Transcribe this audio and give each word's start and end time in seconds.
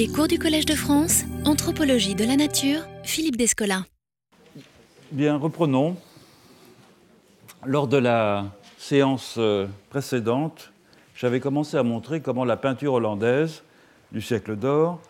Les 0.00 0.08
cours 0.08 0.28
du 0.28 0.38
Collège 0.38 0.64
de 0.64 0.74
France, 0.74 1.24
Anthropologie 1.44 2.14
de 2.14 2.24
la 2.24 2.34
Nature, 2.34 2.80
Philippe 3.02 3.36
Descola. 3.36 3.84
Bien, 5.12 5.36
reprenons. 5.36 5.94
Lors 7.66 7.86
de 7.86 7.98
la 7.98 8.46
séance 8.78 9.34
euh, 9.36 9.66
précédente, 9.90 10.72
j'avais 11.14 11.38
commencé 11.38 11.76
à 11.76 11.82
montrer 11.82 12.22
comment 12.22 12.46
la 12.46 12.56
peinture 12.56 12.94
hollandaise 12.94 13.62
du 14.10 14.22
siècle 14.22 14.56
d'or 14.56 15.02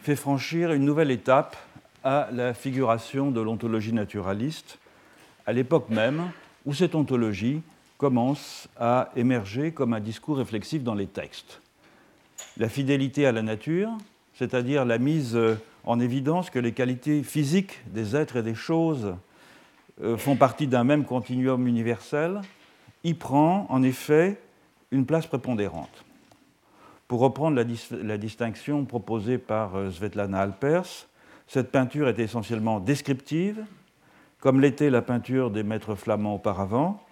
fait 0.00 0.16
franchir 0.16 0.72
une 0.72 0.86
nouvelle 0.86 1.10
étape 1.10 1.54
à 2.02 2.30
la 2.32 2.54
figuration 2.54 3.30
de 3.30 3.42
l'ontologie 3.42 3.92
naturaliste, 3.92 4.78
à 5.44 5.52
l'époque 5.52 5.90
même 5.90 6.30
où 6.64 6.72
cette 6.72 6.94
ontologie 6.94 7.60
commence 7.98 8.66
à 8.80 9.10
émerger 9.14 9.72
comme 9.72 9.92
un 9.92 10.00
discours 10.00 10.38
réflexif 10.38 10.82
dans 10.82 10.94
les 10.94 11.06
textes. 11.06 11.60
La 12.56 12.70
fidélité 12.70 13.26
à 13.26 13.32
la 13.32 13.42
nature, 13.42 13.90
c'est-à-dire 14.38 14.84
la 14.84 14.98
mise 14.98 15.36
en 15.84 16.00
évidence 16.00 16.50
que 16.50 16.58
les 16.58 16.72
qualités 16.72 17.22
physiques 17.22 17.80
des 17.86 18.14
êtres 18.14 18.36
et 18.36 18.42
des 18.42 18.54
choses 18.54 19.16
euh, 20.02 20.16
font 20.16 20.36
partie 20.36 20.68
d'un 20.68 20.84
même 20.84 21.04
continuum 21.04 21.66
universel, 21.66 22.40
y 23.02 23.14
prend 23.14 23.66
en 23.68 23.82
effet 23.82 24.40
une 24.92 25.06
place 25.06 25.26
prépondérante. 25.26 26.04
Pour 27.08 27.20
reprendre 27.20 27.56
la, 27.56 27.64
la 28.02 28.18
distinction 28.18 28.84
proposée 28.84 29.38
par 29.38 29.74
euh, 29.74 29.90
Svetlana 29.90 30.42
Alpers, 30.42 31.08
cette 31.48 31.72
peinture 31.72 32.08
est 32.08 32.18
essentiellement 32.18 32.78
descriptive, 32.78 33.64
comme 34.38 34.60
l'était 34.60 34.90
la 34.90 35.02
peinture 35.02 35.50
des 35.50 35.64
maîtres 35.64 35.96
flamands 35.96 36.34
auparavant, 36.34 37.02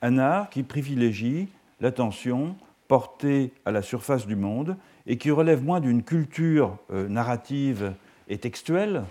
un 0.00 0.18
art 0.18 0.48
qui 0.50 0.62
privilégie 0.62 1.48
l'attention 1.80 2.54
portée 2.86 3.52
à 3.64 3.72
la 3.72 3.82
surface 3.82 4.26
du 4.26 4.36
monde 4.36 4.76
et 5.08 5.16
qui 5.16 5.32
relève 5.32 5.64
moins 5.64 5.80
d'une 5.80 6.04
culture 6.04 6.78
euh, 6.92 7.08
narrative 7.08 7.94
et 8.28 8.38
textuelle, 8.38 9.02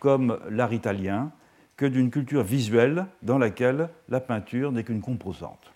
comme 0.00 0.40
l'art 0.50 0.72
italien, 0.72 1.30
que 1.76 1.86
d'une 1.86 2.10
culture 2.10 2.42
visuelle 2.42 3.06
dans 3.22 3.38
laquelle 3.38 3.88
la 4.08 4.18
peinture 4.18 4.72
n'est 4.72 4.82
qu'une 4.82 5.00
composante. 5.00 5.72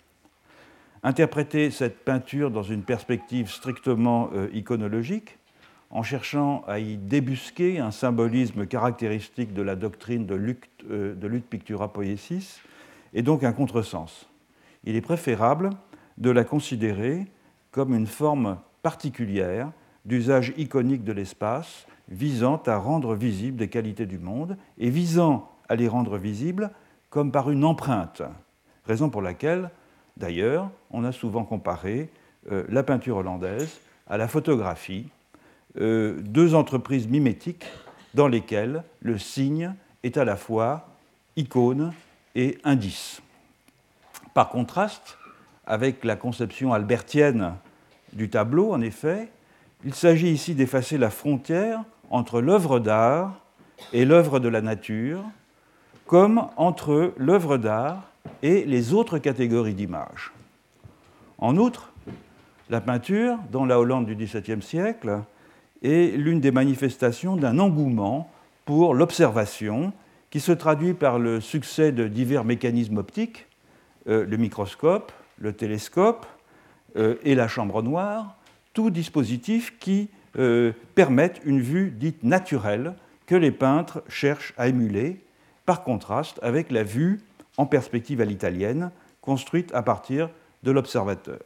Interpréter 1.03 1.71
cette 1.71 2.03
peinture 2.03 2.51
dans 2.51 2.63
une 2.63 2.83
perspective 2.83 3.49
strictement 3.49 4.29
euh, 4.33 4.49
iconologique, 4.51 5.37
en 5.89 6.03
cherchant 6.03 6.65
à 6.67 6.79
y 6.79 6.97
débusquer 6.97 7.79
un 7.79 7.91
symbolisme 7.91 8.65
caractéristique 8.65 9.53
de 9.53 9.61
la 9.61 9.77
doctrine 9.77 10.25
de 10.25 10.35
lutte, 10.35 10.67
euh, 10.89 11.15
de 11.15 11.37
pictura 11.37 11.93
poiesis, 11.93 12.59
est 13.13 13.21
donc 13.21 13.45
un 13.45 13.53
contresens 13.53 14.27
il 14.87 14.95
est 14.95 15.01
préférable 15.01 15.71
de 16.17 16.29
la 16.29 16.45
considérer 16.45 17.27
comme 17.71 17.93
une 17.93 18.07
forme 18.07 18.57
particulière 18.81 19.71
d'usage 20.05 20.53
iconique 20.57 21.03
de 21.03 21.11
l'espace 21.11 21.85
visant 22.09 22.61
à 22.65 22.77
rendre 22.77 23.15
visibles 23.15 23.57
des 23.57 23.67
qualités 23.67 24.05
du 24.05 24.19
monde 24.19 24.57
et 24.77 24.89
visant 24.89 25.51
à 25.69 25.75
les 25.75 25.87
rendre 25.87 26.17
visibles 26.17 26.71
comme 27.09 27.31
par 27.31 27.49
une 27.49 27.63
empreinte, 27.63 28.21
raison 28.85 29.09
pour 29.09 29.21
laquelle, 29.21 29.69
d'ailleurs, 30.17 30.69
on 30.91 31.03
a 31.03 31.11
souvent 31.11 31.43
comparé 31.43 32.09
euh, 32.51 32.63
la 32.69 32.83
peinture 32.83 33.17
hollandaise 33.17 33.79
à 34.07 34.17
la 34.17 34.27
photographie, 34.27 35.09
euh, 35.79 36.17
deux 36.21 36.55
entreprises 36.55 37.07
mimétiques 37.07 37.65
dans 38.13 38.27
lesquelles 38.27 38.83
le 39.01 39.17
signe 39.17 39.73
est 40.03 40.17
à 40.17 40.25
la 40.25 40.35
fois 40.35 40.87
icône 41.35 41.93
et 42.35 42.57
indice. 42.63 43.21
Par 44.33 44.49
contraste, 44.49 45.17
avec 45.65 46.03
la 46.03 46.15
conception 46.15 46.73
albertienne 46.73 47.53
du 48.17 48.29
tableau, 48.29 48.73
en 48.73 48.81
effet, 48.81 49.29
il 49.85 49.93
s'agit 49.93 50.31
ici 50.31 50.55
d'effacer 50.55 50.97
la 50.97 51.09
frontière 51.09 51.83
entre 52.09 52.41
l'œuvre 52.41 52.79
d'art 52.79 53.39
et 53.93 54.05
l'œuvre 54.05 54.39
de 54.39 54.49
la 54.49 54.61
nature, 54.61 55.23
comme 56.07 56.47
entre 56.57 57.13
l'œuvre 57.17 57.57
d'art 57.57 58.11
et 58.41 58.65
les 58.65 58.93
autres 58.93 59.19
catégories 59.19 59.75
d'images. 59.75 60.33
En 61.37 61.57
outre, 61.57 61.93
la 62.69 62.81
peinture, 62.81 63.37
dans 63.51 63.65
la 63.65 63.79
Hollande 63.79 64.07
du 64.07 64.15
XVIIe 64.15 64.61
siècle, 64.61 65.21
est 65.83 66.17
l'une 66.17 66.41
des 66.41 66.51
manifestations 66.51 67.35
d'un 67.35 67.59
engouement 67.59 68.31
pour 68.65 68.95
l'observation 68.95 69.93
qui 70.31 70.39
se 70.39 70.51
traduit 70.51 70.93
par 70.93 71.19
le 71.19 71.39
succès 71.39 71.91
de 71.91 72.07
divers 72.07 72.43
mécanismes 72.43 72.97
optiques 72.97 73.45
euh, 74.07 74.25
le 74.25 74.37
microscope, 74.37 75.11
le 75.39 75.53
télescope 75.53 76.25
et 77.23 77.35
la 77.35 77.47
chambre 77.47 77.83
noire, 77.83 78.37
tous 78.77 78.91
dispositifs 78.91 79.77
qui 79.79 80.09
euh, 80.37 80.71
permettent 80.93 81.41
une 81.45 81.61
vue 81.61 81.89
dite 81.89 82.23
naturelle 82.23 82.93
que 83.25 83.33
les 83.33 83.49
peintres 83.49 84.03
cherchent 84.07 84.53
à 84.55 84.67
émuler, 84.67 85.19
par 85.65 85.83
contraste 85.83 86.39
avec 86.43 86.71
la 86.71 86.83
vue 86.83 87.21
en 87.57 87.65
perspective 87.65 88.21
à 88.21 88.25
l'italienne, 88.25 88.91
construite 89.19 89.73
à 89.73 89.81
partir 89.81 90.29
de 90.61 90.69
l'observateur. 90.69 91.39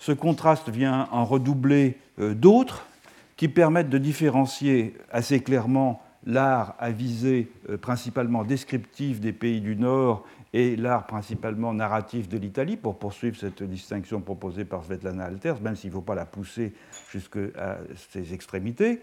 Ce 0.00 0.10
contraste 0.10 0.68
vient 0.68 1.08
en 1.12 1.24
redoubler 1.24 1.98
d'autres 2.18 2.84
qui 3.36 3.46
permettent 3.46 3.88
de 3.88 3.98
différencier 3.98 4.94
assez 5.12 5.40
clairement 5.40 6.02
l'art 6.26 6.74
à 6.80 6.90
visée 6.90 7.48
principalement 7.80 8.42
descriptive 8.42 9.20
des 9.20 9.32
pays 9.32 9.60
du 9.60 9.76
Nord 9.76 10.26
et 10.56 10.74
l'art 10.74 11.06
principalement 11.06 11.74
narratif 11.74 12.30
de 12.30 12.38
l'Italie, 12.38 12.78
pour 12.78 12.98
poursuivre 12.98 13.36
cette 13.36 13.62
distinction 13.62 14.22
proposée 14.22 14.64
par 14.64 14.84
Svetlana 14.84 15.24
Alters, 15.24 15.60
même 15.60 15.76
s'il 15.76 15.90
ne 15.90 15.94
faut 15.96 16.00
pas 16.00 16.14
la 16.14 16.24
pousser 16.24 16.72
jusqu'à 17.10 17.76
ses 18.08 18.32
extrémités. 18.32 19.00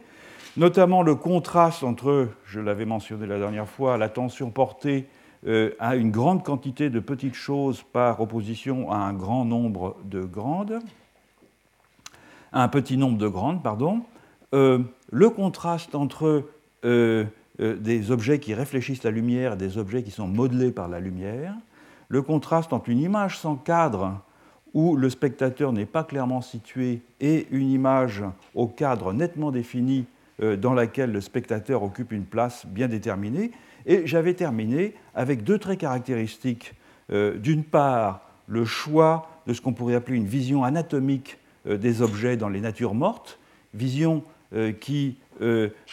Notamment 0.57 1.03
le 1.03 1.13
contraste 1.13 1.83
entre, 1.83 2.29
je 2.45 2.59
l'avais 2.59 2.85
mentionné 2.85 3.27
la 3.27 3.37
dernière 3.37 3.69
fois, 3.69 3.99
l'attention 3.99 4.49
portée 4.49 5.05
euh, 5.45 5.75
à 5.77 5.95
une 5.95 6.09
grande 6.09 6.43
quantité 6.43 6.89
de 6.89 6.99
petites 6.99 7.35
choses 7.35 7.83
par 7.83 8.19
opposition 8.19 8.91
à 8.91 8.95
un 8.95 9.13
grand 9.13 9.45
nombre 9.45 9.95
de 10.05 10.23
grandes, 10.23 10.79
un 12.51 12.67
petit 12.67 12.97
nombre 12.97 13.19
de 13.19 13.27
grandes, 13.27 13.61
pardon. 13.61 14.01
Euh, 14.55 14.79
le 15.11 15.29
contraste 15.29 15.93
entre 15.93 16.45
euh, 16.83 17.25
euh, 17.59 17.75
des 17.75 18.09
objets 18.09 18.39
qui 18.39 18.55
réfléchissent 18.55 19.03
la 19.03 19.11
lumière 19.11 19.57
des 19.57 19.77
objets 19.77 20.01
qui 20.01 20.09
sont 20.09 20.27
modelés 20.27 20.71
par 20.71 20.87
la 20.87 20.99
lumière, 20.99 21.53
le 22.09 22.23
contraste 22.23 22.73
entre 22.73 22.89
une 22.89 22.99
image 22.99 23.37
sans 23.37 23.55
cadre 23.55 24.23
où 24.73 24.95
le 24.95 25.07
spectateur 25.11 25.71
n'est 25.71 25.85
pas 25.85 26.03
clairement 26.03 26.41
situé 26.41 27.01
et 27.21 27.45
une 27.51 27.69
image 27.69 28.23
au 28.55 28.65
cadre 28.65 29.13
nettement 29.13 29.51
défini 29.51 30.05
euh, 30.41 30.57
dans 30.57 30.73
laquelle 30.73 31.11
le 31.11 31.21
spectateur 31.21 31.83
occupe 31.83 32.11
une 32.11 32.25
place 32.25 32.65
bien 32.65 32.87
déterminée. 32.87 33.51
Et 33.85 34.07
j'avais 34.07 34.33
terminé 34.33 34.95
avec 35.13 35.43
deux 35.43 35.59
traits 35.59 35.79
caractéristiques. 35.79 36.73
Euh, 37.11 37.37
d'une 37.37 37.63
part, 37.63 38.27
le 38.47 38.65
choix 38.65 39.29
de 39.45 39.53
ce 39.53 39.61
qu'on 39.61 39.73
pourrait 39.73 39.93
appeler 39.93 40.17
une 40.17 40.25
vision 40.25 40.63
anatomique 40.63 41.37
des 41.65 42.01
objets 42.01 42.35
dans 42.35 42.49
les 42.49 42.59
natures 42.59 42.93
mortes, 42.93 43.39
vision 43.73 44.23
qui 44.81 45.17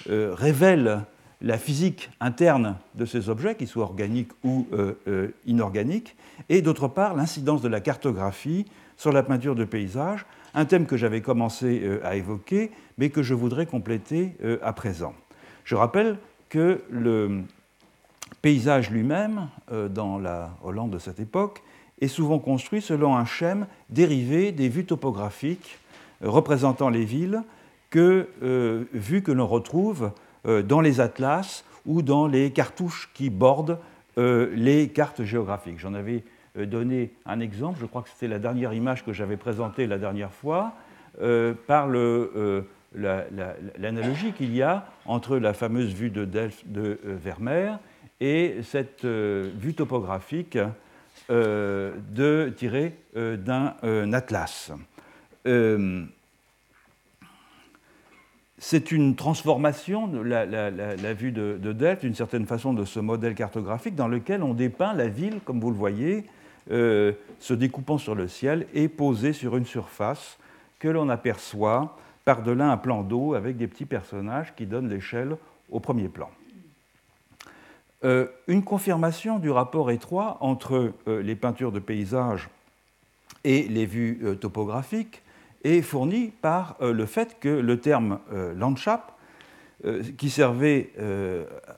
révèle 0.08 1.04
la 1.42 1.58
physique 1.58 2.10
interne 2.20 2.76
de 2.94 3.06
ces 3.06 3.28
objets, 3.28 3.54
qu'ils 3.54 3.68
soient 3.68 3.84
organiques 3.84 4.32
ou 4.44 4.66
euh, 4.72 4.94
euh, 5.08 5.28
inorganiques, 5.46 6.16
et 6.48 6.62
d'autre 6.62 6.88
part 6.88 7.14
l'incidence 7.14 7.62
de 7.62 7.68
la 7.68 7.80
cartographie 7.80 8.66
sur 8.96 9.12
la 9.12 9.22
peinture 9.22 9.54
de 9.54 9.64
paysage, 9.64 10.26
un 10.52 10.64
thème 10.64 10.86
que 10.86 10.96
j'avais 10.96 11.22
commencé 11.22 11.80
euh, 11.82 12.00
à 12.04 12.16
évoquer, 12.16 12.70
mais 12.98 13.08
que 13.08 13.22
je 13.22 13.34
voudrais 13.34 13.66
compléter 13.66 14.36
à 14.62 14.72
présent. 14.72 15.14
Je 15.64 15.74
rappelle 15.74 16.18
que 16.50 16.82
le 16.90 17.42
paysage 18.42 18.90
lui-même, 18.90 19.48
dans 19.90 20.18
la 20.18 20.50
Hollande 20.62 20.90
de 20.90 20.98
cette 20.98 21.20
époque, 21.20 21.62
est 22.02 22.08
souvent 22.08 22.38
construit 22.38 22.82
selon 22.82 23.16
un 23.16 23.24
schème 23.24 23.66
dérivé 23.88 24.52
des 24.52 24.68
vues 24.68 24.84
topographiques 24.84 25.78
représentant 26.20 26.90
les 26.90 27.04
villes, 27.04 27.42
que, 27.88 28.28
vues 28.92 29.22
que 29.22 29.32
l'on 29.32 29.46
retrouve 29.46 30.12
dans 30.44 30.80
les 30.80 31.00
atlas 31.00 31.64
ou 31.86 32.02
dans 32.02 32.26
les 32.26 32.50
cartouches 32.50 33.10
qui 33.14 33.30
bordent 33.30 33.78
euh, 34.18 34.50
les 34.54 34.88
cartes 34.88 35.22
géographiques. 35.22 35.78
J'en 35.78 35.94
avais 35.94 36.24
euh, 36.58 36.66
donné 36.66 37.12
un 37.26 37.40
exemple, 37.40 37.78
je 37.80 37.86
crois 37.86 38.02
que 38.02 38.08
c'était 38.08 38.28
la 38.28 38.38
dernière 38.38 38.72
image 38.72 39.04
que 39.04 39.12
j'avais 39.12 39.36
présentée 39.36 39.86
la 39.86 39.98
dernière 39.98 40.32
fois, 40.32 40.74
par 41.66 41.88
l'analogie 43.76 44.32
qu'il 44.32 44.54
y 44.54 44.62
a 44.62 44.86
entre 45.06 45.36
la 45.38 45.52
fameuse 45.52 45.92
vue 45.92 46.10
de 46.10 46.24
Delft 46.24 46.66
de 46.66 46.98
Vermeer 47.04 47.78
et 48.20 48.58
cette 48.62 49.04
vue 49.04 49.74
topographique 49.74 50.56
de, 51.28 52.52
tirée 52.56 52.94
d'un 53.14 54.12
atlas 54.12 54.72
c'est 58.62 58.92
une 58.92 59.16
transformation, 59.16 60.06
de 60.06 60.20
la, 60.20 61.14
vue 61.14 61.32
de, 61.32 61.72
Delft, 61.72 62.02
d'une 62.02 62.14
certaine 62.14 62.44
façon, 62.44 62.74
de 62.74 62.84
ce 62.84 63.00
modèle 63.00 63.34
cartographique 63.34 63.94
dans 63.94 64.06
lequel 64.06 64.42
on 64.42 64.52
dépeint 64.52 64.92
la 64.92 65.08
ville, 65.08 65.40
comme 65.46 65.60
vous 65.60 65.70
le 65.70 65.76
voyez, 65.76 66.26
euh, 66.70 67.12
se 67.38 67.54
découpant 67.54 67.96
sur 67.96 68.14
le 68.14 68.28
ciel 68.28 68.66
et 68.74 68.88
posée 68.88 69.32
sur 69.32 69.56
une 69.56 69.64
surface 69.64 70.38
que 70.78 70.88
l'on 70.88 71.08
aperçoit 71.08 71.96
par-delà 72.26 72.70
un 72.70 72.76
plan 72.76 73.02
d'eau 73.02 73.32
avec 73.32 73.56
des 73.56 73.66
petits 73.66 73.86
personnages 73.86 74.54
qui 74.54 74.66
donnent 74.66 74.90
l'échelle 74.90 75.36
au 75.70 75.80
premier 75.80 76.08
plan. 76.08 76.28
Euh, 78.04 78.26
une 78.46 78.62
confirmation 78.62 79.38
du 79.38 79.50
rapport 79.50 79.90
étroit 79.90 80.36
entre 80.40 80.92
euh, 81.08 81.22
les 81.22 81.34
peintures 81.34 81.72
de 81.72 81.78
paysage 81.78 82.50
et 83.42 83.62
les 83.62 83.86
vues 83.86 84.36
topographiques 84.38 85.22
est 85.64 85.82
fournie 85.82 86.32
par 86.40 86.76
le 86.80 87.06
fait 87.06 87.38
que 87.40 87.48
le 87.48 87.78
terme 87.80 88.18
Landschaft, 88.56 89.04
qui 90.16 90.30
servait 90.30 90.90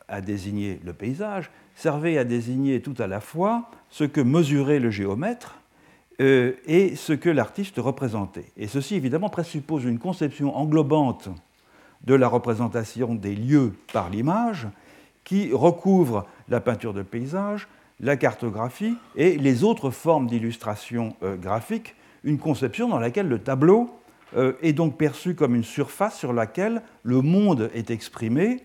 à 0.09 0.21
désigner 0.21 0.81
le 0.85 0.93
paysage, 0.93 1.51
servait 1.75 2.19
à 2.19 2.25
désigner 2.25 2.81
tout 2.81 2.95
à 2.99 3.07
la 3.07 3.21
fois 3.21 3.71
ce 3.91 4.05
que 4.05 4.21
mesurait 4.21 4.79
le 4.79 4.91
géomètre 4.91 5.59
et 6.19 6.95
ce 6.97 7.13
que 7.13 7.31
l'artiste 7.31 7.79
représentait. 7.79 8.53
Et 8.57 8.69
ceci, 8.69 8.95
évidemment, 8.95 9.29
présuppose 9.29 9.85
une 9.85 9.99
conception 9.99 10.57
englobante 10.57 11.29
de 12.05 12.15
la 12.15 12.29
représentation 12.29 13.15
des 13.15 13.35
lieux 13.35 13.73
par 13.93 14.11
l'image, 14.11 14.69
qui 15.25 15.53
recouvre 15.53 16.27
la 16.49 16.61
peinture 16.61 16.93
de 16.93 17.03
paysage, 17.03 17.69
la 18.01 18.17
cartographie 18.17 18.97
et 19.15 19.39
les 19.39 19.63
autres 19.63 19.91
formes 19.91 20.27
d'illustration 20.27 21.15
euh, 21.23 21.37
graphique, 21.37 21.95
une 22.25 22.39
conception 22.39 22.89
dans 22.89 22.99
laquelle 22.99 23.29
le 23.29 23.39
tableau 23.39 23.91
euh, 24.37 24.55
est 24.63 24.73
donc 24.73 24.97
perçu 24.97 25.35
comme 25.35 25.55
une 25.55 25.65
surface 25.65 26.19
sur 26.19 26.33
laquelle 26.33 26.83
le 27.03 27.21
monde 27.21 27.71
est 27.75 27.91
exprimé, 27.91 28.61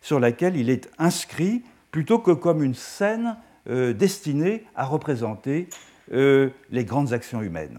sur 0.00 0.20
laquelle 0.20 0.56
il 0.56 0.70
est 0.70 0.90
inscrit, 0.98 1.62
plutôt 1.90 2.18
que 2.18 2.30
comme 2.30 2.62
une 2.62 2.74
scène 2.74 3.36
euh, 3.68 3.92
destinée 3.92 4.64
à 4.74 4.84
représenter 4.84 5.68
les 6.10 6.84
grandes 6.84 7.14
actions 7.14 7.40
humaines. 7.40 7.78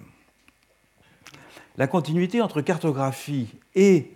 La 1.78 1.86
continuité 1.86 2.42
entre 2.42 2.62
cartographie 2.62 3.54
et 3.76 4.12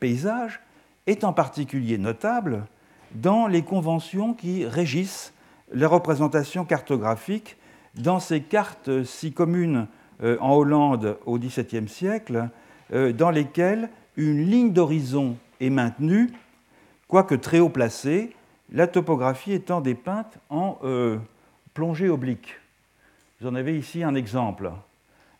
paysage 0.00 0.60
est 1.06 1.22
en 1.22 1.32
particulier 1.32 1.98
notable 1.98 2.66
dans 3.14 3.46
les 3.46 3.62
conventions 3.62 4.34
qui 4.34 4.66
régissent 4.66 5.32
les 5.72 5.86
représentations 5.86 6.64
cartographiques 6.64 7.56
dans 7.94 8.20
ces 8.20 8.40
cartes 8.40 9.04
si 9.04 9.32
communes 9.32 9.76
euh, 9.76 9.97
en 10.40 10.54
Hollande 10.54 11.18
au 11.26 11.38
XVIIe 11.38 11.88
siècle, 11.88 12.48
euh, 12.92 13.12
dans 13.12 13.30
lesquelles 13.30 13.88
une 14.16 14.44
ligne 14.44 14.72
d'horizon 14.72 15.36
est 15.60 15.70
maintenue, 15.70 16.30
quoique 17.06 17.34
très 17.34 17.60
haut 17.60 17.68
placée, 17.68 18.34
la 18.72 18.86
topographie 18.86 19.52
étant 19.52 19.80
dépeinte 19.80 20.38
en 20.50 20.78
euh, 20.84 21.18
plongée 21.74 22.08
oblique. 22.08 22.56
Vous 23.40 23.48
en 23.48 23.54
avez 23.54 23.78
ici 23.78 24.02
un 24.02 24.14
exemple. 24.14 24.70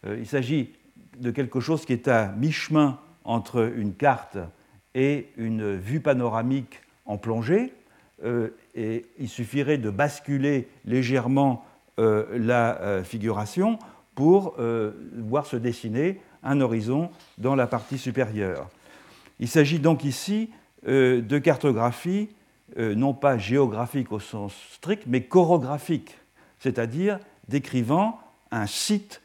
il 0.07 0.27
s'agit 0.27 0.71
de 1.19 1.33
quelque 1.33 1.59
chose 1.59 1.85
qui 1.85 1.93
est 1.93 2.07
à 2.07 2.29
mi-chemin 2.29 2.99
entre 3.25 3.73
une 3.77 3.93
carte 3.93 4.39
et 4.95 5.29
une 5.37 5.77
vue 5.77 6.01
panoramique 6.01 6.81
en 7.07 7.19
plongée, 7.19 7.73
euh, 8.25 8.49
et 8.75 9.07
il 9.19 9.29
suffirait 9.29 9.79
de 9.79 9.91
basculer 9.91 10.69
légèrement 10.85 11.65
euh, 11.99 12.27
la 12.37 12.81
euh, 12.81 13.05
figuration 13.05 13.79
pour 14.19 14.57
voir 15.17 15.47
se 15.47 15.55
dessiner 15.55 16.21
un 16.43 16.61
horizon 16.61 17.11
dans 17.39 17.55
la 17.55 17.69
partie 17.69 17.99
supérieure. 17.99 18.69
Il 19.39 19.47
s'agit 19.47 19.79
donc 19.79 20.03
ici 20.03 20.51
de 20.85 21.39
cartographie 21.39 22.29
non 22.77 23.15
pas 23.15 23.39
géographique 23.39 24.11
au 24.11 24.19
sens 24.19 24.53
strict, 24.73 25.05
mais 25.07 25.23
chorographique, 25.23 26.19
c'est-à-dire 26.59 27.21
décrivant 27.47 28.19
un 28.51 28.67
site 28.67 29.23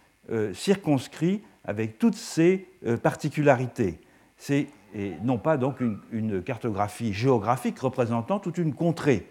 circonscrit 0.54 1.42
avec 1.66 1.98
toutes 1.98 2.14
ses 2.14 2.68
particularités. 3.02 4.00
C'est 4.38 4.68
et 4.96 5.14
non 5.24 5.38
pas 5.38 5.58
donc 5.58 5.78
une, 6.12 6.42
cartographie 6.44 7.14
géographique 7.14 7.80
représentant 7.80 8.40
toute 8.40 8.58
une 8.58 8.74
contrée. 8.74 9.28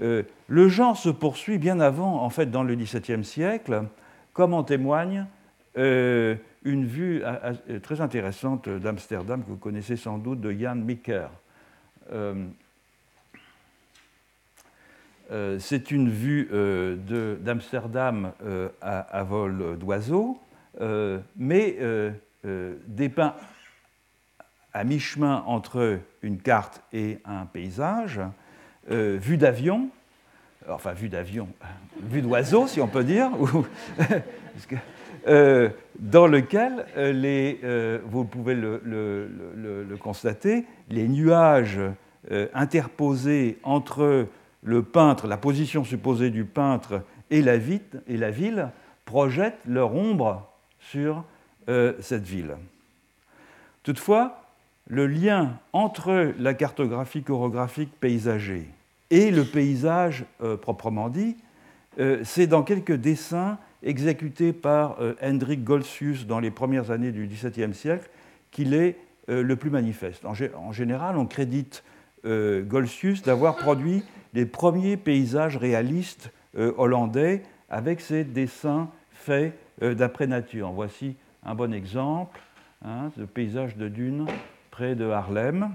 Euh, 0.00 0.22
le 0.48 0.68
genre 0.68 0.96
se 0.96 1.08
poursuit 1.08 1.58
bien 1.58 1.80
avant, 1.80 2.22
en 2.22 2.30
fait, 2.30 2.50
dans 2.50 2.62
le 2.62 2.74
XVIIe 2.74 3.24
siècle, 3.24 3.84
comme 4.36 4.52
en 4.52 4.64
témoigne 4.64 5.24
euh, 5.78 6.36
une 6.62 6.84
vue 6.84 7.22
très 7.82 8.02
intéressante 8.02 8.68
d'Amsterdam 8.68 9.42
que 9.42 9.48
vous 9.48 9.56
connaissez 9.56 9.96
sans 9.96 10.18
doute 10.18 10.42
de 10.42 10.52
Jan 10.52 10.74
Mikker. 10.74 11.28
Euh, 12.12 12.44
c'est 15.58 15.90
une 15.90 16.10
vue 16.10 16.50
d'Amsterdam 17.40 18.32
à, 18.82 19.22
vol 19.24 19.78
d'oiseau, 19.78 20.38
mais 21.36 21.78
dépeint 22.86 23.34
à 24.74 24.84
mi-chemin 24.84 25.44
entre 25.46 26.00
une 26.20 26.38
carte 26.38 26.82
et 26.92 27.20
un 27.24 27.46
paysage, 27.46 28.20
euh, 28.90 29.16
vue 29.18 29.38
d'avion, 29.38 29.88
enfin 30.68 30.92
vue 30.92 31.08
d'avion, 31.08 31.48
vue 32.02 32.22
d'oiseau 32.22 32.66
si 32.66 32.80
on 32.80 32.88
peut 32.88 33.04
dire, 33.04 33.30
euh, 35.28 35.68
dans 35.98 36.26
lequel 36.26 36.86
euh, 36.96 37.12
les, 37.12 37.60
vous 38.06 38.24
pouvez 38.24 38.54
le, 38.54 39.96
constater, 40.00 40.64
les 40.90 41.08
nuages 41.08 41.80
interposés 42.54 43.58
entre 43.62 44.26
le 44.62 44.82
peintre, 44.82 45.28
la 45.28 45.36
position 45.36 45.84
supposée 45.84 46.30
du 46.30 46.44
peintre 46.44 47.02
et 47.30 47.40
la, 47.40 47.54
et 47.54 48.16
la 48.16 48.30
ville 48.30 48.70
projettent 49.04 49.60
leur 49.66 49.94
ombre 49.94 50.48
sur 50.80 51.24
cette 52.00 52.24
ville. 52.24 52.56
Toutefois, 53.84 54.42
le 54.88 55.06
lien 55.06 55.58
entre 55.72 56.32
la 56.38 56.54
cartographie 56.54 57.22
chorographique 57.22 57.92
paysager 58.00 58.68
et 59.10 59.30
le 59.30 59.44
paysage 59.44 60.24
euh, 60.42 60.56
proprement 60.56 61.08
dit, 61.08 61.36
euh, 61.98 62.20
c'est 62.24 62.46
dans 62.46 62.62
quelques 62.62 62.94
dessins 62.94 63.58
exécutés 63.82 64.52
par 64.52 65.00
euh, 65.00 65.14
Hendrik 65.22 65.64
Goltzius 65.64 66.26
dans 66.26 66.40
les 66.40 66.50
premières 66.50 66.90
années 66.90 67.12
du 67.12 67.26
XVIIe 67.26 67.74
siècle 67.74 68.08
qu'il 68.50 68.74
est 68.74 68.96
le 69.28 69.56
plus 69.56 69.70
manifeste. 69.70 70.24
En, 70.24 70.72
général, 70.72 71.18
on 71.18 71.26
crédite 71.26 71.82
Goltzius 72.24 73.22
d'avoir 73.22 73.56
produit 73.56 74.04
les 74.34 74.46
premiers 74.46 74.96
paysages 74.96 75.56
réalistes 75.56 76.30
hollandais 76.54 77.42
avec 77.68 78.00
ces 78.00 78.22
dessins 78.22 78.88
faits 79.10 79.52
d'après 79.82 80.28
nature. 80.28 80.70
Voici 80.70 81.16
un 81.44 81.56
bon 81.56 81.74
exemple, 81.74 82.40
hein, 82.84 83.10
ce 83.16 83.22
paysage 83.22 83.76
de 83.76 83.88
dunes 83.88 84.26
près 84.70 84.94
de 84.94 85.06
Harlem. 85.06 85.72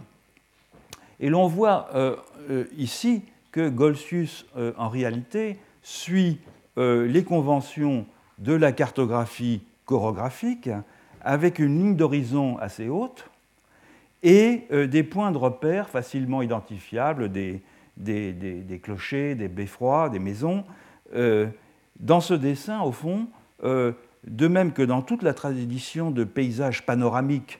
Et 1.22 1.30
l'on 1.30 1.48
voit 1.48 1.88
euh, 1.94 2.16
euh, 2.50 2.66
ici 2.76 3.24
que 3.52 3.70
Golsius, 3.70 4.46
euh, 4.58 4.74
en 4.78 4.90
réalité, 4.90 5.58
suit 5.84 6.40
les 6.78 7.24
conventions 7.26 8.08
de 8.40 8.54
la 8.54 8.72
cartographie 8.72 9.62
chorographique 9.86 10.70
avec 11.20 11.60
une 11.60 11.78
ligne 11.78 11.96
d'horizon 11.96 12.58
assez 12.58 12.88
haute 12.88 13.30
et 14.24 14.64
des 14.88 15.04
points 15.04 15.32
de 15.32 15.38
repère 15.38 15.90
facilement 15.90 16.42
identifiables, 16.42 17.30
des, 17.30 17.62
clochers, 18.82 19.36
des 19.36 19.50
beffrois, 19.50 20.10
des 20.10 20.20
maisons. 20.20 20.64
dans 22.00 22.22
ce 22.22 22.34
dessin, 22.34 22.82
au 22.82 22.94
fond, 22.94 23.28
de 23.62 24.48
même 24.48 24.72
que 24.72 24.82
dans 24.82 25.02
toute 25.02 25.24
la 25.24 25.34
tradition 25.34 26.10
de 26.10 26.24
paysages 26.24 26.86
panoramiques 26.86 27.60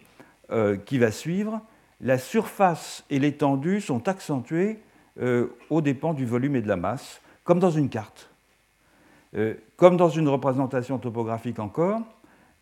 euh, 0.52 0.76
qui 0.76 0.98
va 0.98 1.12
suivre, 1.12 1.62
la 2.02 2.18
surface 2.18 3.04
et 3.10 3.20
l'étendue 3.20 3.82
sont 3.82 4.08
accentuées 4.08 4.80
euh, 5.22 5.48
aux 5.70 5.82
dépens 5.82 6.14
du 6.14 6.26
volume 6.26 6.56
et 6.56 6.62
de 6.62 6.68
la 6.68 6.76
masse, 6.76 7.22
comme 7.44 7.60
dans 7.60 7.72
une 7.72 7.90
carte. 7.90 8.30
Euh, 9.36 9.54
comme 9.78 9.98
dans 9.98 10.10
une 10.10 10.28
représentation 10.28 10.98
topographique 10.98 11.60
encore, 11.60 12.02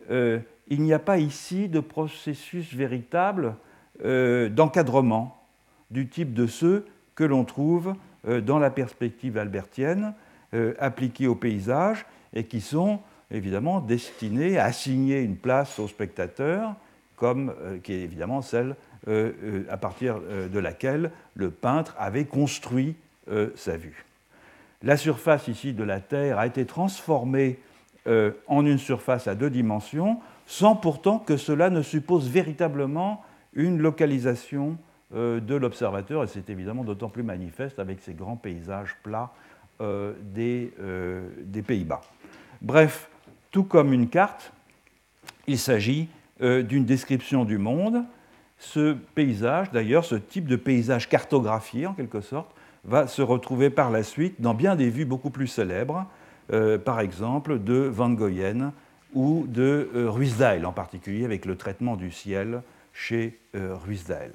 il 0.08 0.82
n'y 0.82 0.92
a 0.92 0.98
pas 0.98 1.18
ici 1.18 1.68
de 1.68 1.78
processus 1.78 2.74
véritable 2.74 3.54
d'encadrement 4.02 5.40
du 5.90 6.08
type 6.08 6.34
de 6.34 6.48
ceux 6.48 6.86
que 7.14 7.22
l'on 7.22 7.44
trouve 7.44 7.94
dans 8.26 8.58
la 8.58 8.70
perspective 8.70 9.38
albertienne 9.38 10.14
appliquée 10.80 11.28
au 11.28 11.36
paysage 11.36 12.06
et 12.34 12.44
qui 12.44 12.60
sont 12.60 12.98
évidemment 13.30 13.80
destinés 13.80 14.58
à 14.58 14.64
assigner 14.64 15.20
une 15.20 15.36
place 15.36 15.78
au 15.78 15.86
spectateur 15.86 16.74
comme, 17.16 17.52
euh, 17.60 17.78
qui 17.78 17.92
est 17.92 18.00
évidemment 18.00 18.42
celle 18.42 18.70
euh, 18.70 18.74
euh, 18.74 18.89
à 19.06 19.76
partir 19.76 20.20
de 20.20 20.58
laquelle 20.58 21.10
le 21.34 21.50
peintre 21.50 21.94
avait 21.98 22.24
construit 22.24 22.96
sa 23.54 23.76
vue. 23.76 24.04
La 24.82 24.96
surface 24.96 25.48
ici 25.48 25.72
de 25.72 25.84
la 25.84 26.00
Terre 26.00 26.38
a 26.38 26.46
été 26.46 26.64
transformée 26.64 27.58
en 28.06 28.66
une 28.66 28.78
surface 28.78 29.28
à 29.28 29.34
deux 29.34 29.50
dimensions, 29.50 30.20
sans 30.46 30.74
pourtant 30.74 31.18
que 31.18 31.36
cela 31.36 31.70
ne 31.70 31.82
suppose 31.82 32.28
véritablement 32.28 33.24
une 33.52 33.78
localisation 33.78 34.76
de 35.12 35.54
l'observateur, 35.54 36.24
et 36.24 36.26
c'est 36.28 36.50
évidemment 36.50 36.84
d'autant 36.84 37.08
plus 37.08 37.22
manifeste 37.22 37.78
avec 37.78 38.00
ces 38.00 38.14
grands 38.14 38.36
paysages 38.36 38.96
plats 39.02 39.32
des, 39.80 40.72
des 41.42 41.62
Pays-Bas. 41.62 42.00
Bref, 42.62 43.08
tout 43.50 43.64
comme 43.64 43.92
une 43.92 44.08
carte, 44.08 44.52
il 45.46 45.58
s'agit 45.58 46.08
d'une 46.40 46.84
description 46.84 47.44
du 47.44 47.58
monde. 47.58 48.04
Ce 48.60 48.92
paysage, 49.14 49.72
d'ailleurs, 49.72 50.04
ce 50.04 50.14
type 50.14 50.46
de 50.46 50.56
paysage 50.56 51.08
cartographié, 51.08 51.86
en 51.86 51.94
quelque 51.94 52.20
sorte, 52.20 52.50
va 52.84 53.06
se 53.06 53.22
retrouver 53.22 53.70
par 53.70 53.90
la 53.90 54.02
suite 54.02 54.40
dans 54.40 54.54
bien 54.54 54.76
des 54.76 54.90
vues 54.90 55.04
beaucoup 55.04 55.30
plus 55.30 55.48
célèbres, 55.48 56.06
par 56.84 57.00
exemple 57.00 57.58
de 57.58 57.74
Van 57.74 58.10
Goyen 58.10 58.72
ou 59.14 59.44
de 59.48 59.88
Ruisdael, 59.94 60.66
en 60.66 60.72
particulier 60.72 61.24
avec 61.24 61.44
le 61.44 61.56
traitement 61.56 61.96
du 61.96 62.10
ciel 62.10 62.62
chez 62.92 63.38
Ruisdael. 63.54 64.32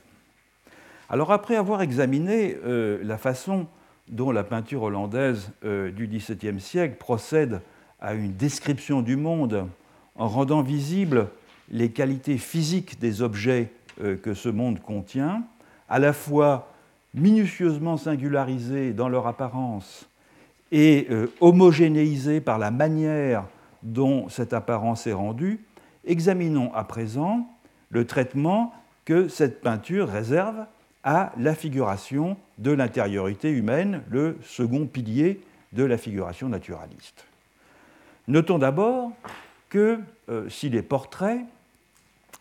Alors 1.09 1.31
après 1.31 1.55
avoir 1.55 1.81
examiné 1.81 2.55
la 2.63 3.17
façon 3.17 3.67
dont 4.07 4.31
la 4.31 4.43
peinture 4.43 4.83
hollandaise 4.83 5.51
euh, 5.63 5.91
du 5.91 6.07
XVIIe 6.07 6.59
siècle 6.59 6.95
procède 6.97 7.61
à 7.99 8.13
une 8.13 8.33
description 8.33 9.01
du 9.01 9.15
monde 9.15 9.67
en 10.15 10.27
rendant 10.27 10.61
visibles 10.61 11.27
les 11.71 11.89
qualités 11.89 12.37
physiques 12.37 12.99
des 12.99 13.21
objets 13.21 13.61
euh, 13.61 13.84
que 13.97 14.33
ce 14.33 14.49
monde 14.49 14.79
contient, 14.81 15.43
à 15.89 15.99
la 15.99 16.13
fois 16.13 16.67
minutieusement 17.15 17.97
singularisés 17.97 18.93
dans 18.93 19.09
leur 19.09 19.27
apparence 19.27 20.07
et 20.71 21.07
euh, 21.09 21.27
homogénéisés 21.39 22.41
par 22.41 22.59
la 22.59 22.71
manière 22.71 23.45
dont 23.83 24.29
cette 24.29 24.53
apparence 24.53 25.07
est 25.07 25.13
rendue, 25.13 25.63
examinons 26.05 26.73
à 26.73 26.83
présent 26.83 27.47
le 27.89 28.05
traitement 28.05 28.73
que 29.05 29.27
cette 29.27 29.61
peinture 29.61 30.09
réserve 30.09 30.65
à 31.03 31.31
la 31.37 31.53
figuration 31.53 32.35
de 32.57 32.71
l'intériorité 32.71 33.51
humaine, 33.51 34.01
le 34.09 34.37
second 34.43 34.87
pilier 34.87 35.39
de 35.71 35.83
la 35.83 35.97
figuration 35.97 36.49
naturaliste. 36.49 37.25
Notons 38.27 38.57
d'abord 38.57 39.11
que 39.69 39.99
euh, 40.29 40.49
si 40.49 40.69
les 40.69 40.81
portraits, 40.81 41.41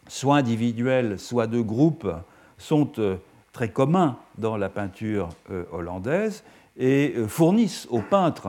soit 0.09 0.37
individuels, 0.37 1.19
soit 1.19 1.47
de 1.47 1.61
groupe, 1.61 2.11
sont 2.59 2.93
euh, 2.99 3.17
très 3.53 3.71
communs 3.71 4.19
dans 4.39 4.57
la 4.57 4.69
peinture 4.69 5.29
euh, 5.51 5.65
hollandaise 5.73 6.45
et 6.77 7.15
fournissent 7.29 7.87
aux 7.91 8.03
peintres 8.03 8.49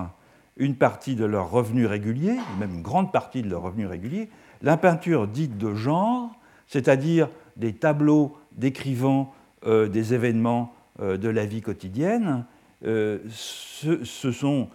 une 0.57 0.75
partie 0.75 1.15
de 1.15 1.25
leurs 1.25 1.51
revenus 1.51 1.87
réguliers, 1.87 2.37
même 2.59 2.75
une 2.75 2.81
grande 2.81 3.11
partie 3.11 3.41
de 3.41 3.49
leurs 3.49 3.61
revenus 3.61 3.87
réguliers, 3.87 4.29
la 4.61 4.77
peinture 4.77 5.27
dite 5.27 5.57
de 5.57 5.73
genre, 5.73 6.31
c'est-à-dire 6.67 7.29
des 7.57 7.73
tableaux 7.73 8.37
décrivant 8.53 9.33
euh, 9.65 9.87
des 9.87 10.13
événements 10.13 10.73
euh, 11.01 11.17
de 11.17 11.29
la 11.29 11.45
vie 11.45 11.61
quotidienne, 11.61 12.45
euh, 12.85 13.19
ce, 13.29 14.31
sont 14.31 14.69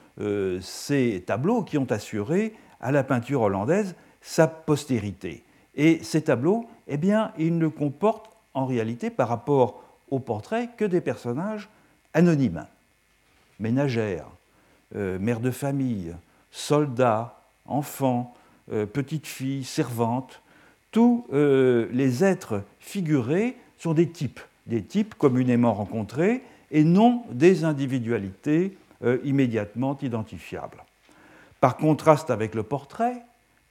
ces 0.61 1.23
tableaux 1.27 1.63
qui 1.63 1.79
ont 1.79 1.91
assuré 1.91 2.55
à 2.81 2.93
la 2.93 3.05
peinture 3.05 3.41
hollandaise 3.43 3.95
sa 4.21 4.47
postérité. 4.47 5.45
Et 5.75 6.03
ces 6.03 6.23
tableaux, 6.23 6.67
eh 6.89 6.97
bien, 6.97 7.33
ils 7.39 7.57
ne 7.57 7.69
comportent 7.69 8.37
en 8.55 8.67
réalité 8.67 9.11
par 9.11 9.29
rapport 9.29 9.83
aux 10.11 10.19
portraits 10.19 10.71
que 10.77 10.85
des 10.85 11.01
personnages 11.01 11.69
anonymes, 12.15 12.67
ménagères, 13.61 14.27
mères 14.93 15.39
de 15.39 15.53
famille, 15.53 16.17
soldats, 16.51 17.41
enfants, 17.67 18.35
petites 18.67 19.29
filles, 19.29 19.63
servantes. 19.63 20.43
Tous 20.91 21.25
les 21.31 22.25
êtres 22.25 22.65
figurés 22.81 23.57
sont 23.79 23.95
des 23.95 24.09
types 24.09 24.41
des 24.71 24.83
types 24.83 25.15
communément 25.17 25.75
rencontrés 25.75 26.43
et 26.71 26.85
non 26.85 27.25
des 27.31 27.65
individualités 27.65 28.77
euh, 29.05 29.19
immédiatement 29.25 29.99
identifiables. 30.01 30.85
Par 31.61 31.77
contraste 31.77 32.31
avec 32.31 32.55
le 32.55 32.63
portrait, 32.63 33.23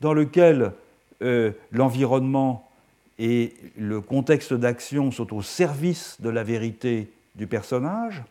dans 0.01 0.13
lequel 0.13 0.73
euh, 1.21 1.51
l'environnement 1.71 2.69
et 3.17 3.53
le 3.77 3.99
contexte 4.01 4.53
d'action 4.53 5.11
sont 5.11 5.35
au 5.35 5.41
service 5.41 6.17
de 6.21 6.29
la 6.29 6.43
vérité 6.43 7.11
du 7.35 7.47
personnage, 7.47 8.23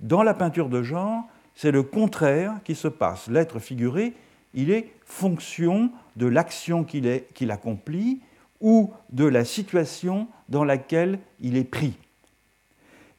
dans 0.00 0.22
la 0.22 0.34
peinture 0.34 0.68
de 0.68 0.82
genre, 0.82 1.24
c'est 1.54 1.70
le 1.70 1.82
contraire 1.82 2.54
qui 2.64 2.74
se 2.74 2.88
passe. 2.88 3.28
L'être 3.28 3.58
figuré, 3.58 4.12
il 4.54 4.70
est 4.70 4.92
fonction 5.04 5.90
de 6.16 6.26
l'action 6.26 6.84
qu'il 6.84 7.50
accomplit 7.50 8.20
ou 8.60 8.92
de 9.10 9.24
la 9.24 9.44
situation 9.44 10.28
dans 10.48 10.64
laquelle 10.64 11.18
il 11.40 11.56
est 11.56 11.64
pris. 11.64 11.94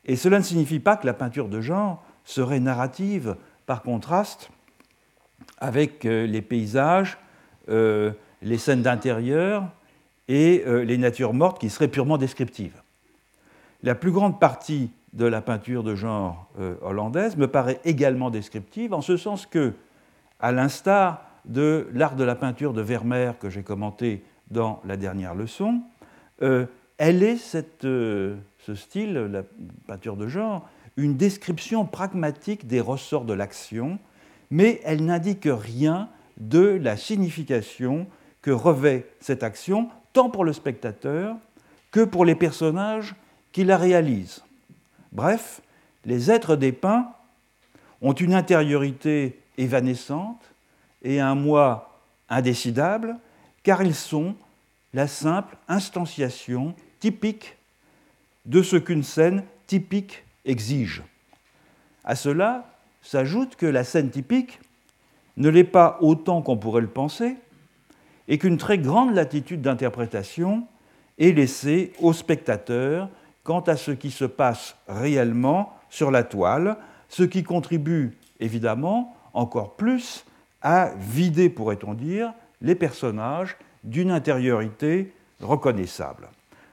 Et 0.05 0.15
cela 0.15 0.39
ne 0.39 0.43
signifie 0.43 0.79
pas 0.79 0.97
que 0.97 1.05
la 1.05 1.13
peinture 1.13 1.49
de 1.49 1.61
genre 1.61 2.03
serait 2.23 2.59
narrative 2.59 3.35
par 3.65 3.81
contraste 3.81 4.49
avec 5.57 6.05
euh, 6.05 6.25
les 6.25 6.41
paysages, 6.41 7.17
euh, 7.69 8.11
les 8.41 8.57
scènes 8.57 8.81
d'intérieur 8.81 9.69
et 10.27 10.63
euh, 10.65 10.83
les 10.83 10.97
natures 10.97 11.33
mortes 11.33 11.59
qui 11.59 11.69
seraient 11.69 11.87
purement 11.87 12.17
descriptives. 12.17 12.81
La 13.83 13.95
plus 13.95 14.11
grande 14.11 14.39
partie 14.39 14.91
de 15.13 15.25
la 15.25 15.41
peinture 15.41 15.83
de 15.83 15.95
genre 15.95 16.49
hollandaise 16.81 17.37
me 17.37 17.47
paraît 17.47 17.79
également 17.85 18.29
descriptive, 18.29 18.93
en 18.93 19.01
ce 19.01 19.15
sens 19.15 19.45
que, 19.45 19.73
à 20.41 20.51
l'instar 20.51 21.25
de 21.45 21.87
l'art 21.93 22.15
de 22.15 22.23
la 22.23 22.35
peinture 22.35 22.73
de 22.73 22.81
Vermeer 22.81 23.37
que 23.39 23.49
j'ai 23.49 23.63
commenté 23.63 24.23
dans 24.51 24.81
la 24.85 24.97
dernière 24.97 25.35
leçon, 25.35 25.81
euh, 26.41 26.65
elle 26.97 27.23
est, 27.23 27.57
euh, 27.83 28.35
ce 28.59 28.75
style, 28.75 29.13
la 29.13 29.43
peinture 29.87 30.15
de 30.15 30.27
genre, 30.27 30.67
une 30.97 31.17
description 31.17 31.85
pragmatique 31.85 32.67
des 32.67 32.79
ressorts 32.79 33.25
de 33.25 33.33
l'action, 33.33 33.99
mais 34.49 34.79
elle 34.85 35.05
n'indique 35.05 35.47
rien 35.49 36.09
de 36.37 36.79
la 36.81 36.97
signification 36.97 38.07
que 38.45 38.51
revêt 38.51 39.07
cette 39.19 39.41
action, 39.41 39.89
tant 40.13 40.29
pour 40.29 40.45
le 40.45 40.53
spectateur 40.53 41.35
que 41.89 42.01
pour 42.01 42.25
les 42.25 42.35
personnages 42.35 43.15
qui 43.51 43.63
la 43.63 43.75
réalisent. 43.75 44.43
Bref, 45.11 45.61
les 46.05 46.29
êtres 46.29 46.55
dépeints 46.55 47.11
ont 48.03 48.13
une 48.13 48.35
intériorité 48.35 49.41
évanescente 49.57 50.43
et 51.01 51.19
un 51.19 51.33
moi 51.33 52.03
indécidable 52.29 53.17
car 53.63 53.81
ils 53.81 53.95
sont 53.95 54.35
la 54.93 55.07
simple 55.07 55.57
instanciation 55.67 56.75
typique 56.99 57.57
de 58.45 58.61
ce 58.61 58.75
qu'une 58.75 59.01
scène 59.01 59.43
typique 59.65 60.23
exige. 60.45 61.01
À 62.03 62.13
cela 62.13 62.69
s'ajoute 63.01 63.55
que 63.55 63.65
la 63.65 63.83
scène 63.83 64.11
typique 64.11 64.59
ne 65.35 65.49
l'est 65.49 65.63
pas 65.63 65.97
autant 65.99 66.43
qu'on 66.43 66.57
pourrait 66.57 66.81
le 66.81 66.87
penser, 66.87 67.37
et 68.27 68.37
qu'une 68.37 68.57
très 68.57 68.77
grande 68.77 69.13
latitude 69.13 69.61
d'interprétation 69.61 70.67
est 71.17 71.31
laissée 71.31 71.93
au 71.99 72.13
spectateur 72.13 73.09
quant 73.43 73.61
à 73.61 73.77
ce 73.77 73.91
qui 73.91 74.11
se 74.11 74.25
passe 74.25 74.75
réellement 74.87 75.73
sur 75.89 76.11
la 76.11 76.23
toile, 76.23 76.77
ce 77.09 77.23
qui 77.23 77.43
contribue 77.43 78.17
évidemment 78.39 79.15
encore 79.33 79.75
plus 79.75 80.25
à 80.61 80.91
vider, 80.97 81.49
pourrait-on 81.49 81.93
dire, 81.93 82.33
les 82.61 82.75
personnages 82.75 83.55
d'une 83.83 84.09
intériorité 84.09 85.13
reconnaissable. 85.39 86.27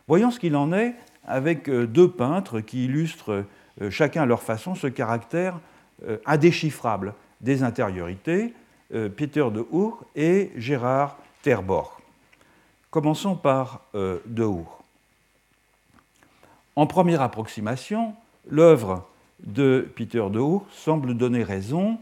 Voyons 0.08 0.30
ce 0.30 0.40
qu'il 0.40 0.56
en 0.56 0.72
est 0.72 0.94
avec 1.26 1.68
euh, 1.68 1.86
deux 1.86 2.10
peintres 2.10 2.60
qui 2.60 2.86
illustrent 2.86 3.44
euh, 3.80 3.90
chacun 3.90 4.22
à 4.22 4.26
leur 4.26 4.42
façon 4.42 4.74
ce 4.74 4.86
caractère 4.86 5.60
euh, 6.06 6.16
indéchiffrable 6.26 7.14
des 7.40 7.62
intériorités, 7.62 8.54
Peter 9.16 9.46
de 9.50 9.66
Hour 9.72 10.04
et 10.14 10.52
Gérard 10.56 11.16
Terborg. 11.42 11.90
Commençons 12.90 13.34
par 13.34 13.82
de 13.94 14.44
Hour. 14.44 14.84
En 16.76 16.86
première 16.86 17.22
approximation, 17.22 18.14
l'œuvre 18.48 19.08
de 19.40 19.88
Peter 19.96 20.24
de 20.30 20.38
Hour 20.38 20.66
semble 20.70 21.14
donner 21.14 21.42
raison 21.42 21.98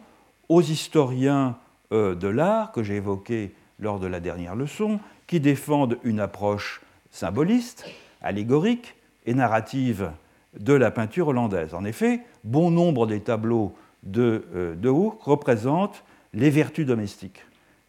aux 0.49 0.63
historiens 0.63 1.57
de 1.91 2.29
l'art 2.29 2.73
que 2.73 2.83
j'ai 2.83 2.97
évoqués 2.97 3.55
lors 3.81 3.99
de 3.99 4.07
la 4.07 4.21
dernière 4.21 4.55
leçon, 4.55 5.01
qui 5.27 5.41
défendent 5.41 5.99
une 6.05 6.21
approche 6.21 6.83
symboliste, 7.11 7.87
allégorique 8.23 8.95
et 9.27 9.35
narrative 9.35 10.11
de 10.59 10.73
la 10.73 10.91
peinture 10.91 11.29
hollandaise. 11.29 11.75
En 11.75 11.85
effet, 11.85 12.21
bon 12.45 12.71
nombre 12.71 13.07
des 13.07 13.21
tableaux 13.21 13.75
de 14.03 14.45
euh, 14.55 14.75
De 14.75 14.89
Hoek 14.89 15.23
représentent 15.23 16.03
les 16.33 16.51
vertus 16.51 16.87
domestiques, 16.87 17.45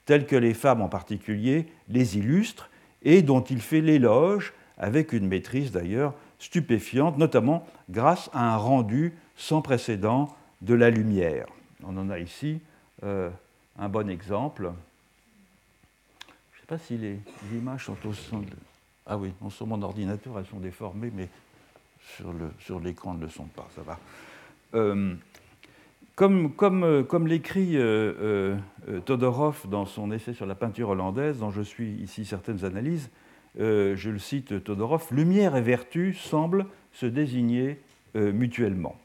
telles 0.06 0.26
que 0.26 0.36
les 0.36 0.54
femmes 0.54 0.82
en 0.82 0.90
particulier 0.90 1.68
les 1.90 2.18
illustrent 2.18 2.70
et 3.04 3.22
dont 3.22 3.42
il 3.42 3.62
fait 3.62 3.82
l'éloge 3.82 4.54
avec 4.78 5.14
une 5.14 5.28
maîtrise 5.28 5.72
d'ailleurs 5.72 6.14
stupéfiante, 6.40 7.18
notamment 7.18 7.68
grâce 7.90 8.30
à 8.34 8.54
un 8.54 8.58
rendu 8.58 9.14
sans 9.36 9.62
précédent 9.62 10.36
de 10.62 10.74
la 10.74 10.90
lumière. 10.90 11.46
On 11.84 11.98
en 11.98 12.10
a 12.10 12.20
ici 12.20 12.60
euh, 13.04 13.30
un 13.78 13.90
bon 13.90 14.10
exemple 14.10 14.72
pas 16.72 16.78
si 16.78 16.98
les, 16.98 17.20
images 17.54 17.84
sont 17.88 17.98
au 18.08 18.14
centre. 18.14 18.48
Ah 19.06 19.18
oui, 19.18 19.34
sur 19.50 19.68
mon 19.68 19.82
ordinateur, 19.82 20.40
elles 20.40 20.46
sont 20.46 20.62
déformées, 20.62 21.12
mais 21.14 21.28
sur 22.58 22.80
l'écran, 22.80 23.12
elles 23.12 23.20
ne 23.20 23.26
le 23.26 23.30
sont 23.30 23.48
pas, 23.48 23.68
ça 23.76 23.82
va. 23.82 24.00
Euh, 24.76 25.14
euh, 26.22 27.04
comme 27.04 27.28
l'écrit 27.28 27.72
euh, 27.76 28.56
Todorov 29.06 29.68
dans 29.70 29.86
son 29.86 30.12
essai 30.12 30.34
sur 30.34 30.46
la 30.46 30.56
peinture 30.56 30.90
hollandaise, 30.90 31.40
dont 31.40 31.52
je 31.52 31.62
suis 31.62 31.92
ici 31.94 32.26
certaines 32.26 32.64
analyses, 32.66 33.10
je 33.58 34.10
le 34.10 34.20
cite 34.20 34.64
Todorov, 34.64 35.08
lumière 35.12 35.56
et 35.56 35.62
vertu 35.62 36.14
semblent 36.14 36.66
se 36.94 37.06
désigner 37.06 37.80
mutuellement. 38.16 38.96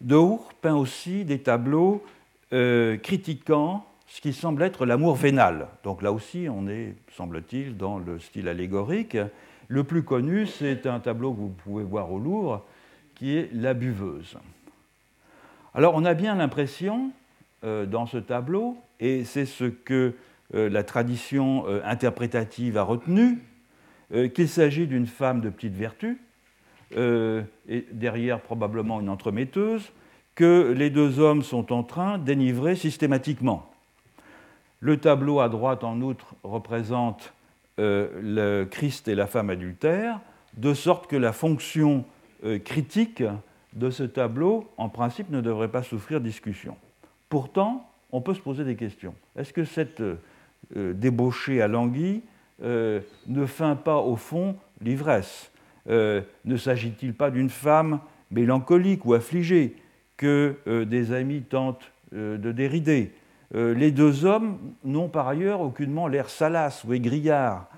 Deur 0.00 0.38
peint 0.62 0.76
aussi 0.76 1.24
des 1.24 1.40
tableaux 1.40 2.02
critiquant 2.50 3.84
ce 4.10 4.20
qui 4.20 4.32
semble 4.32 4.62
être 4.62 4.86
l'amour 4.86 5.14
vénal. 5.14 5.68
Donc 5.84 6.02
là 6.02 6.12
aussi, 6.12 6.48
on 6.50 6.68
est, 6.68 6.94
semble-t-il, 7.12 7.76
dans 7.76 7.98
le 7.98 8.18
style 8.18 8.48
allégorique. 8.48 9.16
Le 9.68 9.84
plus 9.84 10.02
connu, 10.02 10.46
c'est 10.46 10.86
un 10.86 11.00
tableau 11.00 11.32
que 11.32 11.38
vous 11.38 11.54
pouvez 11.64 11.84
voir 11.84 12.10
au 12.10 12.18
Louvre, 12.18 12.64
qui 13.14 13.36
est 13.36 13.50
La 13.52 13.72
buveuse. 13.72 14.36
Alors 15.74 15.94
on 15.94 16.04
a 16.04 16.14
bien 16.14 16.34
l'impression, 16.34 17.12
euh, 17.62 17.86
dans 17.86 18.06
ce 18.06 18.16
tableau, 18.18 18.76
et 18.98 19.22
c'est 19.24 19.46
ce 19.46 19.64
que 19.64 20.14
euh, 20.54 20.68
la 20.68 20.82
tradition 20.82 21.64
euh, 21.68 21.80
interprétative 21.84 22.76
a 22.76 22.82
retenu, 22.82 23.38
qu'il 24.34 24.48
s'agit 24.48 24.88
d'une 24.88 25.06
femme 25.06 25.40
de 25.40 25.50
petite 25.50 25.76
vertu, 25.76 26.20
et 26.96 27.86
derrière 27.92 28.40
probablement 28.40 29.00
une 29.00 29.08
entremetteuse, 29.08 29.92
que 30.34 30.74
les 30.76 30.90
deux 30.90 31.20
hommes 31.20 31.42
sont 31.42 31.72
en 31.72 31.84
train 31.84 32.18
d'énivrer 32.18 32.74
systématiquement. 32.74 33.70
Le 34.80 34.96
tableau 34.96 35.38
à 35.38 35.48
droite, 35.48 35.84
en 35.84 36.00
outre, 36.00 36.34
représente 36.42 37.34
le 37.78 38.64
Christ 38.64 39.06
et 39.06 39.14
la 39.14 39.28
femme 39.28 39.48
adultère, 39.48 40.18
de 40.56 40.74
sorte 40.74 41.06
que 41.06 41.14
la 41.14 41.32
fonction 41.32 42.04
critique 42.64 43.22
de 43.74 43.90
ce 43.90 44.02
tableau, 44.02 44.68
en 44.76 44.88
principe, 44.88 45.30
ne 45.30 45.40
devrait 45.40 45.70
pas 45.70 45.82
souffrir 45.82 46.20
discussion. 46.20 46.76
Pourtant, 47.28 47.88
on 48.12 48.20
peut 48.20 48.34
se 48.34 48.40
poser 48.40 48.64
des 48.64 48.76
questions. 48.76 49.14
Est-ce 49.36 49.52
que 49.52 49.64
cette 49.64 50.00
euh, 50.00 50.16
débauchée 50.74 51.62
à 51.62 51.68
languille 51.68 52.22
ne 52.62 53.46
feint 53.46 53.76
pas, 53.76 53.96
au 53.96 54.16
fond, 54.16 54.54
l'ivresse? 54.82 55.50
Ne 55.86 56.56
s'agit-il 56.58 57.14
pas 57.14 57.30
d'une 57.30 57.48
femme 57.48 58.00
mélancolique 58.30 59.06
ou 59.06 59.14
affligée 59.14 59.76
que 60.18 60.56
des 60.84 61.12
amis 61.12 61.40
tentent 61.40 61.90
de 62.12 62.52
dérider? 62.52 63.14
Euh, 63.54 63.74
les 63.74 63.90
deux 63.90 64.24
hommes 64.24 64.58
n'ont 64.84 65.08
par 65.08 65.26
ailleurs 65.26 65.60
aucunement 65.60 66.06
l'air 66.06 66.30
salace 66.30 66.84
ou. 66.84 67.68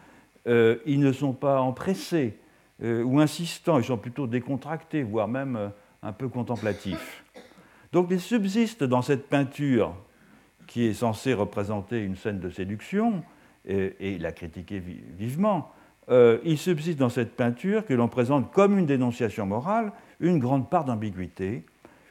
Euh, 0.46 0.76
ils 0.84 1.00
ne 1.00 1.12
sont 1.12 1.32
pas 1.32 1.61
empressés 1.61 2.37
euh, 2.82 3.02
ou 3.02 3.20
insistants, 3.20 3.78
ils 3.78 3.84
sont 3.84 3.96
plutôt 3.96 4.26
décontractés, 4.26 5.02
voire 5.02 5.28
même 5.28 5.70
un 6.02 6.12
peu 6.12 6.28
contemplatifs. 6.28 7.25
Donc 7.92 8.09
il 8.11 8.21
subsiste 8.21 8.85
dans 8.85 9.02
cette 9.02 9.28
peinture, 9.28 9.94
qui 10.66 10.85
est 10.85 10.94
censée 10.94 11.35
représenter 11.35 12.02
une 12.02 12.16
scène 12.16 12.40
de 12.40 12.50
séduction, 12.50 13.23
et, 13.64 14.18
la 14.18 14.32
critiquer 14.32 14.80
vivement, 14.80 15.71
il 16.11 16.59
subsiste 16.59 16.99
dans 16.99 17.09
cette 17.09 17.37
peinture 17.37 17.87
que 17.87 17.94
l'on 17.94 18.09
présente 18.09 18.50
comme 18.50 18.76
une 18.76 18.87
dénonciation 18.87 19.47
morale 19.47 19.92
une 20.23 20.38
grande 20.38 20.71
part 20.71 20.85
d'ambiguïté, 20.85 21.64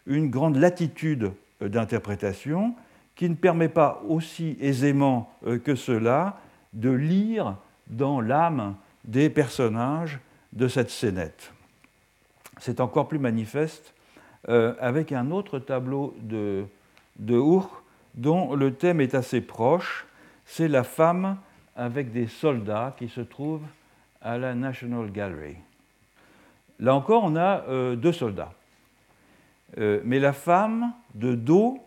une 0.05 0.29
grande 0.29 0.57
latitude 0.57 1.31
d'interprétation, 1.61 2.75
qui 3.15 3.29
ne 3.29 3.35
permet 3.35 3.69
pas 3.69 4.01
aussi 4.07 4.57
aisément 4.59 5.31
euh, 5.45 5.59
que 5.59 5.75
cela 5.75 6.39
de 6.73 6.89
lire 6.89 7.57
dans 7.87 8.21
l'âme 8.21 8.75
des 9.05 9.29
personnages 9.29 10.19
de 10.53 10.67
cette 10.67 10.89
scénette. 10.89 11.53
C'est 12.61 12.79
encore 12.79 13.07
plus 13.07 13.17
manifeste 13.17 13.91
euh, 14.47 14.75
avec 14.79 15.11
un 15.11 15.31
autre 15.31 15.57
tableau 15.57 16.15
de, 16.21 16.65
de 17.17 17.41
dont 18.13 18.53
le 18.53 18.75
thème 18.75 19.01
est 19.01 19.15
assez 19.15 19.41
proche, 19.41 20.05
c'est 20.45 20.67
la 20.67 20.83
femme 20.83 21.37
avec 21.75 22.11
des 22.11 22.27
soldats 22.27 22.93
qui 22.99 23.09
se 23.09 23.21
trouvent 23.21 23.65
à 24.21 24.37
la 24.37 24.53
National 24.53 25.11
Gallery. 25.11 25.55
Là 26.79 26.93
encore, 26.93 27.23
on 27.23 27.35
a 27.35 27.63
euh, 27.67 27.95
deux 27.95 28.13
soldats. 28.13 28.53
mais 29.77 30.19
la 30.19 30.33
femme, 30.33 30.93
de 31.15 31.33
dos, 31.33 31.79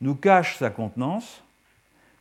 nous 0.00 0.16
cache 0.16 0.56
sa 0.56 0.70
contenance. 0.70 1.40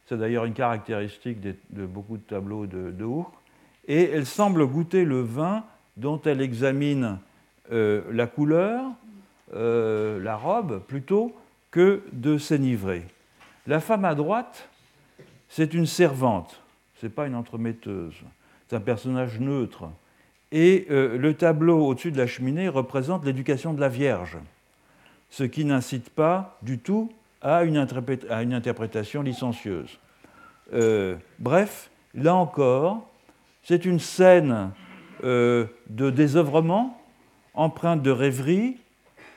C'est 0.06 0.18
d'ailleurs 0.18 0.46
une 0.46 0.54
caractéristique 0.54 1.42
de, 1.42 1.86
beaucoup 1.88 2.18
de 2.18 2.24
tableaux 2.24 2.68
de, 2.68 2.92
de 2.92 3.08
Et 3.88 4.12
elle 4.12 4.28
semble 4.28 4.68
goûter 4.68 5.06
le 5.06 5.22
vin 5.22 5.64
dont 5.98 6.22
elle 6.24 6.42
examine 6.42 7.18
euh, 7.72 8.04
la 8.12 8.28
couleur, 8.28 8.86
euh, 9.56 10.22
la 10.22 10.36
robe, 10.36 10.84
plutôt 10.86 11.36
que 11.72 12.04
de 12.12 12.38
s'enivrer. 12.38 13.04
La 13.66 13.80
femme 13.80 14.06
à 14.06 14.14
droite, 14.14 14.70
c'est 15.50 15.74
une 15.74 15.88
servante, 15.88 16.62
ce 16.96 17.06
n'est 17.06 17.12
pas 17.12 17.26
une 17.26 17.34
entremetteuse, 17.34 18.16
c'est 18.68 18.76
un 18.76 18.82
personnage 18.82 19.40
neutre. 19.40 19.90
Et 20.52 20.86
euh, 20.92 21.18
le 21.18 21.34
tableau 21.34 21.88
au-dessus 21.88 22.12
de 22.12 22.18
la 22.20 22.28
cheminée 22.28 22.70
représente 22.70 23.26
l'éducation 23.26 23.74
de 23.74 23.82
la 23.82 23.90
Vierge, 23.90 24.38
ce 25.32 25.44
qui 25.44 25.66
n'incite 25.66 26.12
pas 26.12 26.60
du 26.62 26.78
tout 26.78 27.12
à 27.42 27.64
une, 27.64 27.78
interprétation 27.78 29.24
licencieuse. 29.24 30.00
Bref, 31.40 31.90
là 32.14 32.36
encore, 32.36 33.10
c'est 33.64 33.86
une 33.86 34.00
scène 34.00 34.72
de 35.24 35.68
désœuvrement, 36.10 37.05
empreinte 37.56 38.02
de 38.02 38.12
rêverie, 38.12 38.78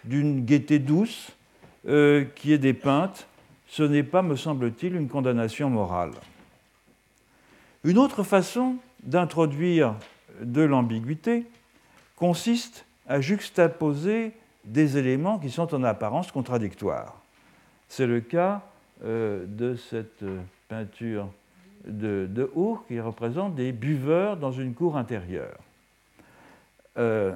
d'une 0.04 0.44
gaieté 0.44 0.78
douce, 0.78 1.30
euh, 1.86 2.24
qui 2.34 2.52
est 2.52 2.58
dépeinte. 2.58 3.26
Ce 3.68 3.82
n'est 3.82 4.02
pas, 4.02 4.22
me 4.22 4.36
semble-t-il, 4.36 4.94
une 4.94 5.08
condamnation 5.08 5.70
morale. 5.70 6.12
Une 7.84 7.98
autre 7.98 8.22
façon 8.22 8.76
d'introduire 9.02 9.94
de 10.40 10.62
l'ambiguïté 10.62 11.46
consiste 12.16 12.84
à 13.06 13.20
juxtaposer 13.20 14.32
des 14.64 14.98
éléments 14.98 15.38
qui 15.38 15.50
sont 15.50 15.74
en 15.74 15.84
apparence 15.84 16.32
contradictoires. 16.32 17.20
C'est 17.88 18.06
le 18.06 18.20
cas 18.20 18.62
euh, 19.04 19.44
de 19.46 19.76
cette 19.76 20.24
peinture 20.68 21.28
de, 21.86 22.28
de 22.30 22.50
qui 22.88 23.00
représente 23.00 23.54
des 23.54 23.72
buveurs 23.72 24.36
dans 24.36 24.52
une 24.52 24.74
cour 24.74 24.96
intérieure. 24.96 25.58
Euh, 26.98 27.34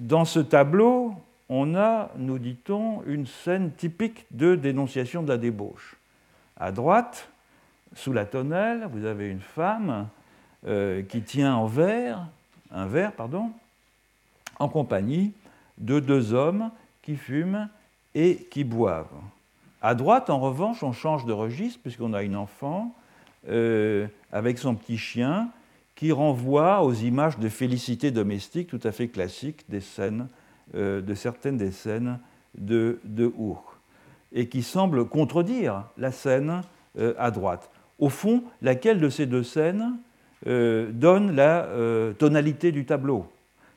dans 0.00 0.24
ce 0.24 0.40
tableau, 0.40 1.14
on 1.48 1.74
a, 1.74 2.10
nous 2.16 2.38
dit-on, 2.38 3.02
une 3.06 3.26
scène 3.26 3.70
typique 3.72 4.24
de 4.30 4.54
dénonciation 4.54 5.22
de 5.22 5.28
la 5.28 5.36
débauche. 5.36 5.96
À 6.56 6.72
droite, 6.72 7.28
sous 7.94 8.12
la 8.12 8.24
tonnelle, 8.24 8.88
vous 8.92 9.04
avez 9.04 9.28
une 9.28 9.40
femme 9.40 10.08
euh, 10.66 11.02
qui 11.02 11.22
tient 11.22 11.54
en 11.54 11.66
verre, 11.66 12.26
un 12.72 12.86
verre, 12.86 13.12
pardon, 13.12 13.50
en 14.58 14.68
compagnie 14.68 15.32
de 15.78 16.00
deux 16.00 16.32
hommes 16.32 16.70
qui 17.02 17.16
fument 17.16 17.68
et 18.14 18.48
qui 18.50 18.64
boivent. 18.64 19.06
À 19.82 19.94
droite, 19.94 20.30
en 20.30 20.38
revanche, 20.38 20.82
on 20.82 20.92
change 20.92 21.26
de 21.26 21.32
registre 21.32 21.80
puisqu'on 21.82 22.14
a 22.14 22.22
une 22.22 22.36
enfant 22.36 22.94
euh, 23.48 24.06
avec 24.32 24.58
son 24.58 24.74
petit 24.74 24.98
chien 24.98 25.50
qui 26.00 26.12
renvoie 26.12 26.82
aux 26.82 26.94
images 26.94 27.38
de 27.38 27.50
félicité 27.50 28.10
domestique 28.10 28.68
tout 28.68 28.80
à 28.84 28.90
fait 28.90 29.08
classiques 29.08 29.66
des 29.68 29.82
scènes, 29.82 30.28
euh, 30.74 31.02
de 31.02 31.12
certaines 31.12 31.58
des 31.58 31.72
scènes 31.72 32.18
de, 32.56 33.00
de 33.04 33.30
et 34.32 34.48
qui 34.48 34.62
semble 34.62 35.04
contredire 35.04 35.84
la 35.98 36.10
scène 36.10 36.62
euh, 36.98 37.12
à 37.18 37.30
droite. 37.30 37.68
Au 37.98 38.08
fond, 38.08 38.44
laquelle 38.62 38.98
de 38.98 39.10
ces 39.10 39.26
deux 39.26 39.42
scènes 39.42 39.98
donne 40.46 41.36
la 41.36 41.68
tonalité 42.18 42.72
du 42.72 42.86
tableau? 42.86 43.26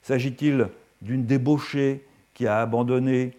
S'agit-il 0.02 0.70
d'une 1.02 1.26
débauchée 1.26 2.06
qui 2.34 2.48
a 2.48 2.62
abandonné 2.62 3.34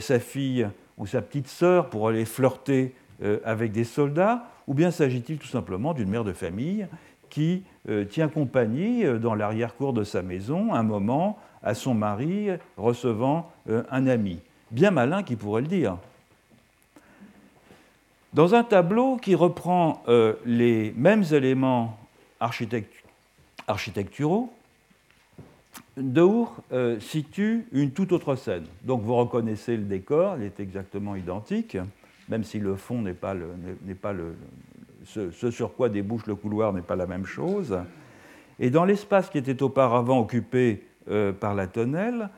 sa 0.00 0.18
fille 0.18 0.66
ou 0.98 1.06
sa 1.06 1.22
petite 1.22 1.46
sœur 1.46 1.90
pour 1.90 2.08
aller 2.08 2.24
flirter 2.24 2.92
euh, 3.22 3.38
avec 3.44 3.72
des 3.72 3.84
soldats, 3.84 4.44
ou 4.66 4.74
bien 4.74 4.90
s'agit-il 4.90 5.38
tout 5.38 5.46
simplement 5.46 5.94
d'une 5.94 6.10
mère 6.10 6.22
de 6.22 6.34
famille 6.34 6.86
qui 7.36 7.62
euh, 7.90 8.06
tient 8.06 8.28
compagnie 8.28 9.04
euh, 9.04 9.18
dans 9.18 9.34
l'arrière-cour 9.34 9.92
de 9.92 10.04
sa 10.04 10.22
maison 10.22 10.72
un 10.72 10.82
moment 10.82 11.38
à 11.62 11.74
son 11.74 11.92
mari 11.92 12.48
recevant 12.78 13.52
un 13.68 14.06
ami 14.06 14.40
Bien 14.70 14.90
malin 14.90 15.22
qui 15.22 15.36
pourrait 15.36 15.60
le 15.60 15.68
dire. 15.68 15.98
Dans 18.32 18.54
un 18.54 18.64
tableau 18.64 19.16
qui 19.16 19.34
reprend 19.34 20.02
les 20.44 20.92
mêmes 20.96 21.24
éléments 21.32 21.98
architecturaux, 22.40 24.52
Deur 25.96 26.62
euh, 26.72 27.00
situe 27.00 27.66
une 27.72 27.90
toute 27.90 28.12
autre 28.12 28.36
scène. 28.36 28.64
Donc 28.82 29.02
vous 29.02 29.14
reconnaissez 29.14 29.76
le 29.76 29.84
décor, 29.84 30.36
il 30.38 30.44
est 30.44 30.60
exactement 30.60 31.16
identique, 31.16 31.78
même 32.28 32.44
si 32.44 32.58
le 32.58 32.76
fond 32.76 33.00
n'est 33.00 33.14
pas, 33.14 33.34
pas 34.02 34.12
le, 34.12 34.36
ce, 35.06 35.50
sur 35.50 35.74
quoi 35.74 35.88
débouche 35.88 36.26
le 36.26 36.34
couloir 36.34 36.72
n'est 36.72 36.82
pas 36.82 36.96
la 36.96 37.06
même 37.06 37.24
chose. 37.24 37.78
Et 38.58 38.70
dans 38.70 38.84
l'espace 38.84 39.30
qui 39.30 39.38
était 39.38 39.62
auparavant 39.62 40.18
occupé 40.18 40.84
euh, 41.08 41.32
par 41.32 41.54
la 41.54 41.66
tonnelle, 41.66 42.30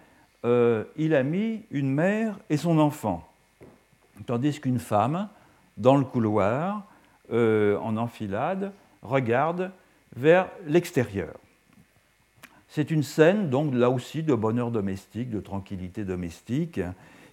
euh, 0.44 0.84
il 0.96 1.14
a 1.14 1.22
mis 1.22 1.62
une 1.70 1.92
mère 1.92 2.38
et 2.50 2.56
son 2.56 2.78
enfant, 2.78 3.26
tandis 4.26 4.60
qu'une 4.60 4.78
femme, 4.78 5.28
dans 5.76 5.96
le 5.96 6.04
couloir, 6.04 6.84
en 7.30 7.96
enfilade, 7.98 8.72
regarde 9.02 9.70
vers 10.16 10.48
l'extérieur. 10.66 11.34
C'est 12.68 12.90
une 12.90 13.02
scène, 13.02 13.48
donc 13.48 13.74
là 13.74 13.90
aussi, 13.90 14.22
de 14.22 14.34
bonheur 14.34 14.70
domestique, 14.70 15.30
de 15.30 15.40
tranquillité 15.40 16.04
domestique, 16.04 16.80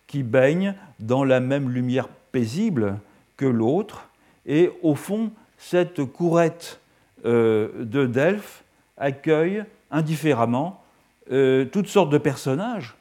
qui 0.08 0.24
baigne 0.24 0.76
dans 1.00 1.24
la 1.24 1.39
même 1.39 1.69
lumière 1.69 2.08
paisible 2.32 3.00
que 3.36 3.45
l'autre. 3.45 4.10
Et 4.45 4.71
au 4.81 4.95
fond, 4.95 5.31
cette 5.58 6.03
courette 6.03 6.79
euh, 7.25 7.84
de 7.84 8.05
Delphes 8.05 8.63
accueille 8.97 9.63
indifféremment 9.91 10.84
euh, 11.31 11.65
toutes 11.65 11.88
sortes 11.88 12.12
de 12.12 12.17
personnages 12.17 12.95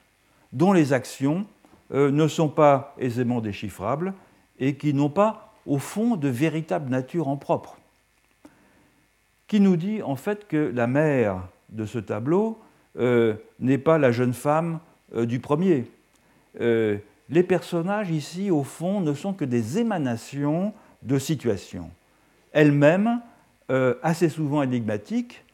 dont 0.53 0.73
les 0.73 0.93
actions 0.93 1.47
euh, 1.93 2.11
ne 2.11 2.27
sont 2.29 2.49
pas 2.49 2.95
aisément 2.99 3.41
déchiffrables 3.41 4.15
et 4.59 4.77
qui 4.77 4.95
n'ont 4.95 5.11
pas, 5.11 5.53
au 5.67 5.79
fond, 5.79 6.17
de 6.17 6.29
véritable 6.29 6.91
nature 6.91 7.29
en 7.29 7.37
propre. 7.37 7.77
Qui 9.47 9.61
nous 9.61 9.77
dit 9.77 10.03
en 10.03 10.17
fait 10.17 10.49
que 10.49 10.73
la 10.75 10.87
mère 10.87 11.43
de 11.69 11.85
ce 11.85 11.99
tableau 11.99 12.59
n'est 13.59 13.79
pas 13.79 13.99
la 13.99 14.13
jeune 14.13 14.33
femme 14.33 14.79
du 15.13 15.41
premier, 15.41 15.91
les 16.61 17.43
personnages 17.43 18.11
ici, 18.11 18.53
au 18.53 18.63
fond, 18.63 19.01
ne 19.01 19.13
sont 19.13 19.33
que 19.33 19.45
des 19.45 19.79
émanations 19.81 20.73
de 21.05 21.19
situations, 21.19 21.91
elles-mêmes 22.53 23.21
euh, 23.71 23.95
assez 24.03 24.29
souvent 24.29 24.63
énigmatiques, 24.63 25.45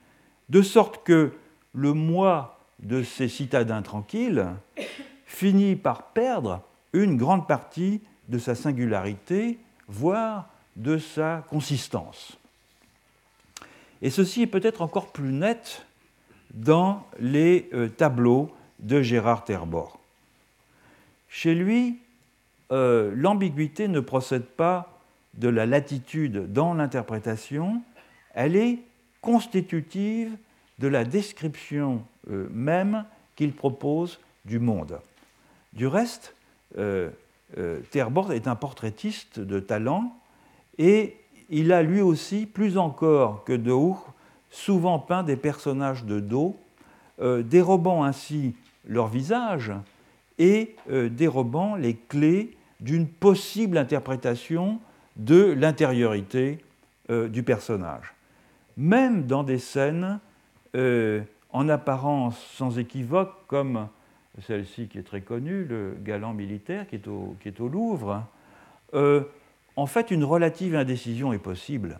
de 0.48 0.62
sorte 0.62 1.04
que 1.04 1.32
le 1.74 1.92
moi 1.92 2.58
de 2.80 3.02
ces 3.02 3.28
citadins 3.28 3.82
tranquilles 3.82 4.46
finit 5.26 5.76
par 5.76 6.04
perdre 6.08 6.62
une 6.92 7.16
grande 7.16 7.46
partie 7.46 8.00
de 8.28 8.38
sa 8.38 8.54
singularité, 8.54 9.58
voire 9.86 10.48
de 10.76 10.98
sa 10.98 11.44
consistance. 11.48 12.36
Et 14.02 14.10
ceci 14.10 14.42
est 14.42 14.46
peut-être 14.46 14.82
encore 14.82 15.12
plus 15.12 15.32
net 15.32 15.84
dans 16.54 17.06
les 17.18 17.68
euh, 17.74 17.88
tableaux 17.88 18.50
de 18.78 19.02
Gérard 19.02 19.44
Terborg. 19.44 19.98
Chez 21.28 21.54
lui, 21.54 21.98
euh, 22.72 23.12
l'ambiguïté 23.14 23.88
ne 23.88 24.00
procède 24.00 24.44
pas 24.44 24.99
de 25.34 25.48
la 25.48 25.66
latitude 25.66 26.52
dans 26.52 26.74
l'interprétation, 26.74 27.82
elle 28.34 28.56
est 28.56 28.78
constitutive 29.20 30.36
de 30.78 30.88
la 30.88 31.04
description 31.04 32.02
euh, 32.30 32.48
même 32.50 33.04
qu'il 33.36 33.52
propose 33.52 34.18
du 34.44 34.58
monde. 34.58 34.98
Du 35.72 35.86
reste, 35.86 36.34
euh, 36.78 37.10
euh 37.58 37.80
est 38.32 38.48
un 38.48 38.56
portraitiste 38.56 39.40
de 39.40 39.60
talent 39.60 40.16
et 40.78 41.16
il 41.48 41.72
a 41.72 41.82
lui 41.82 42.00
aussi, 42.00 42.46
plus 42.46 42.78
encore 42.78 43.44
que 43.44 43.52
De 43.52 43.74
souvent 44.50 44.98
peint 44.98 45.22
des 45.22 45.36
personnages 45.36 46.04
de 46.04 46.20
dos, 46.20 46.56
dérobant 47.18 48.04
ainsi 48.04 48.54
leur 48.86 49.08
visage 49.08 49.72
et 50.40 50.74
euh, 50.90 51.08
dérobant 51.08 51.76
les 51.76 51.94
clés 51.94 52.56
d'une 52.80 53.06
possible 53.06 53.76
interprétation 53.76 54.80
de 55.16 55.52
l'intériorité 55.52 56.58
euh, 57.10 57.28
du 57.28 57.42
personnage. 57.42 58.14
Même 58.76 59.26
dans 59.26 59.42
des 59.42 59.58
scènes 59.58 60.20
euh, 60.74 61.20
en 61.50 61.68
apparence 61.68 62.38
sans 62.54 62.78
équivoque, 62.78 63.32
comme 63.46 63.88
celle-ci 64.46 64.88
qui 64.88 64.98
est 64.98 65.02
très 65.02 65.20
connue, 65.20 65.64
le 65.64 65.96
galant 66.02 66.32
militaire 66.32 66.86
qui 66.88 66.96
est 66.96 67.08
au, 67.08 67.36
qui 67.42 67.48
est 67.48 67.60
au 67.60 67.68
Louvre, 67.68 68.24
en 69.76 69.86
fait, 69.86 70.10
une 70.10 70.24
relative 70.24 70.74
indécision 70.74 71.32
est 71.32 71.38
possible. 71.38 71.98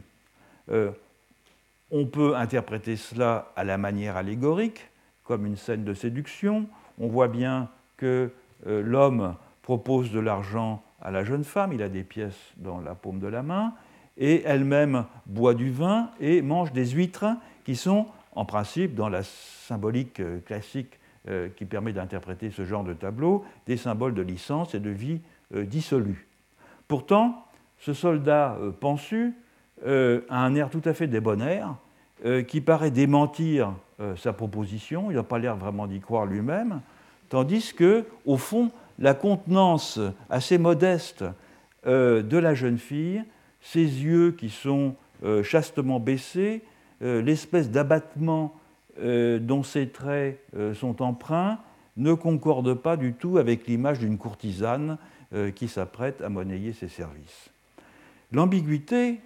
on 0.68 2.06
peut 2.06 2.36
interpréter 2.36 2.96
cela 2.96 3.52
à 3.56 3.64
la 3.64 3.78
manière 3.78 4.16
allégorique, 4.16 4.90
comme 5.24 5.46
une 5.46 5.56
scène 5.56 5.84
de 5.84 5.94
séduction. 5.94 6.66
On 6.98 7.06
voit 7.06 7.28
bien 7.28 7.68
que 7.96 8.30
euh, 8.66 8.82
l'homme 8.82 9.36
propose 9.62 10.10
de 10.10 10.18
l'argent 10.18 10.82
à 11.00 11.10
la 11.10 11.24
jeune 11.24 11.44
femme, 11.44 11.72
il 11.72 11.82
a 11.82 11.88
des 11.88 12.04
pièces 12.04 12.38
dans 12.56 12.80
la 12.80 12.94
paume 12.94 13.18
de 13.18 13.26
la 13.26 13.42
main, 13.42 13.74
et 14.18 14.42
elle-même 14.44 15.04
boit 15.26 15.54
du 15.54 15.70
vin 15.70 16.10
et 16.20 16.42
mange 16.42 16.72
des 16.72 16.86
huîtres 16.86 17.26
qui 17.64 17.76
sont, 17.76 18.06
en 18.34 18.44
principe, 18.44 18.94
dans 18.94 19.08
la 19.08 19.22
symbolique 19.22 20.20
euh, 20.20 20.40
classique 20.40 20.98
euh, 21.28 21.48
qui 21.56 21.64
permet 21.64 21.92
d'interpréter 21.92 22.50
ce 22.50 22.64
genre 22.64 22.84
de 22.84 22.92
tableau, 22.92 23.44
des 23.66 23.76
symboles 23.76 24.14
de 24.14 24.22
licence 24.22 24.74
et 24.74 24.80
de 24.80 24.90
vie 24.90 25.20
dissolue. 25.52 26.28
Pourtant, 26.86 27.44
ce 27.80 27.92
soldat 27.92 28.56
pensu 28.78 29.34
a 29.84 30.20
un 30.30 30.54
air 30.54 30.70
tout 30.70 30.82
à 30.84 30.94
fait 30.94 31.08
débonnaire, 31.08 31.74
qui 32.46 32.60
paraît 32.60 32.92
démentir 32.92 33.74
sa 34.16 34.32
proposition, 34.32 35.10
il 35.10 35.16
n'a 35.16 35.24
pas 35.24 35.40
l'air 35.40 35.56
vraiment 35.56 35.88
d'y 35.88 35.98
croire 35.98 36.24
lui-même, 36.24 36.82
Tandis 37.30 37.72
que, 37.74 38.04
au 38.26 38.36
fond, 38.36 38.70
la 39.00 39.14
contenance 39.14 39.98
assez 40.28 40.58
modeste 40.58 41.24
euh, 41.86 42.22
de 42.22 42.36
la 42.36 42.54
jeune 42.54 42.78
fille, 42.78 43.24
ses 43.62 43.80
yeux 43.80 44.32
qui 44.32 44.50
sont 44.50 44.94
euh, 45.24 45.42
chastement 45.42 45.98
baissés, 45.98 46.62
euh, 47.02 47.22
l'espèce 47.22 47.70
d'abattement 47.70 48.54
dont 48.98 49.62
ses 49.62 49.88
traits 49.88 50.44
sont 50.74 51.00
empreints, 51.00 51.58
ne 51.96 52.12
concorde 52.12 52.74
pas 52.74 52.98
du 52.98 53.14
tout 53.14 53.38
avec 53.38 53.66
l'image 53.66 54.00
d'une 54.00 54.18
courtisane 54.18 54.98
qui 55.54 55.68
s'apprête 55.68 56.20
à 56.20 56.28
monnayer 56.28 56.74
ses 56.74 56.88
services. 56.88 57.48
L'ambiguïté 58.30 59.20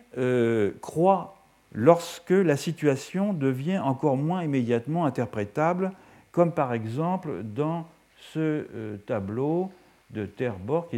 croît 0.81 1.39
lorsque 1.73 2.31
la 2.31 2.57
situation 2.57 3.33
devient 3.33 3.81
encore 3.81 4.17
moins 4.17 4.45
immédiatement 4.45 5.07
interprétable, 5.07 5.91
comme 6.31 6.53
par 6.53 6.73
exemple 6.73 7.43
dans 7.43 7.89
ce 8.33 8.67
euh, 8.75 8.97
tableau 9.07 9.73
de 10.11 10.29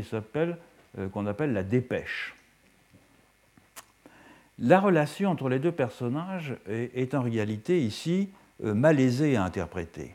s'appelle, 0.02 0.56
euh, 0.98 1.08
qu'on 1.08 1.26
appelle 1.26 1.52
la 1.52 1.62
dépêche. 1.62 2.34
La 4.58 4.80
relation 4.80 5.30
entre 5.30 5.48
les 5.48 5.58
deux 5.58 5.72
personnages 5.72 6.54
est, 6.68 7.14
en 7.14 7.22
réalité 7.22 7.82
ici 7.82 8.30
euh, 8.64 8.74
malaisée 8.74 9.36
à 9.36 9.44
interpréter. 9.44 10.14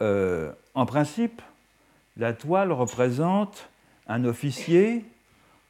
en 0.00 0.86
principe, 0.86 1.42
la 2.16 2.32
toile 2.32 2.72
représente 2.72 3.68
un 4.06 4.24
officier 4.24 5.04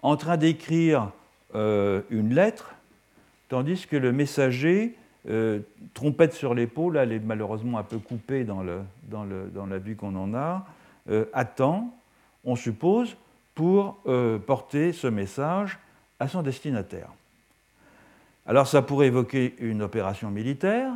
en 0.02 0.16
train 0.16 0.36
d'écrire 0.36 1.10
une 1.52 2.32
lettre, 2.32 2.74
tandis 3.48 3.88
que 3.88 3.96
le 3.96 4.12
messager 4.12 4.94
euh, 5.28 5.60
trompette 5.92 6.32
sur 6.32 6.54
l'épaule, 6.54 6.96
elle 6.96 7.12
est 7.12 7.18
malheureusement 7.18 7.78
un 7.78 7.82
peu 7.82 7.98
coupée 7.98 8.44
dans, 8.44 8.62
la 8.62 9.78
vue 9.78 9.94
qu'on 9.94 10.16
en 10.16 10.34
a, 10.34 10.66
euh, 11.10 11.26
attend, 11.34 11.94
on 12.44 12.56
suppose, 12.56 13.16
pour 13.54 13.98
euh, 14.06 14.38
porter 14.38 14.92
ce 14.92 15.06
message 15.06 15.78
à 16.20 16.28
son 16.28 16.42
destinataire. 16.42 17.08
Alors 18.46 18.66
ça 18.66 18.80
pourrait 18.80 19.08
évoquer 19.08 19.54
une 19.58 19.82
opération 19.82 20.30
militaire, 20.30 20.92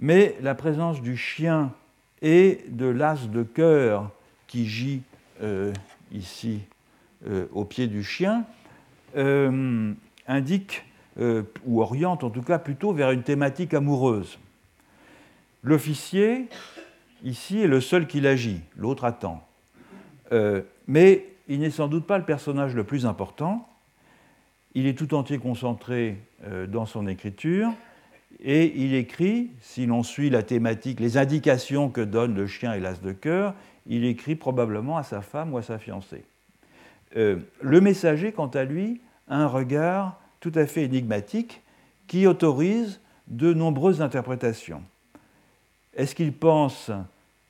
mais 0.00 0.36
la 0.40 0.56
présence 0.56 1.00
du 1.00 1.16
chien 1.16 1.72
et 2.22 2.64
de 2.68 2.86
l'as 2.86 3.28
de 3.28 3.44
cœur 3.44 4.10
qui 4.48 4.66
gît 4.66 5.02
ici 6.12 6.60
au 7.52 7.64
pied 7.64 7.86
du 7.86 8.02
chien 8.02 8.44
indique 10.26 10.84
euh, 11.18 11.44
ou 11.64 11.80
oriente 11.80 12.24
en 12.24 12.30
tout 12.30 12.42
cas 12.42 12.58
plutôt 12.58 12.92
vers 12.92 13.10
une 13.10 13.22
thématique 13.22 13.72
amoureuse. 13.72 14.38
L'officier, 15.62 16.46
ici, 17.24 17.62
est 17.62 17.66
le 17.66 17.80
seul 17.80 18.06
qui 18.06 18.20
l'agit, 18.20 18.60
l'autre 18.76 19.04
attend. 19.04 19.42
Euh, 20.32 20.60
mais 20.86 21.24
il 21.48 21.60
n'est 21.60 21.70
sans 21.70 21.88
doute 21.88 22.06
pas 22.06 22.18
le 22.18 22.24
personnage 22.24 22.74
le 22.74 22.84
plus 22.84 23.06
important. 23.06 23.66
Il 24.74 24.86
est 24.86 24.92
tout 24.92 25.14
entier 25.14 25.38
concentré 25.38 26.18
euh, 26.44 26.66
dans 26.66 26.84
son 26.84 27.06
écriture 27.06 27.70
et 28.40 28.74
il 28.76 28.94
écrit, 28.94 29.52
si 29.62 29.86
l'on 29.86 30.02
suit 30.02 30.28
la 30.28 30.42
thématique, 30.42 31.00
les 31.00 31.16
indications 31.16 31.88
que 31.88 32.02
donne 32.02 32.34
le 32.34 32.46
chien 32.46 32.74
et 32.74 32.80
l'as 32.80 33.00
de 33.00 33.12
cœur, 33.12 33.54
il 33.86 34.04
écrit 34.04 34.34
probablement 34.34 34.98
à 34.98 35.02
sa 35.02 35.22
femme 35.22 35.54
ou 35.54 35.56
à 35.56 35.62
sa 35.62 35.78
fiancée. 35.78 36.24
le 37.14 37.80
messager, 37.80 38.32
quant 38.32 38.48
à 38.48 38.64
lui, 38.64 39.00
a 39.28 39.38
un 39.38 39.46
regard 39.46 40.20
tout 40.40 40.52
à 40.54 40.66
fait 40.66 40.82
énigmatique 40.82 41.62
qui 42.06 42.26
autorise 42.26 43.00
de 43.28 43.52
nombreuses 43.52 44.02
interprétations. 44.02 44.82
Est-ce 45.94 46.14
qu'il 46.14 46.32
pense 46.32 46.90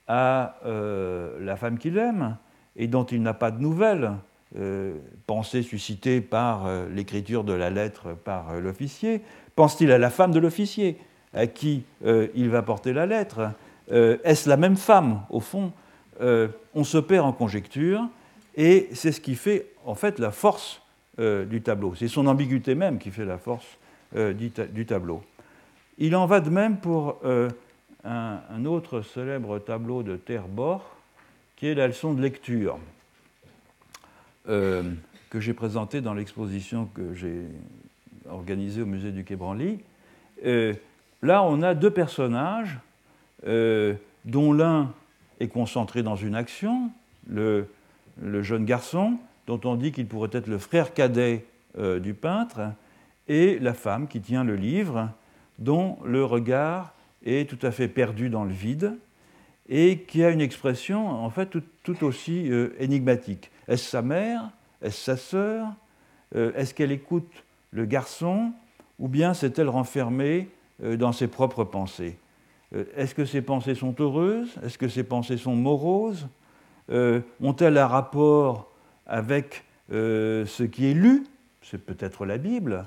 à 0.09 0.57
euh, 0.65 1.37
la 1.41 1.57
femme 1.57 1.79
qu'il 1.79 1.99
aime 1.99 2.37
et 2.77 2.87
dont 2.87 3.05
il 3.05 3.23
n'a 3.23 3.35
pas 3.35 3.51
de 3.51 3.61
nouvelles, 3.61 4.13
euh, 4.57 4.97
pensée 5.27 5.63
suscitée 5.63 6.21
par 6.21 6.67
euh, 6.67 6.89
l'écriture 6.89 7.43
de 7.43 7.53
la 7.53 7.71
lettre 7.71 8.15
par 8.25 8.61
l'officier? 8.61 9.23
Pense-t-il 9.57 9.91
à 9.91 9.99
la 9.99 10.11
femme 10.11 10.33
de 10.33 10.39
l'officier 10.39 10.99
à 11.35 11.47
qui 11.47 11.83
il 12.05 12.49
va 12.51 12.63
porter 12.63 12.93
la 12.93 13.07
lettre? 13.07 13.51
Est-ce 13.91 14.49
la 14.49 14.57
même 14.57 14.77
femme 14.77 15.23
Au 15.31 15.41
fond, 15.41 15.73
on 16.21 16.85
se 16.85 16.99
perd 16.99 17.27
en 17.27 17.33
conjecture 17.33 18.07
et 18.55 18.89
c'est 18.93 19.13
ce 19.13 19.21
qui 19.21 19.35
fait 19.35 19.67
en 19.85 19.95
fait 19.95 20.19
la 20.19 20.31
force 20.31 20.83
du 21.19 21.63
tableau. 21.63 21.95
C'est 21.95 22.09
son 22.09 22.27
ambiguïté 22.27 22.75
même 22.75 22.99
qui 22.99 23.11
fait 23.11 23.25
la 23.25 23.39
force 23.39 23.79
euh, 24.15 24.33
du, 24.33 24.87
tableau. 24.87 25.23
Il 25.99 26.15
en 26.15 26.27
va 26.27 26.41
de 26.41 26.51
même 26.51 26.77
pour 26.77 27.21
un, 28.05 28.65
autre 28.67 29.03
célèbre 29.03 29.59
tableau 29.59 30.03
de 30.03 30.17
Terborg, 30.17 30.83
qui 31.57 31.67
est 31.69 31.75
la 31.75 31.87
leçon 31.87 32.13
de 32.13 32.21
lecture, 32.21 32.79
que 34.45 35.41
j'ai 35.41 35.55
présentée 35.55 36.03
dans 36.03 36.13
l'exposition 36.13 36.87
que 36.95 37.15
j'ai 37.15 37.47
organisée 38.29 38.83
au 38.83 38.87
musée 38.87 39.11
du 39.11 39.25
Quai 39.25 39.37
Branly. 39.37 39.81
là, 40.43 41.43
on 41.43 41.63
a 41.63 41.75
deux 41.75 41.91
personnages, 41.91 42.79
dont 44.27 44.53
l'un 44.53 44.93
est 45.41 45.49
concentré 45.49 46.03
dans 46.03 46.17
une 46.17 46.35
action, 46.35 46.91
le, 47.29 47.67
jeune 48.43 48.65
garçon, 48.65 49.19
dont 49.47 49.61
on 49.65 49.77
dit 49.77 49.93
qu'il 49.93 50.07
pourrait 50.07 50.31
être 50.33 50.49
le 50.49 50.59
frère 50.59 50.93
cadet 50.93 51.45
euh, 51.79 52.01
du 52.01 52.15
peintre, 52.15 52.61
et 53.29 53.59
la 53.59 53.75
femme 53.75 54.09
qui 54.09 54.21
tient 54.21 54.45
le 54.45 54.57
livre, 54.57 55.11
dont 55.59 55.99
le 56.05 56.25
regard 56.25 56.95
est 57.25 57.49
tout 57.49 57.65
à 57.67 57.71
fait 57.71 57.89
perdu 57.89 58.29
dans 58.29 58.45
le 58.45 58.53
vide, 58.53 58.97
et 59.69 59.99
qui 60.01 60.23
a 60.23 60.31
une 60.31 60.41
expression 60.41 61.09
en 61.09 61.31
fait 61.31 61.57
tout, 61.83 62.05
aussi 62.05 62.51
euh, 62.51 62.71
énigmatique. 62.79 63.51
Est-ce 63.67 63.91
sa 63.91 64.03
mère? 64.03 64.51
Est-ce 64.83 65.05
sa 65.05 65.17
sœur? 65.17 65.69
Euh, 66.35 66.53
Est-ce 66.55 66.75
qu'elle 66.75 66.93
écoute 66.93 67.31
le 67.73 67.85
garçon? 67.85 68.53
Ou 68.99 69.09
bien 69.09 69.35
s'est-elle 69.35 69.69
renfermée 69.69 70.49
dans 70.83 71.13
ses 71.13 71.27
propres 71.27 71.65
pensées? 71.65 72.17
Est-ce 72.97 73.15
que 73.15 73.27
ces 73.27 73.43
pensées 73.43 73.75
sont 73.75 73.95
heureuses? 73.99 74.57
Est-ce 74.65 74.79
que 74.79 74.89
ces 74.89 75.05
pensées 75.05 75.37
sont 75.37 75.55
moroses? 75.55 76.27
Ont-elles 76.89 77.77
un 77.77 77.87
rapport 77.87 78.71
avec 79.07 79.65
euh, 79.93 80.47
ce 80.47 80.63
qui 80.63 80.91
est 80.91 80.95
lu 80.95 81.27
C'est 81.63 81.79
peut-être 81.79 82.27
la 82.27 82.39
Bible. 82.39 82.87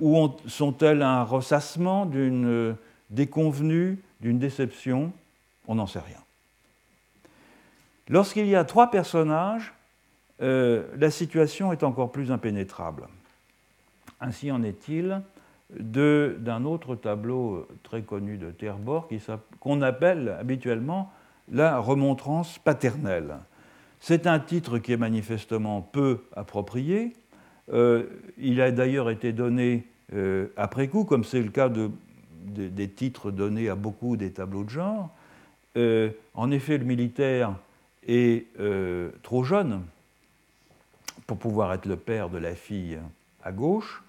ou 0.00 0.30
sont-elles 0.46 1.02
un 1.02 1.22
ressassement 1.22 2.06
d'une 2.06 2.76
déconvenue, 3.10 3.98
d'une 4.20 4.38
déception? 4.38 5.12
On 5.68 5.76
n'en 5.76 5.86
sait 5.86 6.00
rien. 6.00 6.22
Lorsqu'il 8.08 8.46
y 8.46 8.54
a 8.54 8.64
trois 8.64 8.90
personnages, 8.90 9.72
la 10.38 11.10
situation 11.10 11.72
est 11.72 11.82
encore 11.82 12.12
plus 12.12 12.30
impénétrable. 12.30 13.08
Ainsi 14.20 14.50
en 14.52 14.62
est-il 14.62 15.22
d'un 15.70 16.64
autre 16.64 16.94
tableau 16.94 17.66
très 17.82 18.02
connu 18.02 18.38
de 18.38 18.50
Terborg 18.50 19.06
qu'on 19.60 19.82
appelle 19.82 20.36
habituellement 20.38 21.12
la 21.50 21.78
remontrance 21.78 22.58
paternelle. 22.58 23.36
C'est 24.00 24.26
un 24.26 24.38
titre 24.38 24.78
qui 24.78 24.92
est 24.92 24.96
manifestement 24.96 25.82
peu 25.82 26.24
approprié. 26.34 27.12
Euh, 27.72 28.04
il 28.38 28.60
a 28.60 28.70
d'ailleurs 28.70 29.10
été 29.10 29.32
donné 29.32 29.86
euh, 30.14 30.48
après 30.56 30.88
coup, 30.88 31.04
comme 31.04 31.24
c'est 31.24 31.42
le 31.42 31.50
cas 31.50 31.68
de, 31.68 31.90
des 32.44 32.88
titres 32.88 33.30
donnés 33.30 33.68
à 33.68 33.74
beaucoup 33.74 34.16
des 34.16 34.30
tableaux 34.30 34.64
de 34.64 34.70
genre. 34.70 35.10
Euh, 35.76 36.10
en 36.34 36.50
effet, 36.50 36.78
le 36.78 36.84
militaire 36.84 37.54
est 38.06 38.46
trop 39.24 39.42
jeune 39.42 39.82
pour 41.26 41.38
pouvoir 41.38 41.72
être 41.74 41.86
le 41.86 41.96
père 41.96 42.30
de 42.30 42.38
la 42.38 42.54
fille 42.54 42.98
à 43.42 43.50
gauche. 43.50 44.04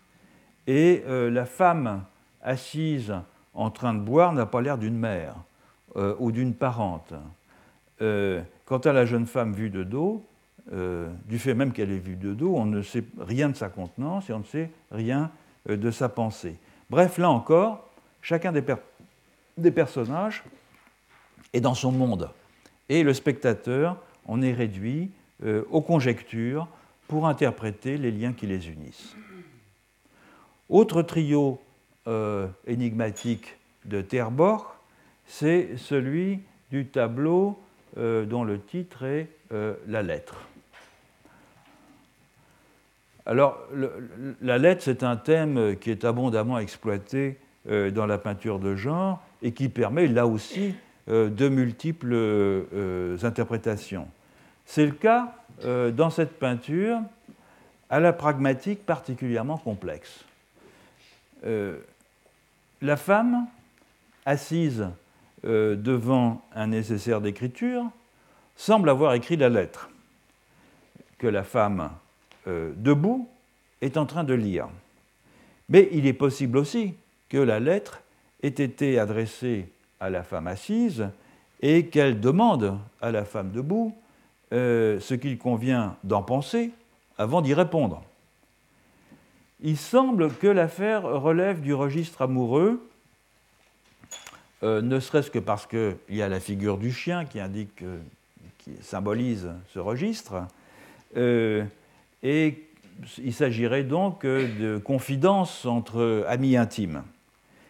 Et 0.68 1.04
la 1.08 1.48
femme 1.48 2.04
assise 2.44 3.16
en 3.56 3.72
train 3.72 3.96
de 3.96 4.00
boire 4.00 4.34
n'a 4.34 4.46
pas 4.46 4.62
l'air 4.62 4.78
d'une 4.78 5.00
mère 5.00 5.34
ou 6.20 6.32
d'une 6.32 6.54
parente. 6.54 7.16
Euh, 8.02 8.42
quant 8.66 8.78
à 8.80 8.94
la 8.94 9.06
jeune 9.06 9.26
femme 9.26 9.54
vue 9.54 9.70
de 9.70 9.84
dos, 9.84 10.24
du 11.30 11.40
fait 11.40 11.54
même 11.54 11.72
qu'elle 11.72 11.92
est 11.92 11.98
vue 11.98 12.18
de 12.18 12.34
dos, 12.34 12.54
on 12.58 12.66
ne 12.66 12.82
sait 12.82 13.06
rien 13.22 13.48
de 13.48 13.56
sa 13.56 13.70
contenance 13.70 14.30
et 14.30 14.34
on 14.34 14.40
ne 14.40 14.44
sait 14.44 14.70
rien 14.92 15.32
de 15.66 15.92
sa 15.92 16.10
pensée. 16.10 16.58
Bref, 16.90 17.18
là 17.18 17.30
encore, 17.30 17.90
chacun 18.22 18.52
des, 18.52 19.72
personnages 19.72 20.44
est 21.54 21.62
dans 21.62 21.74
son 21.74 21.94
monde. 21.94 22.30
Et 22.90 23.04
le 23.04 23.14
spectateur 23.14 23.96
en 24.26 24.42
est 24.42 24.52
réduit 24.52 25.10
aux 25.72 25.80
conjectures 25.80 26.68
pour 27.08 27.28
interpréter 27.28 27.98
les 27.98 28.12
liens 28.12 28.34
qui 28.34 28.46
les 28.46 28.70
unissent. 28.70 29.16
Autre 30.70 31.02
trio 31.02 31.62
euh, 32.08 32.48
énigmatique 32.66 33.58
de 33.86 34.02
Terborg, 34.02 34.66
c'est 35.26 35.78
celui 35.78 36.42
du 36.72 36.88
tableau 36.88 37.58
euh, 37.98 38.26
dont 38.26 38.44
le 38.44 38.60
titre 38.60 39.04
est 39.04 39.30
euh, 39.52 39.74
La 39.88 40.04
lettre. 40.04 40.36
Alors, 43.26 43.60
la 44.42 44.58
lettre, 44.58 44.84
c'est 44.84 45.04
un 45.04 45.18
thème 45.18 45.76
qui 45.82 45.92
est 45.92 46.06
abondamment 46.06 46.60
exploité 46.60 47.38
dans 47.66 48.06
la 48.06 48.18
peinture 48.18 48.58
de 48.58 48.78
genre 48.78 49.22
et 49.42 49.52
qui 49.52 49.68
permet 49.68 50.08
là 50.08 50.26
aussi 50.26 50.74
de 51.10 51.50
multiples 51.50 52.16
interprétations. 53.22 54.08
C'est 54.66 54.86
le 54.86 54.94
cas 54.94 55.36
dans 55.92 56.10
cette 56.10 56.40
peinture 56.40 57.02
à 57.90 58.00
la 58.00 58.14
pragmatique 58.14 58.86
particulièrement 58.86 59.58
complexe. 59.58 60.24
Euh, 61.46 61.78
la 62.82 62.98
femme, 62.98 63.48
assise 64.26 64.88
euh, 65.46 65.76
devant 65.76 66.42
un 66.56 66.68
nécessaire 66.68 67.22
d'écriture, 67.22 67.84
semble 68.56 68.90
avoir 68.90 69.14
écrit 69.14 69.38
la 69.38 69.50
lettre 69.50 69.90
que 71.18 71.28
la 71.28 71.44
femme, 71.44 71.90
euh, 72.48 72.72
debout, 72.76 73.28
est 73.82 73.98
en 73.98 74.06
train 74.06 74.24
de 74.24 74.34
lire. 74.34 74.68
Mais 75.70 75.90
il 75.92 76.08
est 76.08 76.14
possible 76.14 76.58
aussi 76.58 76.94
que 77.30 77.38
la 77.38 77.60
lettre 77.60 78.02
ait 78.42 78.48
été 78.48 79.00
adressée 79.00 79.70
à 80.00 80.10
la 80.10 80.24
femme 80.24 80.48
assise 80.48 81.10
et 81.62 81.88
qu'elle 81.88 82.20
demande 82.20 82.78
à 83.02 83.12
la 83.12 83.26
femme 83.26 83.52
debout 83.52 83.96
ce 84.52 85.14
qu'il 85.14 85.38
convient 85.38 85.98
d'en 86.04 86.24
penser 86.24 86.72
avant 87.18 87.42
d'y 87.42 87.54
répondre 87.54 88.02
il 89.62 89.78
semble 89.78 90.34
que 90.34 90.48
l'affaire 90.48 91.04
relève 91.04 91.62
du 91.62 91.74
registre 91.74 92.22
amoureux, 92.22 92.88
euh, 94.64 94.82
ne 94.82 95.00
serait-ce 95.00 95.30
que 95.30 95.40
parce 95.40 95.68
qu'il 95.68 95.96
y 96.10 96.22
a 96.22 96.30
la 96.30 96.40
figure 96.40 96.78
du 96.78 96.92
chien 96.92 97.26
qui 97.26 97.40
indique, 97.40 97.84
symbolise 98.82 99.50
ce 99.74 99.80
registre, 99.80 100.48
euh, 101.16 101.64
et 102.24 102.64
il 103.20 103.34
s'agirait 103.34 103.84
donc 103.84 104.26
de 104.26 104.78
confidence 104.78 105.66
entre 105.66 106.26
amis 106.28 106.58
intimes. 106.58 107.04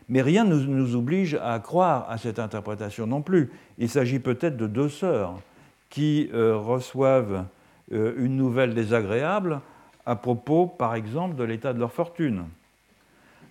Mais 0.10 0.22
rien 0.22 0.46
ne 0.46 0.56
nous 0.56 0.96
oblige 0.96 1.36
à 1.36 1.60
croire 1.60 2.10
à 2.10 2.18
cette 2.18 2.40
interprétation 2.40 3.06
non 3.06 3.22
plus. 3.22 3.52
Il 3.78 3.90
s'agit 3.90 4.20
peut-être 4.20 4.56
de 4.56 4.68
deux 4.68 4.88
sœurs 4.88 5.42
qui 5.90 6.30
euh, 6.34 6.56
reçoivent 6.56 7.46
une 7.90 8.36
nouvelle 8.36 8.74
désagréable 8.74 9.62
à 10.06 10.16
propos, 10.16 10.68
par 10.68 10.96
exemple, 10.96 11.36
de 11.36 11.44
l'état 11.46 11.72
de 11.72 11.80
leur 11.80 11.92
fortune. 11.94 12.46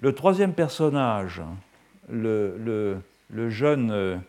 Le 0.00 0.14
troisième 0.14 0.52
personnage, 0.52 1.42
le, 2.10 2.98
jeune, 3.48 4.20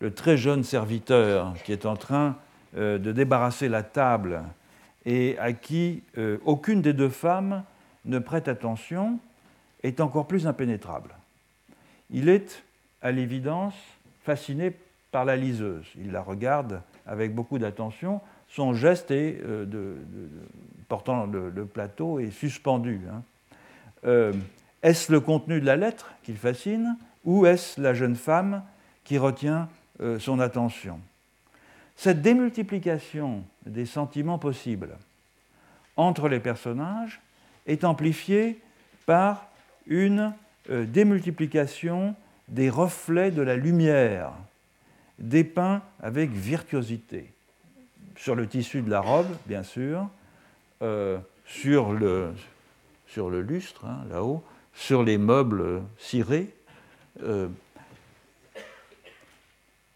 le 0.00 0.14
très 0.14 0.36
jeune 0.36 0.64
serviteur 0.64 1.54
qui 1.64 1.72
est 1.72 1.86
en 1.86 1.96
train 1.96 2.36
euh, 2.76 2.98
de 2.98 3.12
débarrasser 3.12 3.68
la 3.68 3.82
table 3.82 4.42
et 5.06 5.38
à 5.38 5.52
qui 5.52 6.02
euh, 6.18 6.38
aucune 6.44 6.82
des 6.82 6.92
deux 6.92 7.08
femmes 7.08 7.62
ne 8.04 8.18
prête 8.18 8.48
attention, 8.48 9.18
est 9.82 10.00
encore 10.00 10.26
plus 10.26 10.46
impénétrable. 10.46 11.14
Il 12.10 12.28
est, 12.28 12.64
à 13.00 13.12
l'évidence, 13.12 13.74
fasciné 14.24 14.72
par 15.12 15.24
la 15.24 15.36
liseuse. 15.36 15.86
Il 15.96 16.12
la 16.12 16.20
regarde 16.20 16.82
avec 17.06 17.34
beaucoup 17.34 17.58
d'attention. 17.58 18.20
Son 18.48 18.74
geste 18.74 19.10
est 19.10 19.40
euh, 19.44 19.64
de, 19.64 19.96
portant 20.88 21.26
le, 21.26 21.66
plateau 21.66 22.18
est 22.18 22.30
suspendu. 22.30 23.00
Hein. 23.10 23.22
Euh, 24.04 24.32
est-ce 24.82 25.12
le 25.12 25.20
contenu 25.20 25.60
de 25.60 25.66
la 25.66 25.76
lettre 25.76 26.12
qui 26.24 26.32
le 26.32 26.38
fascine? 26.38 26.96
Ou 27.24 27.46
est-ce 27.46 27.80
la 27.80 27.94
jeune 27.94 28.16
femme 28.16 28.62
qui 29.04 29.18
retient 29.18 29.68
euh, 30.00 30.18
son 30.18 30.40
attention? 30.40 31.00
Cette 31.96 32.22
démultiplication 32.22 33.44
des 33.66 33.86
sentiments 33.86 34.38
possibles 34.38 34.96
entre 35.96 36.28
les 36.28 36.40
personnages 36.40 37.20
est 37.66 37.84
amplifiée 37.84 38.58
par 39.06 39.46
une 39.86 40.32
euh, 40.70 40.84
démultiplication 40.86 42.14
des 42.48 42.68
reflets 42.68 43.30
de 43.30 43.42
la 43.42 43.56
lumière, 43.56 44.32
dépeints 45.18 45.82
avec 46.02 46.30
virtuosité, 46.30 47.30
sur 48.16 48.34
le 48.34 48.46
tissu 48.46 48.82
de 48.82 48.90
la 48.90 49.00
robe, 49.00 49.28
bien 49.46 49.62
sûr, 49.62 50.08
euh, 50.82 51.18
sur, 51.46 51.92
le, 51.92 52.32
sur 53.06 53.30
le 53.30 53.40
lustre, 53.40 53.86
hein, 53.86 54.04
là-haut, 54.10 54.42
sur 54.74 55.02
les 55.02 55.18
meubles 55.18 55.82
cirés, 55.98 56.52
euh, 57.22 57.48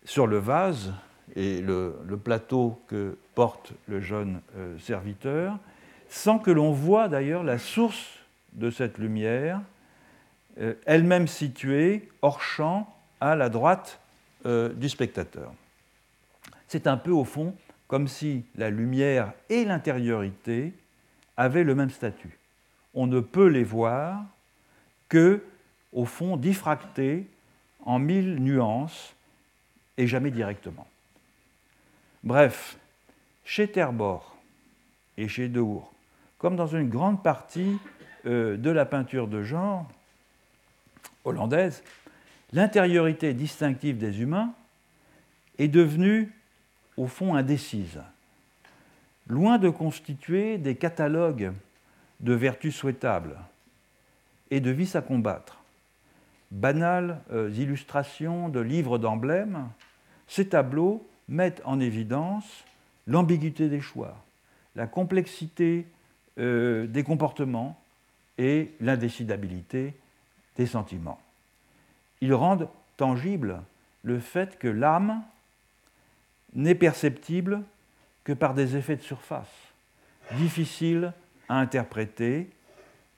sur 0.04 0.26
le 0.26 0.38
vase 0.38 0.92
et 1.37 1.61
le, 1.61 1.94
plateau 2.22 2.81
que 2.88 3.16
porte 3.35 3.72
le 3.87 4.00
jeune 4.00 4.40
euh, 4.57 4.78
serviteur, 4.78 5.59
sans 6.09 6.38
que 6.38 6.50
l'on 6.50 6.72
voie 6.72 7.09
d'ailleurs 7.09 7.44
la 7.44 7.59
source 7.59 8.09
de 8.54 8.70
cette 8.70 8.98
lumière, 8.98 9.61
elle-même 10.87 11.28
située 11.28 12.09
hors 12.22 12.40
champ 12.40 12.92
à 13.20 13.37
la 13.37 13.48
droite 13.48 14.00
du 14.44 14.88
spectateur. 14.88 15.52
C'est 16.66 16.88
un 16.88 16.96
peu 16.96 17.12
au 17.12 17.24
fond 17.24 17.54
comme 17.88 18.07
si 18.07 18.44
la 18.54 18.70
lumière 18.70 19.33
et 19.48 19.64
l'intériorité 19.64 20.74
avaient 21.37 21.64
le 21.64 21.74
même 21.74 21.90
statut. 21.90 22.38
On 22.94 23.07
ne 23.07 23.20
peut 23.20 23.46
les 23.46 23.64
voir 23.64 24.22
que, 25.09 25.42
au 25.92 26.05
fond, 26.05 26.37
diffractés 26.37 27.27
en 27.85 27.98
mille 27.98 28.37
nuances 28.37 29.14
et 29.96 30.07
jamais 30.07 30.31
directement. 30.31 30.87
Bref, 32.24 32.77
chez 33.44 33.68
Terbor 33.68 34.37
et 35.16 35.29
chez 35.29 35.48
Deur, 35.48 35.90
comme 36.38 36.57
dans 36.57 36.66
une 36.66 36.88
grande 36.88 37.22
partie 37.22 37.79
euh, 38.27 38.57
de 38.57 38.70
la 38.70 38.85
peinture 38.85 39.29
de 39.29 39.42
genre 39.42 39.88
hollandaise, 41.24 41.83
l'intériorité 42.53 43.35
distinctive 43.35 43.98
des 43.98 44.20
humains 44.20 44.53
est 45.59 45.68
devenue 45.68 46.33
au 46.96 47.07
fond 47.07 47.35
indécise. 47.35 48.01
Loin 49.29 49.59
de 49.59 49.68
constituer 49.68 50.59
des 50.59 50.74
catalogues 50.74 51.53
de 52.20 52.33
vertus 52.33 52.74
souhaitables 52.74 53.38
et 54.51 54.61
de 54.61 54.70
vices 54.70 54.96
à 54.96 55.03
combattre, 55.03 55.57
banales 56.50 57.20
euh, 57.32 57.50
illustrations 57.50 58.48
de 58.48 58.61
livres 58.61 58.98
d'emblèmes, 58.98 59.68
ces 60.26 60.48
tableaux 60.48 61.06
mettent 61.28 61.62
en 61.64 61.80
évidence 61.80 62.64
l'ambiguïté 63.06 63.68
des 63.68 63.80
choix, 63.80 64.16
la 64.76 64.87
complexité 64.87 65.87
euh, 66.38 66.87
des 66.87 67.02
comportements 67.02 67.78
et 68.38 68.72
l'indécidabilité 68.80 69.94
des 70.56 70.66
sentiments. 70.66 71.20
Ils 72.20 72.34
rendent 72.34 72.68
tangible 72.96 73.62
le 74.02 74.20
fait 74.20 74.58
que 74.58 74.68
l'âme 74.68 75.22
n'est 76.54 76.74
perceptible 76.74 77.62
que 78.24 78.32
par 78.32 78.54
des 78.54 78.76
effets 78.76 78.96
de 78.96 79.02
surface, 79.02 79.48
difficiles 80.37 81.12
à 81.48 81.58
interpréter, 81.58 82.48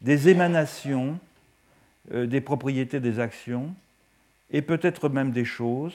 des 0.01 0.29
émanations 0.29 1.19
des 2.13 2.41
propriétés 2.41 3.01
des 3.01 3.21
actions 3.21 3.75
et 4.51 4.63
peut-être 4.63 5.09
même 5.09 5.31
des 5.31 5.45
choses 5.45 5.95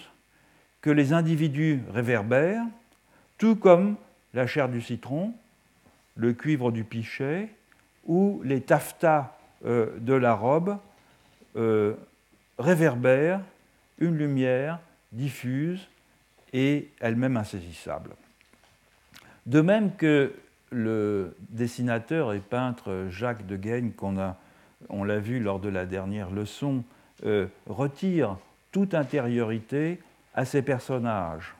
que 0.81 0.89
les 0.89 1.13
individus 1.13 1.81
réverbèrent, 1.91 2.65
tout 3.37 3.55
comme 3.55 3.95
la 4.33 4.47
chair 4.47 4.69
du 4.69 4.81
citron, 4.81 5.33
le 6.15 6.33
cuivre 6.33 6.71
du 6.71 6.83
pichet 6.83 7.49
ou 8.05 8.41
les 8.43 8.61
taffetas 8.61 9.35
euh, 9.65 9.97
de 9.99 10.13
la 10.13 10.33
robe 10.33 10.77
euh, 11.55 11.95
réverbèrent 12.59 13.41
une 13.97 14.17
lumière 14.17 14.79
diffuse 15.11 15.87
et 16.53 16.89
elle-même 16.99 17.37
insaisissable. 17.37 18.11
De 19.45 19.61
même 19.61 19.95
que 19.95 20.33
le 20.71 21.35
dessinateur 21.49 22.33
et 22.33 22.39
peintre 22.39 23.07
Jacques 23.09 23.45
de 23.45 23.55
Gaigne, 23.55 23.91
qu'on 23.91 24.19
a, 24.19 24.37
on 24.89 25.03
l'a 25.03 25.19
vu 25.19 25.39
lors 25.39 25.59
de 25.59 25.69
la 25.69 25.85
dernière 25.85 26.31
leçon, 26.31 26.83
euh, 27.25 27.47
retire 27.67 28.37
toute 28.71 28.93
intériorité 28.93 29.99
à 30.33 30.45
ses 30.45 30.61
personnages, 30.61 31.55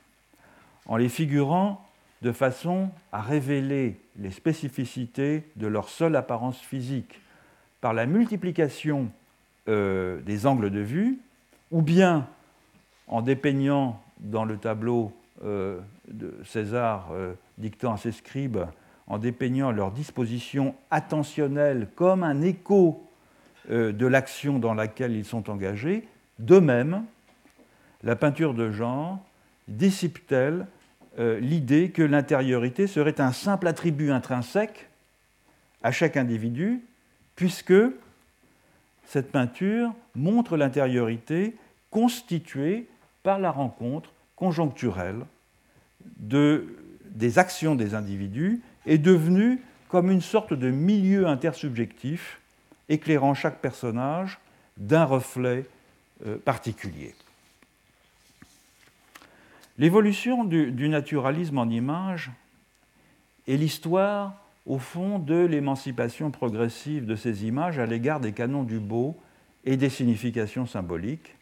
en 0.86 0.96
les 0.96 1.08
figurant 1.08 1.82
de 2.22 2.32
façon 2.32 2.90
à 3.12 3.20
révéler 3.20 3.98
les 4.18 4.30
spécificités 4.30 5.44
de 5.56 5.66
leur 5.66 5.88
seule 5.88 6.16
apparence 6.16 6.58
physique 6.58 7.20
par 7.80 7.94
la 7.94 8.06
multiplication 8.06 9.08
euh, 9.68 10.20
des 10.22 10.46
angles 10.46 10.70
de 10.70 10.80
vue, 10.80 11.18
ou 11.70 11.82
bien 11.82 12.26
en 13.08 13.22
dépeignant 13.22 14.00
dans 14.18 14.44
le 14.44 14.56
tableau 14.56 15.12
euh, 15.44 15.80
de 16.08 16.34
César 16.44 17.08
dictant 17.58 17.94
à 17.94 17.96
ses 17.96 18.12
scribes, 18.12 18.60
en 19.06 19.18
dépeignant 19.18 19.70
leur 19.70 19.90
disposition 19.90 20.74
attentionnelle 20.90 21.88
comme 21.94 22.22
un 22.22 22.42
écho 22.42 23.05
de 23.70 24.06
l'action 24.06 24.58
dans 24.58 24.74
laquelle 24.74 25.12
ils 25.12 25.24
sont 25.24 25.50
engagés, 25.50 26.06
de 26.38 26.58
même, 26.58 27.04
la 28.02 28.16
peinture 28.16 28.54
de 28.54 28.70
genre 28.70 29.18
dissipe-t-elle 29.68 30.66
l'idée 31.18 31.90
que 31.90 32.02
l'intériorité 32.02 32.86
serait 32.86 33.20
un 33.20 33.32
simple 33.32 33.66
attribut 33.66 34.10
intrinsèque 34.10 34.88
à 35.82 35.90
chaque 35.90 36.16
individu, 36.16 36.82
puisque 37.36 37.74
cette 39.06 39.30
peinture 39.30 39.94
montre 40.14 40.56
l'intériorité 40.56 41.54
constituée 41.90 42.86
par 43.22 43.38
la 43.38 43.50
rencontre 43.50 44.10
conjoncturelle 44.34 45.20
de, 46.18 46.66
des 47.10 47.38
actions 47.38 47.74
des 47.74 47.94
individus 47.94 48.60
est 48.84 48.98
devenue 48.98 49.60
comme 49.88 50.10
une 50.10 50.20
sorte 50.20 50.52
de 50.52 50.70
milieu 50.70 51.26
intersubjectif 51.26 52.40
éclairant 52.88 53.34
chaque 53.34 53.60
personnage 53.60 54.38
d'un 54.76 55.04
reflet 55.04 55.66
euh, 56.26 56.38
particulier. 56.38 57.14
L'évolution 59.78 60.44
du, 60.44 60.88
naturalisme 60.88 61.58
en 61.58 61.68
image 61.68 62.30
est 63.46 63.56
l'histoire, 63.56 64.34
au 64.64 64.78
fond, 64.78 65.18
de 65.18 65.44
l'émancipation 65.44 66.30
progressive 66.30 67.04
de 67.04 67.14
ces 67.14 67.44
images 67.44 67.78
à 67.78 67.86
l'égard 67.86 68.20
des 68.20 68.32
canons 68.32 68.62
du 68.62 68.78
beau 68.78 69.16
et 69.64 69.76
des 69.76 69.90
significations 69.90 70.66
symboliques. 70.66 71.34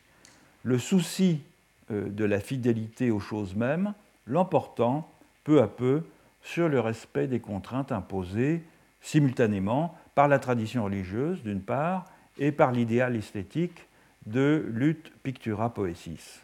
Le 0.64 0.78
souci 0.78 1.42
euh, 1.90 2.08
de 2.08 2.24
la 2.24 2.40
fidélité 2.40 3.10
aux 3.10 3.20
choses 3.20 3.54
mêmes, 3.54 3.94
l'emportant 4.26 5.08
peu 5.44 5.62
à 5.62 5.68
peu 5.68 6.02
sur 6.42 6.68
le 6.68 6.80
respect 6.80 7.28
des 7.28 7.40
contraintes 7.40 7.92
imposées 7.92 8.62
simultanément 9.00 9.96
par 10.14 10.28
la 10.28 10.38
tradition 10.38 10.84
religieuse 10.84 11.42
d'une 11.42 11.60
part 11.60 12.06
et 12.38 12.52
par 12.52 12.72
l'idéal 12.72 13.16
esthétique 13.16 13.86
de 14.26 14.64
lutte 14.72 15.12
pictura 15.22 15.72
poesis. 15.72 16.40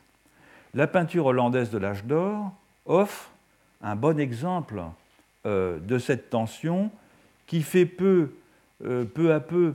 La 0.75 0.87
peinture 0.87 1.27
hollandaise 1.27 1.71
de 1.71 1.79
l'âge 1.79 2.05
d'or 2.05 2.53
offre 2.87 3.31
un 3.83 3.97
bon 3.97 4.19
exemple 4.21 4.83
euh, 5.47 5.79
de 5.79 5.99
cette 5.99 6.31
tension 6.31 6.91
qui 7.47 7.63
fait 7.63 7.87
peu, 7.87 8.31
euh, 8.85 9.05
peu 9.05 9.33
à 9.33 9.41
peu 9.41 9.75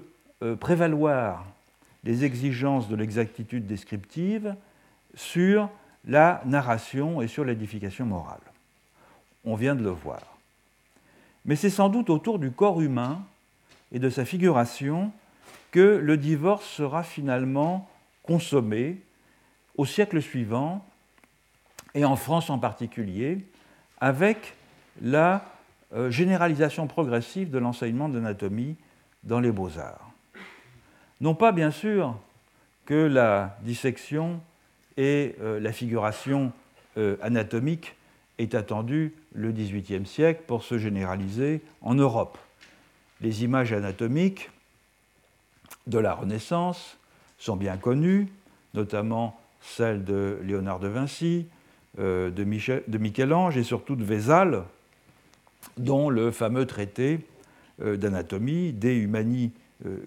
prévaloir 0.60 1.46
les 2.04 2.24
exigences 2.24 2.88
de 2.88 2.96
l'exactitude 2.96 3.66
descriptive 3.66 4.56
sur 5.16 5.70
la 6.08 6.42
narration 6.46 7.22
et 7.22 7.28
sur 7.28 7.44
l'édification 7.44 8.06
morale. 8.06 8.40
On 9.44 9.56
vient 9.56 9.76
de 9.76 9.84
le 9.84 9.90
voir. 9.90 10.22
Mais 11.46 11.56
c'est 11.56 11.70
sans 11.70 11.90
doute 11.90 12.10
autour 12.10 12.40
du 12.40 12.52
corps 12.52 12.82
humain 12.82 13.22
et 13.96 14.00
de 14.00 14.10
sa 14.10 14.26
figuration 14.26 15.14
que 15.72 15.80
le 15.80 16.18
divorce 16.18 16.68
sera 16.68 17.02
finalement 17.02 17.90
consommé 18.24 18.98
au 19.78 19.86
siècle 19.86 20.22
suivant, 20.22 20.86
et 21.94 22.04
en 22.04 22.18
France 22.18 22.50
en 22.50 22.60
particulier, 22.60 23.40
avec 24.02 24.54
la 25.02 25.46
euh, 25.94 26.12
généralisation 26.12 26.88
progressive 26.88 27.50
de 27.50 27.58
l'enseignement 27.58 28.10
de 28.10 28.16
l'anatomie 28.16 28.76
dans 29.24 29.40
les 29.40 29.52
beaux-arts. 29.52 30.12
Non 31.22 31.34
pas 31.34 31.54
bien 31.54 31.72
sûr 31.72 32.20
que 32.86 32.96
la 32.96 33.58
dissection 33.62 34.42
et 34.98 35.36
euh, 35.40 35.58
la 35.62 35.72
figuration 35.72 36.52
euh, 36.98 37.16
anatomique 37.22 37.96
est 38.40 38.56
attendue 38.56 39.14
le 39.34 39.54
XVIIIe 39.54 40.06
siècle 40.06 40.42
pour 40.48 40.64
se 40.64 40.78
généraliser 40.78 41.62
en 41.82 41.96
Europe. 41.96 42.38
Les 43.22 43.44
images 43.44 43.74
anatomiques 43.74 44.50
de 45.88 46.00
la 46.00 46.14
Renaissance 46.14 46.98
sont 47.38 47.56
bien 47.56 47.78
connues, 47.78 48.28
notamment 48.74 49.40
celles 49.62 50.04
de 50.04 50.40
Léonard 50.44 50.80
de 50.80 50.88
Vinci, 50.88 51.48
euh, 52.00 52.30
de, 52.30 52.98
Michel-Ange 52.98 53.58
et 53.58 53.64
surtout 53.64 53.96
de 53.96 54.04
Vézal, 54.04 54.64
dont 55.78 56.10
le 56.10 56.32
fameux 56.32 56.66
traité 56.66 57.20
d'anatomie 57.80 58.72
De 58.72 58.90
Humani 58.90 59.52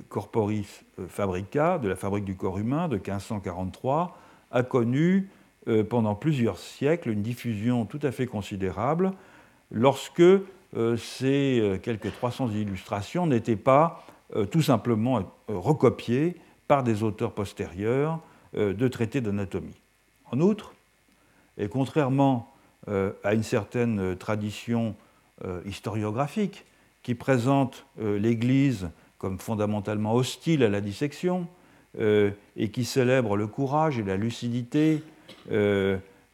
Corporis 0.08 0.84
Fabrica, 1.08 1.78
de 1.78 1.88
la 1.88 1.96
fabrique 1.96 2.24
du 2.24 2.34
corps 2.34 2.58
humain 2.58 2.88
de 2.88 2.96
1543, 2.96 4.16
a 4.50 4.62
connu 4.62 5.28
euh, 5.68 5.84
pendant 5.84 6.14
plusieurs 6.14 6.58
siècles 6.58 7.10
une 7.10 7.22
diffusion 7.22 7.84
tout 7.84 7.98
à 8.02 8.10
fait 8.10 8.26
considérable 8.26 9.12
lorsque 9.70 10.20
euh, 10.20 10.46
ces 10.74 11.60
euh, 11.60 11.78
quelques 11.78 12.12
300 12.12 12.50
illustrations 12.50 13.26
n'étaient 13.26 13.56
pas 13.56 14.04
tout 14.50 14.60
simplement 14.60 15.22
recopiées 15.48 16.36
par 16.66 16.82
des 16.82 17.02
auteurs 17.02 17.32
postérieurs 17.32 18.20
de 18.52 18.88
traités 18.88 19.22
d'anatomie. 19.22 19.80
En 20.30 20.38
outre, 20.40 20.74
et 21.56 21.68
contrairement 21.68 22.52
à 22.86 23.32
une 23.32 23.42
certaine 23.42 24.16
tradition 24.16 24.94
historiographique 25.64 26.66
qui 27.02 27.14
présente 27.14 27.86
l'Église 27.98 28.90
comme 29.16 29.38
fondamentalement 29.38 30.14
hostile 30.14 30.62
à 30.62 30.68
la 30.68 30.82
dissection, 30.82 31.48
et 31.98 32.70
qui 32.70 32.84
célèbre 32.84 33.34
le 33.34 33.46
courage 33.46 33.98
et 33.98 34.02
la 34.02 34.18
lucidité 34.18 35.02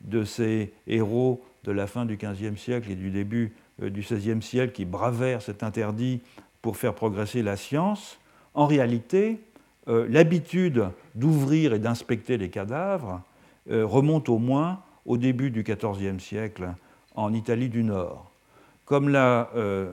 de 0.04 0.24
ces 0.24 0.72
héros 0.88 1.44
de 1.64 1.72
la 1.72 1.86
fin 1.86 2.04
du 2.04 2.16
XVe 2.16 2.56
siècle 2.56 2.90
et 2.90 2.96
du 2.96 3.10
début 3.10 3.52
du 3.80 4.00
XVIe 4.00 4.42
siècle 4.42 4.72
qui 4.72 4.84
bravèrent 4.84 5.42
cet 5.42 5.62
interdit 5.62 6.20
pour 6.62 6.76
faire 6.76 6.94
progresser 6.94 7.42
la 7.42 7.56
science, 7.56 8.18
en 8.54 8.66
réalité, 8.66 9.40
l'habitude 9.86 10.86
d'ouvrir 11.14 11.74
et 11.74 11.78
d'inspecter 11.78 12.38
les 12.38 12.48
cadavres 12.48 13.20
remonte 13.68 14.28
au 14.28 14.38
moins 14.38 14.80
au 15.06 15.16
début 15.16 15.50
du 15.50 15.62
XIVe 15.62 16.18
siècle 16.18 16.72
en 17.14 17.32
Italie 17.32 17.68
du 17.68 17.82
Nord. 17.82 18.30
Comme 18.84 19.08
l'a 19.08 19.50
euh, 19.56 19.90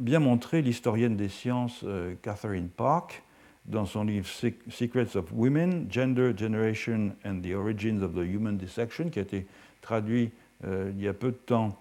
bien 0.00 0.18
montré 0.18 0.62
l'historienne 0.62 1.16
des 1.16 1.28
sciences 1.28 1.82
euh, 1.84 2.14
Catherine 2.22 2.68
Park 2.68 3.22
dans 3.66 3.86
son 3.86 4.04
livre 4.04 4.26
Secrets 4.26 5.16
of 5.16 5.26
Women, 5.32 5.86
Gender, 5.88 6.32
Generation 6.36 7.12
and 7.24 7.40
the 7.42 7.54
Origins 7.54 8.02
of 8.02 8.14
the 8.14 8.24
Human 8.24 8.56
Dissection, 8.56 9.08
qui 9.10 9.20
a 9.20 9.22
été 9.22 9.46
traduit 9.80 10.32
euh, 10.64 10.90
il 10.96 11.02
y 11.02 11.08
a 11.08 11.14
peu 11.14 11.28
de 11.28 11.36
temps 11.36 11.78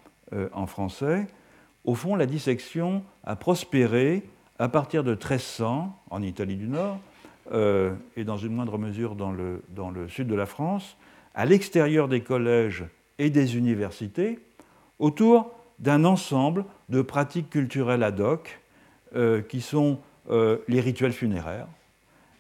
en 0.54 0.66
français, 0.66 1.28
au 1.86 1.96
fond, 1.96 2.16
la 2.16 2.26
dissection 2.26 3.04
a 3.24 3.36
prospéré 3.36 4.24
à 4.60 4.70
partir 4.70 5.04
de 5.04 5.12
1300 5.12 5.98
en 6.10 6.22
Italie 6.22 6.56
du 6.56 6.68
Nord 6.68 7.00
et 8.16 8.24
dans 8.24 8.38
une 8.38 8.54
moindre 8.54 8.78
mesure 8.78 9.16
dans 9.16 9.32
le, 9.32 9.62
dans 9.76 9.90
le 9.90 10.08
sud 10.08 10.28
de 10.28 10.36
la 10.36 10.46
France, 10.46 10.96
à 11.36 11.46
l'extérieur 11.46 12.08
des 12.08 12.22
collèges 12.22 12.86
et 13.20 13.30
des 13.30 13.58
universités, 13.58 14.40
autour 15.00 15.52
d'un 15.80 16.06
ensemble 16.06 16.66
de 16.90 17.02
pratiques 17.02 17.50
culturelles 17.50 18.04
ad 18.04 18.20
hoc 18.20 18.60
euh, 19.16 19.42
qui 19.42 19.62
sont 19.62 20.00
euh, 20.30 20.58
les 20.68 20.80
rituels 20.80 21.14
funéraires, 21.14 21.68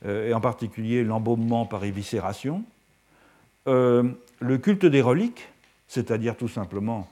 euh, 0.05 0.29
et 0.29 0.33
en 0.33 0.41
particulier 0.41 1.03
l'embaumement 1.03 1.65
par 1.65 1.83
éviscération, 1.83 2.63
le 3.67 4.57
culte 4.57 4.87
des 4.87 5.01
reliques, 5.01 5.49
c'est-à-dire 5.87 6.35
tout 6.35 6.47
simplement 6.47 7.07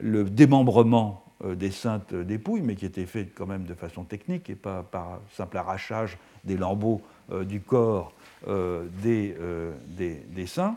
le 0.00 0.24
démembrement 0.24 1.24
des 1.44 1.70
saintes 1.70 2.14
dépouilles, 2.14 2.62
mais 2.62 2.74
qui 2.74 2.84
était 2.84 3.06
fait 3.06 3.26
quand 3.26 3.46
même 3.46 3.64
de 3.64 3.74
façon 3.74 4.02
technique 4.02 4.50
et 4.50 4.56
pas 4.56 4.82
par 4.82 5.20
simple 5.32 5.56
arrachage 5.56 6.18
des 6.44 6.56
lambeaux 6.56 7.00
du 7.44 7.60
corps 7.60 8.12
des, 8.46 9.36
des, 9.96 10.22
des, 10.34 10.46
saints. 10.46 10.74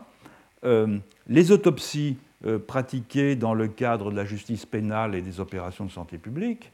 les 0.62 1.50
autopsies 1.50 2.16
euh, 2.44 2.58
pratiquée 2.58 3.36
dans 3.36 3.54
le 3.54 3.68
cadre 3.68 4.10
de 4.10 4.16
la 4.16 4.24
justice 4.24 4.66
pénale 4.66 5.14
et 5.14 5.20
des 5.20 5.38
opérations 5.38 5.84
de 5.84 5.92
santé 5.92 6.18
publique, 6.18 6.72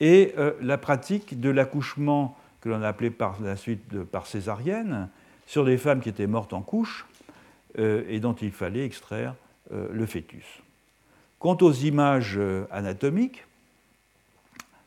et 0.00 0.34
euh, 0.36 0.54
la 0.60 0.78
pratique 0.78 1.38
de 1.38 1.48
l'accouchement 1.48 2.36
que 2.60 2.68
l'on 2.68 2.82
a 2.82 2.88
appelé 2.88 3.10
par 3.10 3.40
la 3.40 3.54
suite 3.54 4.02
par 4.02 4.26
césarienne 4.26 5.08
sur 5.46 5.64
des 5.64 5.78
femmes 5.78 6.00
qui 6.00 6.08
étaient 6.08 6.26
mortes 6.26 6.52
en 6.52 6.60
couche 6.60 7.06
euh, 7.78 8.02
et 8.08 8.18
dont 8.18 8.32
il 8.32 8.50
fallait 8.50 8.84
extraire 8.84 9.36
le 9.70 10.06
fœtus. 10.06 10.62
Quant 11.38 11.58
aux 11.60 11.72
images 11.72 12.40
anatomiques, 12.70 13.44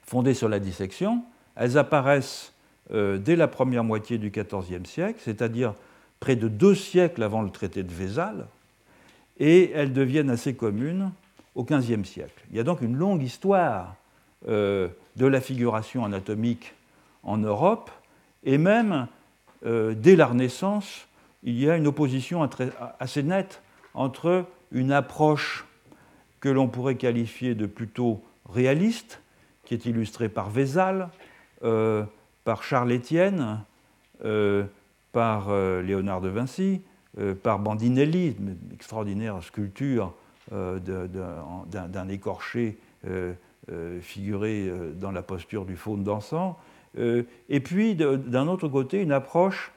fondées 0.06 0.34
sur 0.34 0.50
la 0.50 0.60
dissection, 0.60 1.24
elles 1.56 1.78
apparaissent 1.78 2.54
dès 2.92 3.36
la 3.36 3.48
première 3.48 3.84
moitié 3.84 4.18
du 4.18 4.32
XIVe 4.32 4.86
siècle, 4.86 5.20
c'est-à-dire 5.24 5.76
près 6.20 6.36
de 6.36 6.48
deux 6.48 6.76
siècles 6.76 7.24
avant 7.24 7.42
le 7.42 7.50
traité 7.50 7.84
de 7.84 7.94
Vézal, 7.94 8.48
et 9.40 9.72
elles 9.72 9.94
deviennent 9.94 10.30
assez 10.30 10.54
communes 10.54 11.12
au 11.56 11.64
XVe 11.64 12.04
siècle. 12.04 12.44
Il 12.52 12.58
y 12.58 12.60
a 12.60 12.64
donc 12.64 12.82
une 12.82 12.96
longue 12.96 13.24
histoire 13.24 13.96
euh, 14.48 14.90
de 15.16 15.26
la 15.26 15.42
figuration 15.42 16.06
anatomique 16.06 16.74
en 17.24 17.38
Europe, 17.38 17.90
et 18.44 18.58
même 18.58 19.08
euh, 19.66 19.94
dès 19.96 20.16
la 20.16 20.28
Renaissance, 20.28 21.08
il 21.44 21.60
y 21.60 21.70
a 21.70 21.78
une 21.78 21.88
opposition 21.88 22.48
assez 23.00 23.24
nette 23.24 23.62
entre 23.94 24.46
une 24.72 24.92
approche 24.92 25.66
que 26.40 26.50
l'on 26.50 26.68
pourrait 26.68 26.96
qualifier 26.96 27.56
de 27.56 27.66
plutôt 27.66 28.24
réaliste, 28.50 29.22
qui 29.66 29.74
est 29.74 29.86
illustrée 29.86 30.30
par 30.30 30.50
Vézal, 30.50 31.10
euh, 31.64 32.04
par 32.44 32.64
Charles 32.64 32.92
Étienne, 32.92 33.60
par 35.14 35.50
Léonard 35.50 36.20
de 36.20 36.28
Vinci, 36.28 36.82
euh, 37.18 37.34
par 37.34 37.58
Bandinelli, 37.58 38.36
une 38.40 38.56
extraordinaire 38.74 39.42
sculpture 39.42 40.14
euh, 40.54 40.80
d'un 41.68 42.08
écorché 42.08 42.78
euh, 43.08 43.34
figuré 44.02 44.72
dans 44.96 45.12
la 45.12 45.22
posture 45.22 45.66
du 45.66 45.76
faune 45.76 46.04
dansant, 46.04 46.58
et 46.98 47.60
puis 47.60 47.94
d'un 47.94 48.48
autre 48.48 48.68
côté 48.68 49.00
une 49.00 49.12
approche 49.12 49.72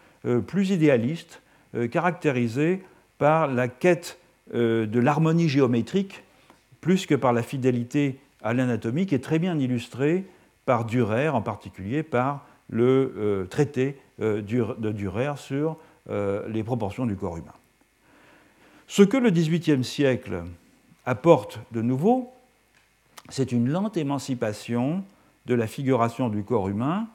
plus 0.47 0.71
idéaliste, 0.71 1.43
caractérisée 1.91 2.83
par 3.19 3.49
la 3.49 3.69
quête 3.69 4.19
de 4.55 4.99
l'harmonie 4.99 5.51
géométrique 5.51 6.23
plus 6.83 7.07
que 7.07 7.14
par 7.14 7.33
la 7.33 7.43
fidélité 7.43 8.18
à 8.43 8.53
l'anatomie, 8.53 9.07
qui 9.07 9.14
est 9.14 9.24
très 9.24 9.39
bien 9.39 9.59
illustrée 9.59 10.26
par 10.66 10.85
Dürer, 10.85 11.30
en 11.30 11.41
particulier 11.41 12.03
par 12.03 12.47
le 12.68 13.47
traité 13.51 13.97
de 14.18 14.93
Dürer 14.93 15.33
sur 15.37 15.78
euh, 16.11 16.49
les 16.49 16.64
proportions 16.64 17.07
du 17.07 17.14
corps 17.14 17.37
humain. 17.37 17.55
Ce 18.89 19.05
que 19.05 19.16
le 19.16 19.30
XVIIIe 19.30 19.85
siècle 19.85 20.43
apporte 21.07 21.61
de 21.70 21.80
nouveau, 21.80 22.33
c'est 23.28 23.53
une 23.53 23.68
lente 23.68 23.97
émancipation 23.97 25.05
de 25.47 25.55
la 25.55 25.68
figuration 25.68 26.28
du 26.28 26.43
corps 26.43 26.68
humain, 26.68 27.07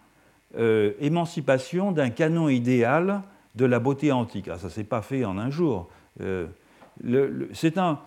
euh, 0.57 0.93
émancipation 1.01 1.91
d'un 1.91 2.09
canon 2.09 2.47
idéal 2.47 3.23
de 3.55 3.65
la 3.65 3.79
beauté 3.79 4.13
antique. 4.13 4.45
ça 4.45 4.67
ne 4.67 4.69
s'est 4.69 4.85
pas 4.85 5.01
fait 5.01 5.25
en 5.25 5.37
un 5.37 5.49
jour. 5.49 5.89
Euh, 6.21 6.47
un, 7.03 7.99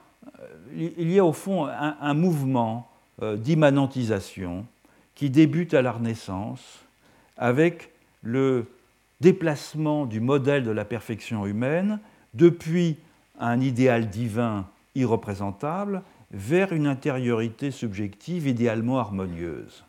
il 0.74 1.10
y 1.10 1.18
a 1.18 1.24
au 1.24 1.32
fond 1.32 1.66
un, 1.66 2.14
mouvement 2.14 2.88
d'immanentisation 3.20 4.66
qui 5.14 5.30
débute 5.30 5.74
à 5.74 5.82
la 5.82 5.92
Renaissance 5.92 6.80
avec 7.36 7.90
le 8.22 8.66
déplacement 9.20 10.06
du 10.06 10.20
modèle 10.20 10.64
de 10.64 10.70
la 10.70 10.84
perfection 10.84 11.46
humaine 11.46 11.98
depuis 12.34 12.96
un 13.38 13.60
idéal 13.60 14.08
divin 14.08 14.66
irreprésentable 14.94 16.02
vers 16.30 16.72
une 16.72 16.86
intériorité 16.86 17.70
subjective 17.70 18.46
idéalement 18.46 18.98
harmonieuse. 18.98 19.84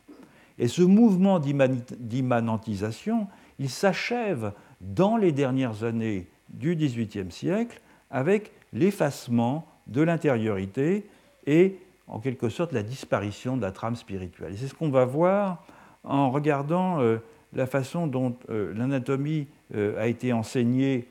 Et 0.58 0.68
ce 0.68 0.82
mouvement 0.82 1.40
d'immanentisation, 1.40 3.28
il 3.60 3.70
s'achève 3.70 4.54
dans 4.80 5.18
les 5.18 5.32
dernières 5.32 5.84
années 5.84 6.28
du 6.50 6.76
XVIIIe 6.76 7.32
siècle 7.32 7.80
avec 8.10 8.52
l'effacement 8.74 9.68
de 9.88 10.02
l'intériorité 10.02 11.06
et 11.48 11.78
en 12.08 12.20
quelque 12.20 12.50
sorte 12.50 12.74
la 12.74 12.84
disparition 12.84 13.58
de 13.58 13.62
la 13.62 13.72
trame 13.72 13.96
spirituelle. 13.96 14.54
C'est 14.58 14.68
ce 14.68 14.74
qu'on 14.74 14.90
va 14.90 15.06
voir 15.06 15.64
en 16.04 16.30
regardant 16.30 17.00
euh, 17.00 17.18
la 17.54 17.66
façon 17.66 18.08
dont 18.08 18.36
euh, 18.50 18.74
l'anatomie 18.76 19.48
euh, 19.76 20.02
a 20.02 20.08
été 20.08 20.34
enseignée 20.34 21.08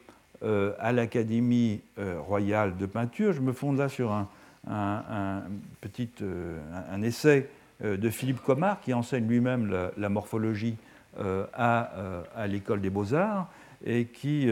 à 0.78 0.92
l'Académie 0.92 1.82
royale 1.98 2.78
de 2.78 2.86
peinture. 2.86 3.34
Je 3.34 3.42
me 3.42 3.52
fonde 3.52 3.76
là 3.76 3.90
sur 3.90 4.10
un, 4.10 5.42
petit 5.82 6.08
un, 6.22 7.02
essai 7.02 7.50
de 7.84 8.08
Philippe 8.08 8.40
Comard 8.40 8.80
qui 8.80 8.94
enseigne 8.94 9.28
lui-même 9.28 9.90
la, 9.98 10.08
morphologie 10.08 10.76
à, 11.18 11.90
à 12.34 12.46
l'école 12.46 12.80
des 12.80 12.88
beaux-arts 12.88 13.50
et 13.84 14.06
qui 14.06 14.50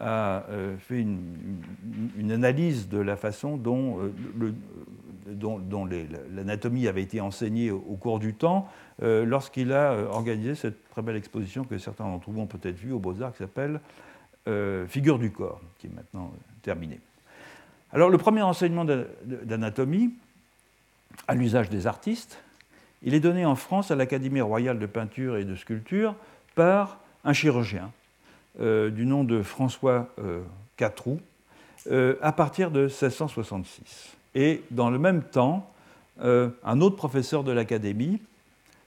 a 0.00 0.44
fait 0.78 1.00
une, 1.00 2.32
analyse 2.32 2.88
de 2.88 2.98
la 2.98 3.16
façon 3.16 3.56
dont, 3.56 3.98
dont 5.26 5.88
l'anatomie 6.34 6.88
avait 6.88 7.02
été 7.02 7.20
enseignée 7.20 7.70
au, 7.70 7.96
cours 8.00 8.18
du 8.18 8.34
temps 8.34 8.68
euh, 9.02 9.24
lorsqu'il 9.24 9.72
a 9.72 9.92
euh, 9.92 10.06
organisé 10.06 10.54
cette 10.54 10.88
très 10.90 11.02
belle 11.02 11.16
exposition 11.16 11.64
que 11.64 11.78
certains 11.78 12.04
d'entre 12.04 12.30
vous 12.30 12.40
ont 12.40 12.46
peut-être 12.46 12.76
vue 12.76 12.92
au 12.92 12.98
Beaux-Arts 12.98 13.32
qui 13.32 13.38
s'appelle 13.38 13.80
euh, 14.48 14.86
Figure 14.86 15.18
du 15.18 15.30
corps, 15.30 15.60
qui 15.78 15.86
est 15.86 15.94
maintenant 15.94 16.32
terminée. 16.62 17.00
Alors 17.92 18.10
le 18.10 18.18
premier 18.18 18.42
enseignement 18.42 18.84
d'anatomie 18.84 20.14
à 21.28 21.34
l'usage 21.34 21.68
des 21.68 21.86
artistes, 21.86 22.42
il 23.02 23.14
est 23.14 23.20
donné 23.20 23.44
en 23.44 23.54
France 23.54 23.90
à 23.90 23.96
l'Académie 23.96 24.40
royale 24.40 24.78
de 24.78 24.86
peinture 24.86 25.36
et 25.36 25.44
de 25.44 25.56
sculpture 25.56 26.14
par 26.54 26.98
un 27.24 27.32
chirurgien 27.32 27.90
du 28.58 29.06
nom 29.06 29.24
de 29.24 29.42
François 29.42 30.08
Catroux 30.76 31.20
à 31.90 32.32
partir 32.32 32.70
de 32.70 32.82
1666. 32.82 34.16
Et 34.34 34.62
dans 34.70 34.90
le 34.90 34.98
même 34.98 35.22
temps, 35.22 35.70
un 36.20 36.80
autre 36.80 36.96
professeur 36.96 37.44
de 37.44 37.52
l'Académie, 37.52 38.20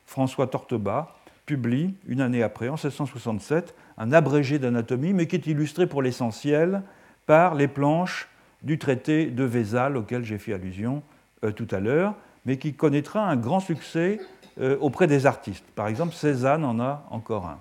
François 0.05 0.47
Torteba 0.47 1.15
publie, 1.45 1.93
une 2.07 2.21
année 2.21 2.43
après, 2.43 2.69
en 2.69 2.73
1667, 2.73 3.75
un 3.97 4.11
abrégé 4.11 4.59
d'anatomie, 4.59 5.13
mais 5.13 5.27
qui 5.27 5.35
est 5.35 5.47
illustré 5.47 5.87
pour 5.87 6.01
l'essentiel 6.01 6.81
par 7.25 7.55
les 7.55 7.67
planches 7.67 8.27
du 8.63 8.77
traité 8.77 9.27
de 9.27 9.43
Vézal 9.43 9.97
auquel 9.97 10.23
j'ai 10.23 10.37
fait 10.37 10.53
allusion 10.53 11.03
euh, 11.43 11.51
tout 11.51 11.67
à 11.71 11.79
l'heure, 11.79 12.15
mais 12.45 12.57
qui 12.57 12.73
connaîtra 12.73 13.27
un 13.27 13.35
grand 13.35 13.59
succès 13.59 14.19
euh, 14.59 14.77
auprès 14.79 15.07
des 15.07 15.25
artistes. 15.25 15.65
Par 15.75 15.87
exemple, 15.87 16.13
Cézanne 16.13 16.63
en 16.63 16.79
a 16.79 17.05
encore 17.09 17.45
un. 17.45 17.59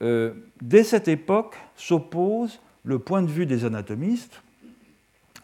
Dès 0.00 0.84
cette 0.84 1.08
époque 1.08 1.56
s'oppose 1.74 2.60
le 2.84 2.98
point 2.98 3.22
de 3.22 3.30
vue 3.30 3.46
des 3.46 3.64
anatomistes, 3.64 4.42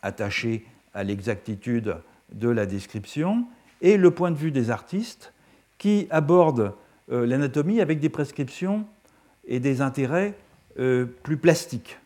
attachés 0.02 0.66
à 0.94 1.04
l'exactitude 1.04 1.96
de 2.32 2.48
la 2.48 2.66
description, 2.66 3.46
et 3.80 3.96
le 3.96 4.10
point 4.10 4.30
de 4.30 4.36
vue 4.36 4.52
des 4.52 4.70
artistes, 4.70 5.32
qui 5.78 6.06
abordent 6.10 6.74
l'anatomie 7.08 7.80
avec 7.80 7.98
des 7.98 8.08
prescriptions 8.08 8.86
et 9.46 9.58
des 9.58 9.80
intérêts 9.80 10.34
plus 10.76 11.36
plastiques. 11.36 11.98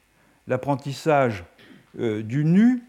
L'apprentissage 0.46 1.44
du 1.94 2.44
nu 2.44 2.82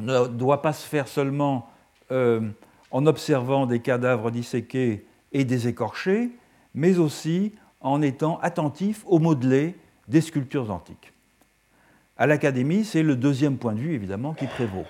ne 0.00 0.26
doit 0.26 0.62
pas 0.62 0.72
se 0.72 0.86
faire 0.86 1.08
seulement 1.08 1.70
euh, 2.12 2.40
en 2.90 3.06
observant 3.06 3.66
des 3.66 3.80
cadavres 3.80 4.30
disséqués 4.30 5.04
et 5.32 5.44
des 5.44 5.68
écorchés, 5.68 6.30
mais 6.74 6.98
aussi 6.98 7.52
en 7.80 8.02
étant 8.02 8.38
attentif 8.40 9.04
au 9.06 9.18
modelé 9.18 9.74
des 10.08 10.20
sculptures 10.20 10.70
antiques. 10.70 11.12
À 12.16 12.26
l'Académie, 12.26 12.84
c'est 12.84 13.02
le 13.02 13.16
deuxième 13.16 13.56
point 13.56 13.72
de 13.72 13.80
vue, 13.80 13.94
évidemment, 13.94 14.34
qui 14.34 14.46
prévaut. 14.46 14.84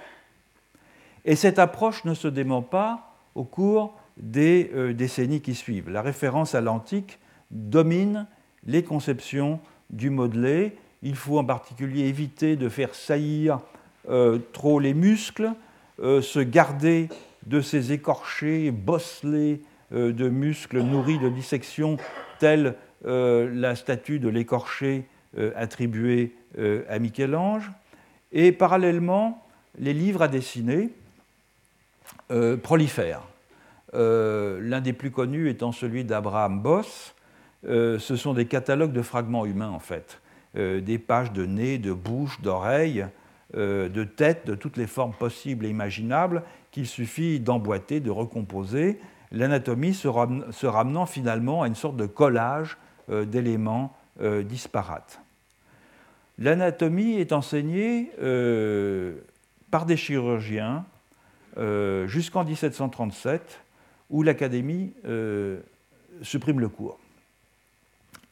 Et 1.25 1.37
cette 1.37 1.59
approche 1.59 2.05
ne 2.05 2.15
se 2.15 2.27
dément 2.27 2.63
pas 2.63 3.15
au 3.35 3.45
cours 3.45 3.95
des 4.17 4.71
euh, 4.75 4.93
décennies 4.93 5.41
qui 5.41 5.55
suivent. 5.55 5.91
La 5.91 6.03
référence 6.03 6.55
à 6.55 6.61
l'antique 6.61 7.19
domine 7.51 8.27
les 8.67 8.83
conceptions 8.83 9.61
du 9.91 10.11
modelé. 10.11 10.77
Il 11.03 11.15
faut 11.15 11.39
en 11.39 11.45
particulier 11.45 12.07
éviter 12.07 12.57
de 12.57 12.69
faire 12.69 12.95
saillir 12.95 13.61
euh, 14.09 14.39
trop 14.53 14.81
les 14.81 14.95
muscles, 14.95 15.53
euh, 16.03 16.23
se 16.23 16.41
garder 16.41 17.09
de 17.47 17.61
ces 17.61 17.93
écorchés, 17.93 18.71
bosselés 18.71 19.63
de 19.93 20.29
muscles 20.29 20.83
nourris 20.83 21.19
de 21.19 21.29
dissection, 21.29 21.97
telle 22.41 22.75
la 23.05 23.77
statue 23.77 24.19
de 24.19 24.29
l'écorché 24.29 25.07
attribuée 25.57 26.35
à 26.89 26.99
Michel-Ange. 26.99 27.71
Et 28.33 28.53
parallèlement, 28.53 29.47
les 29.79 29.95
livres 29.95 30.23
à 30.23 30.29
dessiner 30.29 30.91
prolifèrent. 32.63 33.23
L'un 33.95 34.81
des 34.81 34.93
plus 34.93 35.11
connus 35.11 35.49
étant 35.49 35.73
celui 35.73 36.05
d'Abraham 36.05 36.61
Boss. 36.61 37.15
ce 37.63 38.17
sont 38.17 38.35
des 38.35 38.47
catalogues 38.47 38.93
de 38.93 39.03
fragments 39.03 39.47
humains, 39.47 39.71
en 39.71 39.79
fait. 39.79 40.21
des 40.55 40.99
pages 40.99 41.33
de 41.33 41.47
nez, 41.47 41.79
de 41.79 41.93
bouche, 41.93 42.43
d'oreilles, 42.43 43.07
euh, 43.57 43.89
de 43.89 44.05
tête 44.05 44.47
de 44.47 44.55
toutes 44.55 44.77
les 44.77 44.87
formes 44.87 45.13
possibles 45.13 45.67
et 45.67 45.69
imaginables 45.69 46.45
qu'il 46.71 46.87
suffit 46.87 47.41
d'emboîter, 47.41 47.99
de 47.99 48.11
recomposer, 48.11 49.01
l'anatomie 49.33 49.95
se, 49.95 50.09
ramenant 50.67 51.07
finalement 51.07 51.63
à 51.63 51.67
une 51.67 51.75
sorte 51.75 51.97
de 51.97 52.07
collage 52.07 52.77
euh, 53.11 53.25
d'éléments 53.25 53.97
euh, 54.21 54.43
disparates. 54.43 55.21
L'anatomie 56.39 57.15
est 57.15 57.33
enseignée 57.33 58.11
par 59.71 59.85
des 59.85 59.99
chirurgiens 59.99 60.87
jusqu'en 62.07 62.45
1737, 62.45 63.61
où 64.09 64.23
l'Académie 64.23 64.95
supprime 66.23 66.61
le 66.61 66.71
cours 66.71 66.99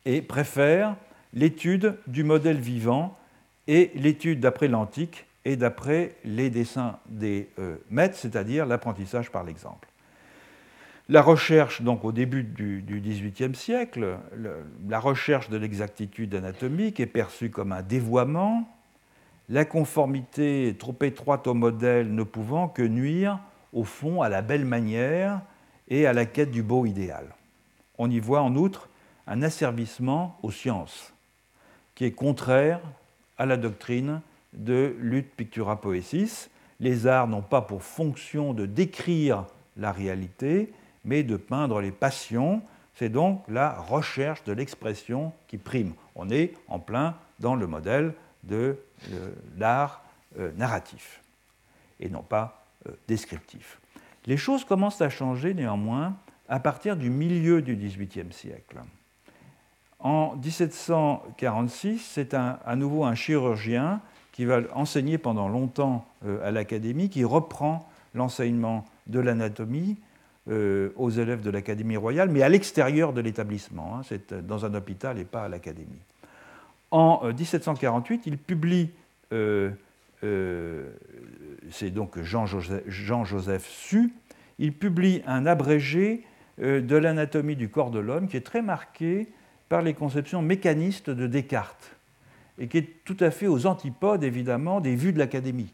et 0.09 0.23
préfère 0.23 0.97
l'étude 1.35 1.99
du 2.07 2.25
modèle 2.25 2.57
vivant 2.57 3.19
et 3.67 3.91
l'étude 3.95 4.41
d'après 4.41 4.67
l'antique 4.67 5.27
et 5.45 5.57
d'après 5.57 6.17
les 6.25 6.49
dessins 6.49 6.99
des 7.07 7.51
euh, 7.59 7.77
maîtres, 7.91 8.17
c'est-à-dire 8.17 8.65
l'apprentissage 8.65 9.31
par 9.31 9.45
l'exemple. 9.45 9.87
La 11.11 11.23
recherche, 11.23 11.81
donc 11.81 12.05
au 12.05 12.13
début 12.13 12.43
du 12.43 13.01
XVIIIe 13.01 13.55
siècle, 13.55 14.19
la 14.87 15.01
recherche 15.01 15.49
de 15.49 15.57
l'exactitude 15.57 16.35
anatomique 16.35 17.01
est 17.01 17.07
perçue 17.07 17.49
comme 17.49 17.73
un 17.73 17.81
dévoiement, 17.81 18.69
la 19.49 19.65
conformité 19.65 20.77
trop 20.79 20.95
étroite 21.01 21.47
au 21.47 21.55
modèle 21.55 22.15
ne 22.15 22.23
pouvant 22.23 22.69
que 22.69 22.83
nuire, 22.83 23.41
au 23.73 23.85
fond, 23.85 24.21
à 24.21 24.29
la 24.29 24.43
belle 24.43 24.67
manière 24.67 25.41
et 25.89 26.07
à 26.07 26.13
la 26.13 26.27
quête 26.27 26.51
du 26.51 26.63
beau 26.63 26.85
idéal. 26.85 27.35
On 27.97 28.11
y 28.11 28.21
voit 28.21 28.43
en 28.43 28.55
outre 28.55 28.91
un 29.27 29.43
asservissement 29.43 30.39
aux 30.43 30.51
sciences, 30.51 31.15
qui 31.95 32.05
est 32.05 32.13
contraire 32.13 32.81
à 33.39 33.47
la 33.47 33.57
doctrine 33.57 34.21
de 34.53 34.95
lutte 35.01 35.35
pictura 35.35 35.81
poesis. 35.81 36.51
Les 36.81 37.07
arts 37.07 37.29
n'ont 37.29 37.41
pas 37.41 37.63
pour 37.63 37.83
fonction 37.83 38.53
de 38.53 38.67
décrire 38.67 39.47
la 39.79 39.93
réalité, 39.93 40.71
mais 41.09 41.23
de 41.23 41.37
peindre 41.37 41.81
les 41.81 41.91
passions. 41.91 42.61
C'est 42.95 43.09
donc 43.09 43.43
la 43.49 43.73
recherche 43.73 44.45
de 44.45 44.53
l'expression 44.53 45.33
qui 45.49 45.57
prime. 45.57 45.95
On 46.15 46.29
est 46.31 46.53
en 46.69 46.79
plein 46.79 47.15
dans 47.41 47.55
le 47.55 47.67
modèle 47.67 48.13
de 48.45 48.79
euh, 49.13 49.31
l'art 49.57 50.05
euh, 50.39 50.53
narratif 50.57 51.23
et 51.99 52.11
non 52.11 52.23
pas 52.23 52.67
euh, 52.87 52.93
descriptif. 53.09 53.81
Les 54.27 54.37
choses 54.37 54.65
commencent 54.65 55.01
à 55.01 55.09
changer 55.09 55.55
néanmoins 55.55 56.15
à 56.49 56.61
partir 56.61 56.97
du 56.97 57.09
milieu 57.09 57.63
du 57.63 57.75
XVIIIe 57.75 58.33
siècle. 58.33 58.79
En 60.01 60.37
1746, 60.37 61.99
c'est 61.99 62.35
à 62.35 62.77
nouveau 62.77 63.05
un 63.05 63.15
chirurgien 63.15 64.01
qui 64.33 64.45
va 64.45 64.61
enseigner 64.75 65.19
pendant 65.19 65.49
longtemps 65.49 66.07
à 66.45 66.53
l'Académie, 66.53 67.11
qui 67.11 67.25
reprend 67.25 67.89
l'enseignement 68.15 68.85
de 69.09 69.19
l'anatomie 69.19 69.99
euh, 70.49 70.91
aux 70.97 71.11
élèves 71.11 71.43
de 71.43 71.51
l'Académie 71.51 71.97
royale, 71.97 72.31
mais 72.31 72.43
à 72.43 72.49
l'extérieur 72.49 73.13
de 73.13 73.21
l'établissement. 73.21 73.97
Hein, 73.97 74.03
c'est 74.09 74.35
dans 74.47 74.65
un 74.65 74.75
hôpital 74.75 75.19
et 75.19 75.25
pas 75.25 75.45
à 75.45 75.49
l'Académie. 75.49 76.01
En 76.91 77.23
1748, 77.33 78.17
euh, 78.17 78.23
il 78.27 78.39
publie, 78.39 78.91
c'est 81.71 81.91
donc 81.91 82.21
Jean-Joseph 82.23 82.83
Jean 82.87 83.25
Su, 83.61 84.13
il 84.59 84.73
publie 84.73 85.23
un 85.27 85.47
abrégé 85.47 86.25
de 86.59 86.97
l'anatomie 86.97 87.57
du 87.57 87.69
corps 87.69 87.91
de 87.91 87.99
l'homme 87.99 88.27
qui 88.27 88.37
est 88.37 88.47
très 88.47 88.63
marqué 88.63 89.29
par 89.69 89.83
les 89.83 89.95
conceptions 89.95 90.43
mécanistes 90.43 91.11
de 91.11 91.27
Descartes, 91.27 91.95
et 92.59 92.69
qui 92.69 92.79
est 92.79 92.89
tout 93.05 93.17
à 93.21 93.31
fait 93.31 93.47
aux 93.47 93.67
antipodes, 93.67 94.25
évidemment, 94.25 94.81
des 94.81 94.97
vues 94.97 95.13
de 95.13 95.19
l'Académie. 95.19 95.73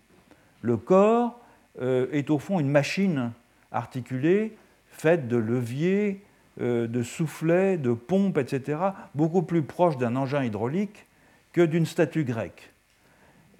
Le 0.63 0.77
corps 0.77 1.39
euh, 1.81 2.07
est 2.13 2.31
au 2.31 2.39
fond 2.39 2.61
une 2.61 2.69
machine 2.69 3.33
articulée, 3.71 4.57
faite 4.95 5.29
de 5.29 5.37
leviers, 5.37 6.23
euh, 6.61 6.87
de 6.87 7.03
soufflets, 7.03 7.79
de 7.79 7.93
pompes, 7.93 8.39
etc., 8.39 8.79
beaucoup 9.15 9.43
plus 9.43 9.63
proche 9.63 9.99
d'un 9.99 10.15
engin 10.15 10.45
hydraulique 10.45 11.07
que 11.53 11.63
d'une 11.63 11.85
statue 11.85 12.23
grecque. 12.23 12.71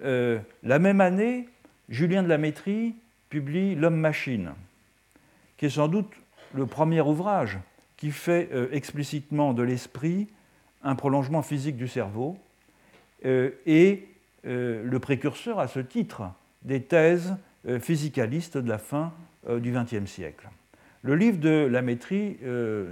Euh, 0.03 0.39
la 0.63 0.79
même 0.79 1.01
année, 1.01 1.49
Julien 1.89 2.23
de 2.23 2.29
la 2.29 2.37
Métrie 2.37 2.95
publie 3.29 3.75
L'homme-machine, 3.75 4.53
qui 5.57 5.65
est 5.65 5.69
sans 5.69 5.89
doute 5.89 6.09
le 6.53 6.65
premier 6.65 7.01
ouvrage 7.01 7.59
qui 7.97 8.11
fait 8.11 8.49
euh, 8.53 8.69
explicitement 8.71 9.53
de 9.53 9.63
l'esprit 9.63 10.29
un 10.81 10.95
prolongement 10.95 11.41
physique 11.41 11.77
du 11.77 11.87
cerveau 11.87 12.37
et 13.23 14.07
le 14.43 14.97
précurseur 14.99 15.59
à 15.59 15.67
ce 15.67 15.79
titre 15.79 16.21
des 16.61 16.83
thèses 16.83 17.35
physicalistes 17.79 18.59
de 18.59 18.69
la 18.69 18.77
fin 18.77 19.11
du 19.49 19.71
XXe 19.71 20.05
siècle. 20.05 20.47
Le 21.05 21.15
livre 21.15 21.37
de 21.37 21.67
la 21.71 21.83
maîtrise, 21.83 22.35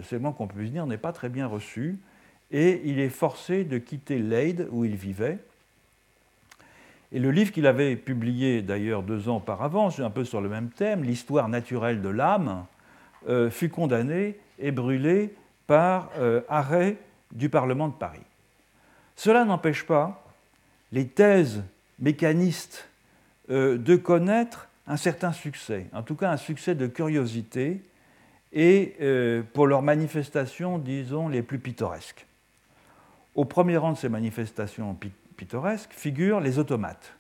c'est 0.04 0.20
moins 0.20 0.34
qu'on 0.34 0.48
puisse 0.48 0.72
dire, 0.72 0.86
n'est 0.86 0.98
pas 0.98 1.12
très 1.14 1.30
bien 1.30 1.48
reçu 1.48 1.98
et 2.52 2.82
il 2.86 3.00
est 3.00 3.10
forcé 3.10 3.64
de 3.64 3.80
quitter 3.80 4.20
Leyde 4.20 4.68
où 4.70 4.86
il 4.86 4.96
vivait. 4.96 5.40
Et 7.12 7.18
le 7.18 7.32
livre 7.32 7.52
qu'il 7.52 7.66
avait 7.66 7.96
publié 7.96 8.62
d'ailleurs 8.62 9.02
deux 9.02 9.30
ans 9.30 9.38
auparavant, 9.38 9.90
un 9.98 10.10
peu 10.12 10.26
sur 10.26 10.42
le 10.42 10.50
même 10.50 10.70
thème, 10.70 11.04
L'histoire 11.04 11.50
naturelle 11.50 12.02
de 12.02 12.10
l'âme, 12.10 12.66
fut 13.50 13.70
condamné 13.70 14.38
est 14.60 14.72
brûlé 14.72 15.34
par 15.68 16.10
euh, 16.18 16.42
arrêt 16.50 16.98
du 17.32 17.50
Parlement 17.50 17.88
de 17.88 17.94
Paris. 17.94 18.20
Cela 19.16 19.46
n'empêche 19.46 19.86
pas 19.86 20.24
les 20.92 21.08
thèses 21.08 21.64
mécanistes 22.00 22.88
euh, 23.50 23.78
de 23.78 23.96
connaître 23.96 24.68
un 24.88 24.98
certain 24.98 25.32
succès, 25.32 25.88
en 25.94 26.04
tout 26.04 26.16
cas 26.16 26.32
un 26.32 26.38
succès 26.38 26.76
de 26.76 26.88
curiosité, 26.88 27.82
et 28.54 28.96
euh, 29.02 29.44
pour 29.54 29.68
leurs 29.68 29.82
manifestations, 29.82 30.78
disons, 30.78 31.28
les 31.28 31.42
plus 31.42 31.60
pittoresques. 31.60 32.26
Au 33.36 33.46
premier 33.46 33.78
rang 33.78 33.94
de 33.94 33.98
ces 33.98 34.10
manifestations 34.10 34.98
pittoresques 35.36 35.92
figurent 35.92 36.40
les 36.40 36.60
automates. 36.60 37.14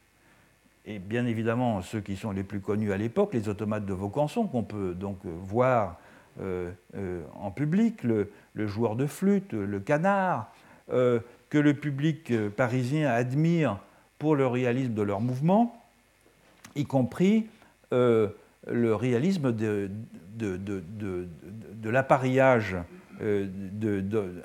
Et 0.85 0.99
bien 0.99 1.25
évidemment, 1.25 1.81
ceux 1.81 2.01
qui 2.01 2.15
sont 2.15 2.31
les 2.31 2.43
plus 2.43 2.59
connus 2.59 2.91
à 2.91 2.97
l'époque, 2.97 3.33
les 3.33 3.49
automates 3.49 3.85
de 3.85 3.93
Vaucanson, 3.93 4.47
qu'on 4.47 4.63
peut 4.63 4.93
donc 4.93 5.17
voir 5.25 5.97
euh, 6.41 6.71
euh, 6.95 7.21
en 7.39 7.51
public, 7.51 8.03
le, 8.03 8.27
joueur 8.55 8.95
de 8.95 9.05
flûte, 9.05 9.53
le 9.53 9.79
canard, 9.79 10.51
euh, 10.91 11.19
que 11.49 11.59
le 11.59 11.75
public 11.75 12.33
parisien 12.49 13.09
admire 13.09 13.77
pour 14.17 14.35
le 14.35 14.47
réalisme 14.47 14.93
de 14.93 15.03
leurs 15.03 15.21
mouvements, 15.21 15.79
y 16.75 16.85
compris 16.85 17.47
le 18.67 18.95
réalisme 18.95 19.51
de, 19.51 19.89
de, 20.35 21.89
l'appareillage 21.89 22.77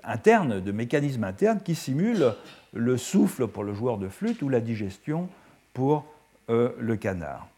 internes, 0.04 0.60
de 0.60 0.72
mécanismes 0.72 1.24
internes 1.24 1.60
qui 1.64 1.74
simulent 1.74 2.34
le 2.72 2.96
souffle 2.96 3.46
pour 3.46 3.64
le 3.64 3.72
joueur 3.74 3.98
de 3.98 4.08
flûte 4.08 4.42
ou 4.42 4.48
la 4.48 4.60
digestion 4.60 5.28
pour 5.72 6.04
le 6.48 6.96
canard. 6.96 7.48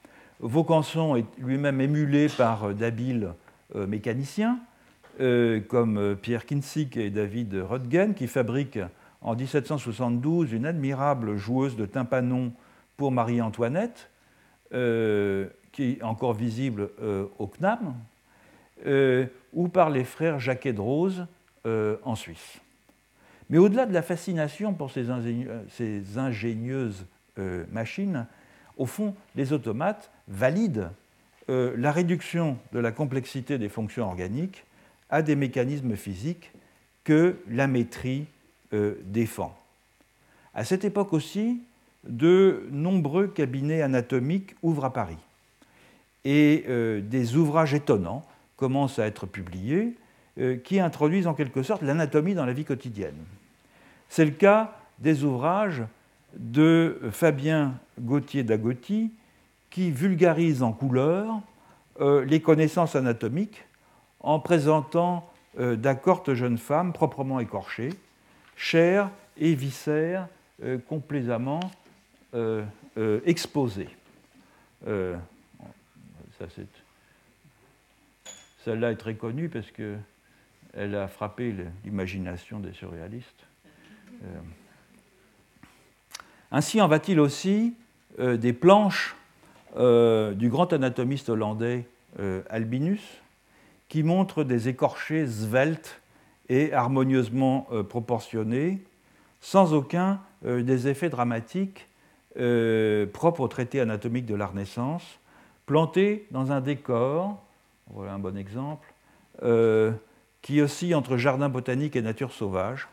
Vaucanson 0.40 1.16
est 1.16 1.26
lui-même 1.38 1.80
émulé 1.80 2.28
par 2.28 2.74
d'habiles 2.74 3.32
mécaniciens, 3.74 4.58
comme 5.68 6.16
Pierre 6.20 6.46
Kinsick 6.46 6.96
et 6.96 7.10
David 7.10 7.54
Röttgen, 7.54 8.14
qui 8.14 8.26
fabriquent 8.26 8.80
en 9.22 9.34
1772 9.34 10.52
une 10.52 10.66
admirable 10.66 11.36
joueuse 11.36 11.76
de 11.76 11.86
tympanon 11.86 12.52
pour 12.96 13.12
Marie-Antoinette, 13.12 14.10
euh, 14.72 15.48
qui 15.72 15.92
est 15.92 16.02
encore 16.02 16.34
visible 16.34 16.90
euh, 17.02 17.26
au 17.38 17.46
CNAM, 17.46 17.94
euh, 18.86 19.26
ou 19.52 19.68
par 19.68 19.90
les 19.90 20.04
frères 20.04 20.40
Jacquet 20.40 20.72
de 20.72 20.80
Rose 20.80 21.26
en 22.04 22.14
Suisse. 22.14 22.58
Mais 23.50 23.58
au-delà 23.58 23.84
de 23.84 23.92
la 23.92 24.00
fascination 24.00 24.72
pour 24.72 24.90
ces, 24.90 25.10
ingénieuses 26.16 27.04
machines, 27.70 28.26
au 28.78 28.86
fond, 28.86 29.14
les 29.36 29.52
automates 29.52 30.10
valident 30.26 30.88
la 31.48 31.92
réduction 31.92 32.56
de 32.72 32.78
la 32.78 32.92
complexité 32.92 33.58
des 33.58 33.68
fonctions 33.68 34.06
organiques 34.06 34.64
à 35.10 35.20
des 35.20 35.36
mécanismes 35.36 35.96
physiques 35.96 36.50
que 37.04 37.36
la 37.48 37.66
maîtrise 37.66 38.24
euh, 38.72 38.94
défend. 39.04 39.56
À 40.54 40.64
cette 40.64 40.84
époque 40.84 41.12
aussi, 41.12 41.60
de 42.04 42.68
nombreux 42.70 43.26
cabinets 43.26 43.82
anatomiques 43.82 44.54
ouvrent 44.62 44.84
à 44.84 44.92
Paris. 44.92 45.18
Et 46.24 46.64
euh, 46.68 47.00
des 47.00 47.36
ouvrages 47.36 47.74
étonnants 47.74 48.24
commencent 48.56 48.98
à 48.98 49.06
être 49.06 49.26
publiés 49.26 49.96
euh, 50.38 50.56
qui 50.56 50.80
introduisent 50.80 51.26
en 51.26 51.34
quelque 51.34 51.62
sorte 51.62 51.82
l'anatomie 51.82 52.34
dans 52.34 52.46
la 52.46 52.52
vie 52.52 52.64
quotidienne. 52.64 53.16
C'est 54.08 54.24
le 54.24 54.32
cas 54.32 54.76
des 54.98 55.24
ouvrages 55.24 55.82
de 56.36 57.00
Fabien 57.10 57.74
Gauthier 58.00 58.42
d'Agotti 58.42 59.12
qui 59.70 59.90
vulgarise 59.90 60.62
en 60.62 60.72
couleur 60.72 61.40
les 62.00 62.40
connaissances 62.40 62.96
anatomiques 62.96 63.64
en 64.20 64.40
présentant 64.40 65.28
d'accortes 65.58 66.34
jeunes 66.34 66.58
femmes 66.58 66.92
proprement 66.92 67.40
écorchées 67.40 67.90
chair 68.60 69.10
et 69.38 69.54
viscères 69.54 70.28
euh, 70.62 70.78
complaisamment 70.78 71.60
euh, 72.34 72.62
euh. 76.40 76.64
Celle-là 78.64 78.92
est 78.92 78.96
très 78.96 79.14
connue 79.14 79.48
parce 79.48 79.70
qu'elle 79.70 80.94
a 80.94 81.08
frappé 81.08 81.54
l'imagination 81.84 82.60
des 82.60 82.72
surréalistes. 82.72 83.46
Ainsi 86.52 86.80
en 86.80 86.88
va-t-il 86.88 87.20
aussi 87.20 87.74
des 88.18 88.52
planches 88.52 89.16
du 89.74 90.48
grand 90.50 90.70
anatomiste 90.74 91.30
hollandais 91.30 91.86
Albinus 92.50 93.00
qui 93.90 94.02
montrent 94.02 94.44
des 94.44 94.68
écorchés 94.68 95.26
sveltes 95.26 96.00
et 96.50 96.72
harmonieusement 96.72 97.66
euh, 97.72 97.82
proportionnés, 97.82 98.80
sans 99.40 99.72
aucun 99.72 100.20
euh, 100.44 100.62
des 100.62 100.88
effets 100.88 101.08
dramatiques 101.08 101.88
euh, 102.38 103.06
propres 103.06 103.40
au 103.40 103.48
traité 103.48 103.80
anatomique 103.80 104.26
de 104.26 104.34
la 104.34 104.46
Renaissance, 104.46 105.18
plantés 105.70 106.26
dans 106.32 106.50
un 106.50 106.60
décor, 106.60 107.40
voilà 107.92 108.14
un 108.14 108.18
bon 108.18 108.36
exemple, 108.36 108.92
qui 110.42 110.60
oscille 110.60 110.96
entre 110.96 111.16
jardin 111.16 111.48
botanique 111.48 111.94
et 111.94 112.02
nature 112.02 112.32
sauvage, 112.32 112.88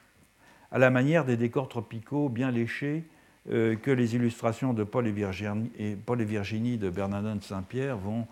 à 0.71 0.77
la 0.77 0.91
manière 0.91 1.25
des 1.25 1.37
décors 1.37 1.69
tropicaux 1.69 2.29
bien 2.29 2.51
léchés 2.51 3.03
que 3.47 3.89
les 3.89 4.15
illustrations 4.15 4.75
de 4.75 4.83
Paul 4.83 5.07
et 5.07 5.11
Virginie, 5.11 6.77
de 6.77 6.89
Bernardin 6.91 7.37
de 7.37 7.43
Saint-Pierre 7.43 7.97
vont 7.97 8.27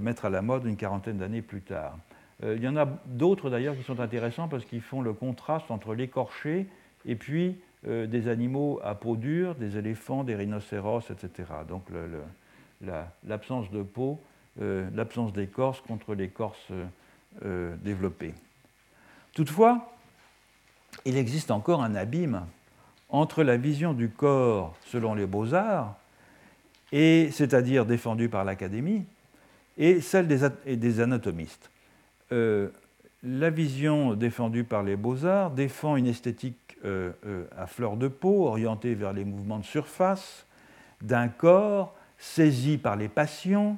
mettre 0.00 0.24
à 0.24 0.30
la 0.30 0.40
mode 0.40 0.64
une 0.64 0.76
quarantaine 0.76 1.18
d'années 1.18 1.42
plus 1.42 1.60
tard. 1.60 1.98
Euh, 2.44 2.54
il 2.56 2.62
y 2.62 2.68
en 2.68 2.78
a 2.78 2.86
d'autres 3.04 3.50
d'ailleurs 3.50 3.76
qui 3.76 3.82
sont 3.82 4.00
intéressants 4.00 4.48
parce 4.48 4.64
qu'ils 4.64 4.80
font 4.80 5.02
le 5.02 5.12
contraste 5.12 5.70
entre 5.70 5.94
l'écorché 5.94 6.66
et 7.04 7.14
puis 7.14 7.58
euh, 7.86 8.06
des 8.06 8.28
animaux 8.28 8.80
à 8.82 8.94
peau 8.94 9.16
dure, 9.16 9.54
des 9.54 9.76
éléphants, 9.76 10.24
des 10.24 10.34
rhinocéros, 10.34 11.10
etc. 11.10 11.50
Donc 11.68 11.84
l'absence 13.26 13.70
de 13.70 13.82
peau, 13.82 14.20
euh, 14.60 14.88
l'absence 14.94 15.32
d'écorce 15.32 15.80
contre 15.80 16.14
l'écorce 16.14 16.72
développée. 17.82 18.34
Toutefois, 19.32 19.90
il 21.06 21.16
existe 21.16 21.50
encore 21.50 21.82
un 21.82 21.94
abîme 21.94 22.44
entre 23.08 23.42
la 23.42 23.56
vision 23.56 23.94
du 23.94 24.10
corps 24.10 24.76
selon 24.84 25.14
les 25.14 25.24
beaux-arts, 25.24 25.96
et 26.92 27.30
c'est-à-dire 27.32 27.86
défendue 27.86 28.28
par 28.28 28.44
l'Académie, 28.44 29.06
et 29.78 30.02
celle 30.02 30.26
des 30.28 31.00
anatomistes. 31.00 31.70
Euh, 32.32 32.68
la 33.22 33.50
vision 33.50 34.14
défendue 34.14 34.64
par 34.64 34.82
les 34.82 34.96
beaux-arts 34.96 35.52
défend 35.52 35.96
une 35.96 36.06
esthétique 36.06 36.76
euh, 36.84 37.12
euh, 37.26 37.44
à 37.56 37.66
fleur 37.66 37.96
de 37.96 38.08
peau, 38.08 38.46
orientée 38.46 38.94
vers 38.94 39.12
les 39.12 39.24
mouvements 39.24 39.58
de 39.58 39.64
surface, 39.64 40.44
d'un 41.00 41.28
corps 41.28 41.94
saisi 42.22 42.78
par 42.78 42.94
les 42.96 43.08
passions, 43.08 43.76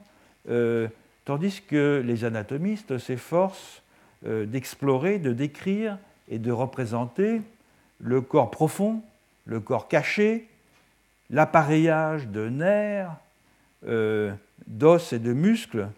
tandis 1.24 1.62
que 1.66 2.02
les 2.04 2.24
anatomistes 2.24 2.98
s'efforcent 2.98 3.82
d'explorer, 4.22 5.18
de 5.18 5.32
décrire 5.32 5.98
et 6.28 6.38
de 6.38 6.52
représenter 6.52 7.40
le 8.00 8.20
corps 8.20 8.50
profond, 8.50 9.02
le 9.46 9.60
corps 9.60 9.88
caché, 9.88 10.46
l'appareillage 11.30 12.28
de 12.28 12.50
nerfs, 12.50 13.16
d'os 14.66 15.12
et 15.12 15.18
de 15.18 15.32
muscles 15.32 15.88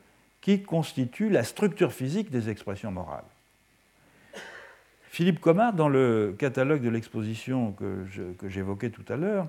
qui 0.40 0.62
constitue 0.62 1.28
la 1.28 1.42
structure 1.42 1.92
physique 1.92 2.30
des 2.30 2.48
expressions 2.48 2.92
morales. 2.92 3.24
Philippe 5.10 5.40
Comard, 5.40 5.72
dans 5.72 5.88
le 5.88 6.36
catalogue 6.38 6.82
de 6.82 6.90
l'exposition 6.90 7.72
que 7.72 8.06
j'évoquais 8.48 8.90
tout 8.90 9.04
à 9.08 9.16
l'heure, 9.16 9.48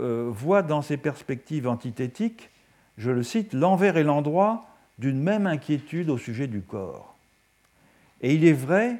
euh, 0.00 0.28
voit 0.30 0.62
dans 0.62 0.82
ses 0.82 0.96
perspectives 0.96 1.66
antithétiques, 1.66 2.50
je 2.98 3.10
le 3.10 3.22
cite, 3.22 3.54
l'envers 3.54 3.96
et 3.96 4.02
l'endroit 4.02 4.66
d'une 4.98 5.22
même 5.22 5.46
inquiétude 5.46 6.10
au 6.10 6.18
sujet 6.18 6.46
du 6.46 6.60
corps. 6.60 7.16
Et 8.20 8.34
il 8.34 8.44
est 8.44 8.52
vrai 8.52 8.96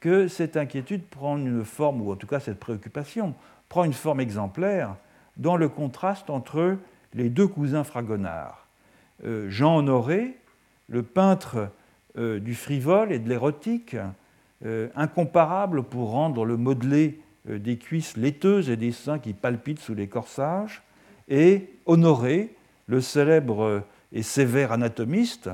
que 0.00 0.28
cette 0.28 0.56
inquiétude 0.56 1.04
prend 1.06 1.36
une 1.36 1.64
forme, 1.64 2.00
ou 2.00 2.12
en 2.12 2.16
tout 2.16 2.26
cas 2.26 2.40
cette 2.40 2.60
préoccupation, 2.60 3.34
prend 3.68 3.84
une 3.84 3.92
forme 3.92 4.20
exemplaire 4.20 4.96
dans 5.36 5.56
le 5.56 5.68
contraste 5.68 6.30
entre 6.30 6.76
les 7.14 7.28
deux 7.28 7.48
cousins 7.48 7.84
Fragonard. 7.84 8.66
Euh, 9.24 9.50
Jean 9.50 9.76
Honoré, 9.76 10.36
le 10.88 11.02
peintre 11.02 11.70
euh, 12.16 12.38
du 12.40 12.54
frivole 12.54 13.12
et 13.12 13.18
de 13.18 13.28
l'érotique, 13.28 13.96
incomparable 14.96 15.84
pour 15.84 16.10
rendre 16.10 16.44
le 16.44 16.56
modelé 16.56 17.20
des 17.46 17.78
cuisses 17.78 18.16
laiteuses 18.16 18.70
et 18.70 18.76
des 18.76 18.92
seins 18.92 19.18
qui 19.18 19.32
palpitent 19.32 19.80
sous 19.80 19.94
les 19.94 20.08
corsages, 20.08 20.82
et 21.28 21.70
Honoré, 21.86 22.54
le 22.86 23.00
célèbre 23.00 23.82
et 24.12 24.22
sévère 24.22 24.72
anatomiste, 24.72 25.50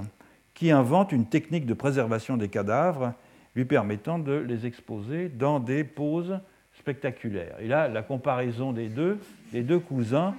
qui 0.54 0.70
invente 0.70 1.12
une 1.12 1.26
technique 1.26 1.66
de 1.66 1.74
préservation 1.74 2.36
des 2.36 2.48
cadavres 2.48 3.12
lui 3.54 3.64
permettant 3.64 4.18
de 4.18 4.32
les 4.32 4.66
exposer 4.66 5.28
dans 5.28 5.60
des 5.60 5.84
poses 5.84 6.38
spectaculaires. 6.78 7.56
Et 7.60 7.68
là, 7.68 7.88
la 7.88 8.02
comparaison 8.02 8.72
des 8.72 8.88
deux, 8.88 9.18
des 9.52 9.62
deux 9.62 9.78
cousins, 9.78 10.34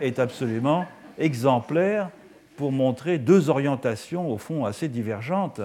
est 0.00 0.18
absolument 0.20 0.86
exemplaire 1.18 2.10
pour 2.56 2.70
montrer 2.70 3.18
deux 3.18 3.50
orientations, 3.50 4.30
au 4.30 4.38
fond, 4.38 4.64
assez 4.64 4.88
divergentes 4.88 5.60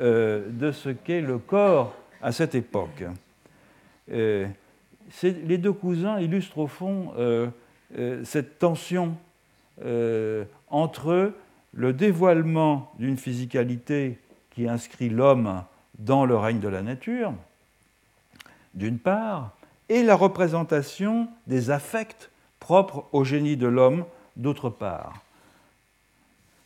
euh, 0.00 0.48
de 0.48 0.72
ce 0.72 0.88
qu'est 0.88 1.20
le 1.20 1.36
corps 1.36 1.94
à 2.22 2.32
cette 2.32 2.54
époque. 2.54 3.04
Euh, 4.12 4.46
les 5.22 5.58
deux 5.58 5.72
cousins 5.72 6.18
illustrent 6.20 6.58
au 6.58 6.66
fond 6.66 7.12
euh, 7.18 7.48
cette 8.24 8.58
tension 8.58 9.16
entre 10.70 11.32
le 11.74 11.92
dévoilement 11.92 12.92
d'une 12.98 13.16
physicalité 13.16 14.18
qui 14.50 14.68
inscrit 14.68 15.08
l'homme 15.08 15.64
dans 15.98 16.24
le 16.24 16.36
règne 16.36 16.60
de 16.60 16.68
la 16.68 16.82
nature, 16.82 17.32
d'une 18.74 18.98
part, 18.98 19.56
et 19.88 20.02
la 20.02 20.14
représentation 20.14 21.28
des 21.46 21.70
affects 21.70 22.30
propres 22.60 23.06
au 23.12 23.24
génie 23.24 23.56
de 23.56 23.66
l'homme, 23.66 24.04
d'autre 24.36 24.70
part. 24.70 25.22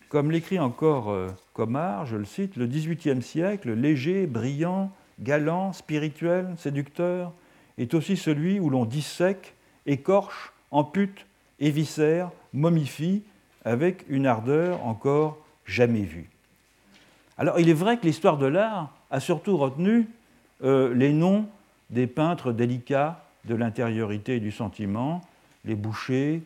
Comme 0.08 0.30
l'écrit 0.30 0.60
encore 0.60 1.10
euh, 1.10 1.28
Comard, 1.52 2.06
je 2.06 2.16
le 2.16 2.24
cite, 2.24 2.56
le 2.56 2.66
XVIIIe 2.66 3.22
siècle, 3.22 3.72
léger, 3.72 4.26
brillant, 4.26 4.92
galant, 5.20 5.72
spirituel, 5.72 6.54
séducteur, 6.58 7.32
est 7.78 7.94
aussi 7.94 8.16
celui 8.16 8.60
où 8.60 8.70
l'on 8.70 8.84
dissèque, 8.84 9.54
écorche, 9.86 10.52
ampute, 10.70 11.26
éviscère, 11.60 12.30
momifie, 12.52 13.22
avec 13.64 14.04
une 14.08 14.26
ardeur 14.26 14.84
encore 14.86 15.38
jamais 15.64 16.02
vue. 16.02 16.30
Alors 17.38 17.58
il 17.58 17.68
est 17.68 17.74
vrai 17.74 17.98
que 17.98 18.06
l'histoire 18.06 18.38
de 18.38 18.46
l'art 18.46 18.94
a 19.10 19.20
surtout 19.20 19.56
retenu 19.56 20.08
les 20.62 21.12
noms 21.12 21.46
des 21.90 22.06
peintres 22.06 22.52
délicats 22.52 23.24
de 23.44 23.54
l'intériorité 23.54 24.36
et 24.36 24.40
du 24.40 24.52
sentiment, 24.52 25.20
les 25.64 25.74
Boucher, 25.74 26.42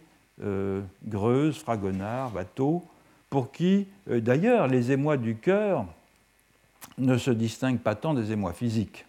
Greuze, 1.07 1.59
Fragonard, 1.59 2.35
Watteau, 2.35 2.83
pour 3.29 3.53
qui, 3.53 3.87
d'ailleurs, 4.09 4.67
les 4.67 4.91
émois 4.91 5.17
du 5.17 5.37
cœur 5.37 5.85
ne 7.01 7.19
se 7.19 7.31
distinguent 7.31 7.81
pas 7.81 7.95
tant 7.95 8.15
des 8.15 8.33
émois 8.33 8.53
physiques, 8.53 9.05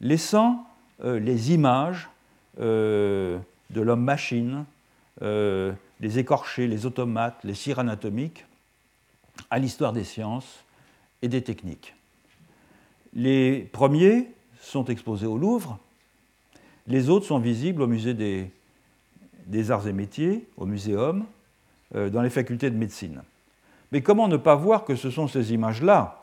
laissant 0.00 0.66
les 1.02 1.52
images 1.52 2.08
de 2.58 3.40
l'homme-machine, 3.74 4.64
les 5.20 6.18
écorchés, 6.18 6.66
les 6.66 6.86
automates, 6.86 7.38
les 7.44 7.54
cires 7.54 7.78
anatomiques, 7.78 8.44
à 9.50 9.58
l'histoire 9.58 9.92
des 9.92 10.04
sciences 10.04 10.64
et 11.22 11.28
des 11.28 11.42
techniques. 11.42 11.94
Les 13.14 13.68
premiers 13.72 14.28
sont 14.60 14.84
exposés 14.84 15.26
au 15.26 15.38
Louvre, 15.38 15.78
les 16.86 17.08
autres 17.08 17.26
sont 17.26 17.38
visibles 17.38 17.82
au 17.82 17.86
musée 17.86 18.14
des, 18.14 19.70
arts 19.70 19.86
et 19.86 19.92
métiers, 19.92 20.46
au 20.56 20.66
muséum, 20.66 21.24
euh, 21.94 22.10
dans 22.10 22.22
les 22.22 22.30
facultés 22.30 22.70
de 22.70 22.76
médecine. 22.76 23.22
Mais 23.92 24.02
comment 24.02 24.28
ne 24.28 24.36
pas 24.36 24.54
voir 24.54 24.84
que 24.84 24.94
ce 24.94 25.10
sont 25.10 25.28
ces 25.28 25.52
images-là, 25.52 26.19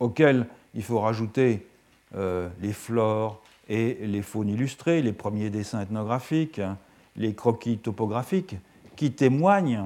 auxquelles 0.00 0.46
il 0.74 0.82
faut 0.82 1.00
rajouter 1.00 1.66
euh, 2.14 2.48
les 2.60 2.72
flores 2.72 3.42
et 3.68 3.98
les 4.02 4.22
faunes 4.22 4.48
illustrées, 4.48 5.02
les 5.02 5.12
premiers 5.12 5.50
dessins 5.50 5.82
ethnographiques, 5.82 6.58
hein, 6.58 6.78
les 7.16 7.34
croquis 7.34 7.78
topographiques, 7.78 8.56
qui 8.96 9.12
témoignent 9.12 9.84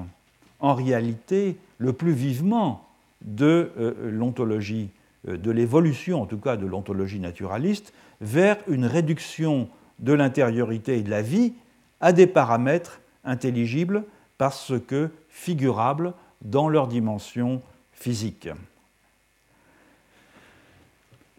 en 0.59 0.73
réalité 0.73 1.57
le 1.77 1.93
plus 1.93 2.13
vivement 2.13 2.87
de 3.21 3.71
euh, 3.77 3.93
l'ontologie, 4.09 4.89
euh, 5.27 5.37
de 5.37 5.51
l'évolution 5.51 6.21
en 6.21 6.25
tout 6.25 6.37
cas 6.37 6.55
de 6.55 6.65
l'ontologie 6.65 7.19
naturaliste, 7.19 7.93
vers 8.21 8.57
une 8.67 8.85
réduction 8.85 9.67
de 9.99 10.13
l'intériorité 10.13 10.97
et 10.97 11.01
de 11.01 11.09
la 11.09 11.21
vie 11.21 11.53
à 11.99 12.13
des 12.13 12.27
paramètres 12.27 13.01
intelligibles 13.23 14.03
parce 14.37 14.73
que 14.87 15.09
figurables 15.29 16.13
dans 16.41 16.69
leur 16.69 16.87
dimension 16.87 17.61
physique. 17.93 18.49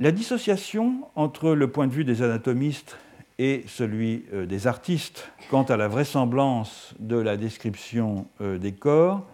La 0.00 0.10
dissociation 0.10 1.08
entre 1.14 1.50
le 1.52 1.68
point 1.68 1.86
de 1.86 1.92
vue 1.92 2.04
des 2.04 2.22
anatomistes 2.22 2.96
et 3.38 3.64
celui 3.68 4.24
euh, 4.32 4.44
des 4.44 4.66
artistes 4.66 5.30
quant 5.50 5.62
à 5.62 5.76
la 5.76 5.86
vraisemblance 5.86 6.94
de 6.98 7.16
la 7.16 7.36
description 7.36 8.26
euh, 8.40 8.58
des 8.58 8.72
corps 8.72 9.24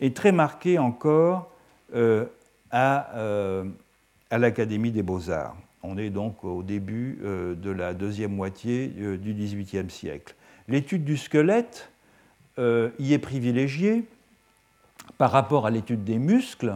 est 0.00 0.16
très 0.16 0.32
marquée 0.32 0.78
encore 0.78 1.50
euh, 1.94 2.24
à, 2.70 3.08
à 4.30 4.38
l'Académie 4.38 4.92
des 4.92 5.02
beaux-arts. 5.02 5.56
On 5.82 5.98
est 5.98 6.10
donc 6.10 6.44
au 6.44 6.62
début 6.62 7.18
de 7.22 7.70
la 7.70 7.94
deuxième 7.94 8.34
moitié 8.34 8.88
du 8.88 9.32
XVIIIe 9.32 9.88
siècle. 9.88 10.34
L'étude 10.68 11.02
du 11.02 11.16
squelette 11.16 11.90
y 12.58 13.14
est 13.14 13.18
privilégiée 13.18 14.04
par 15.16 15.30
rapport 15.30 15.66
à 15.66 15.70
l'étude 15.70 16.04
des 16.04 16.18
muscles, 16.18 16.74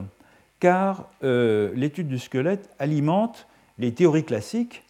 car 0.62 1.10
l'étude 1.22 2.06
du 2.06 2.20
squelette 2.20 2.70
alimente 2.78 3.48
les 3.78 3.92
théories 3.92 4.24
classiques 4.24 4.84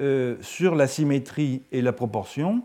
euh, 0.00 0.36
sur 0.40 0.74
la 0.74 0.86
symétrie 0.86 1.62
et 1.72 1.82
la 1.82 1.92
proportion, 1.92 2.62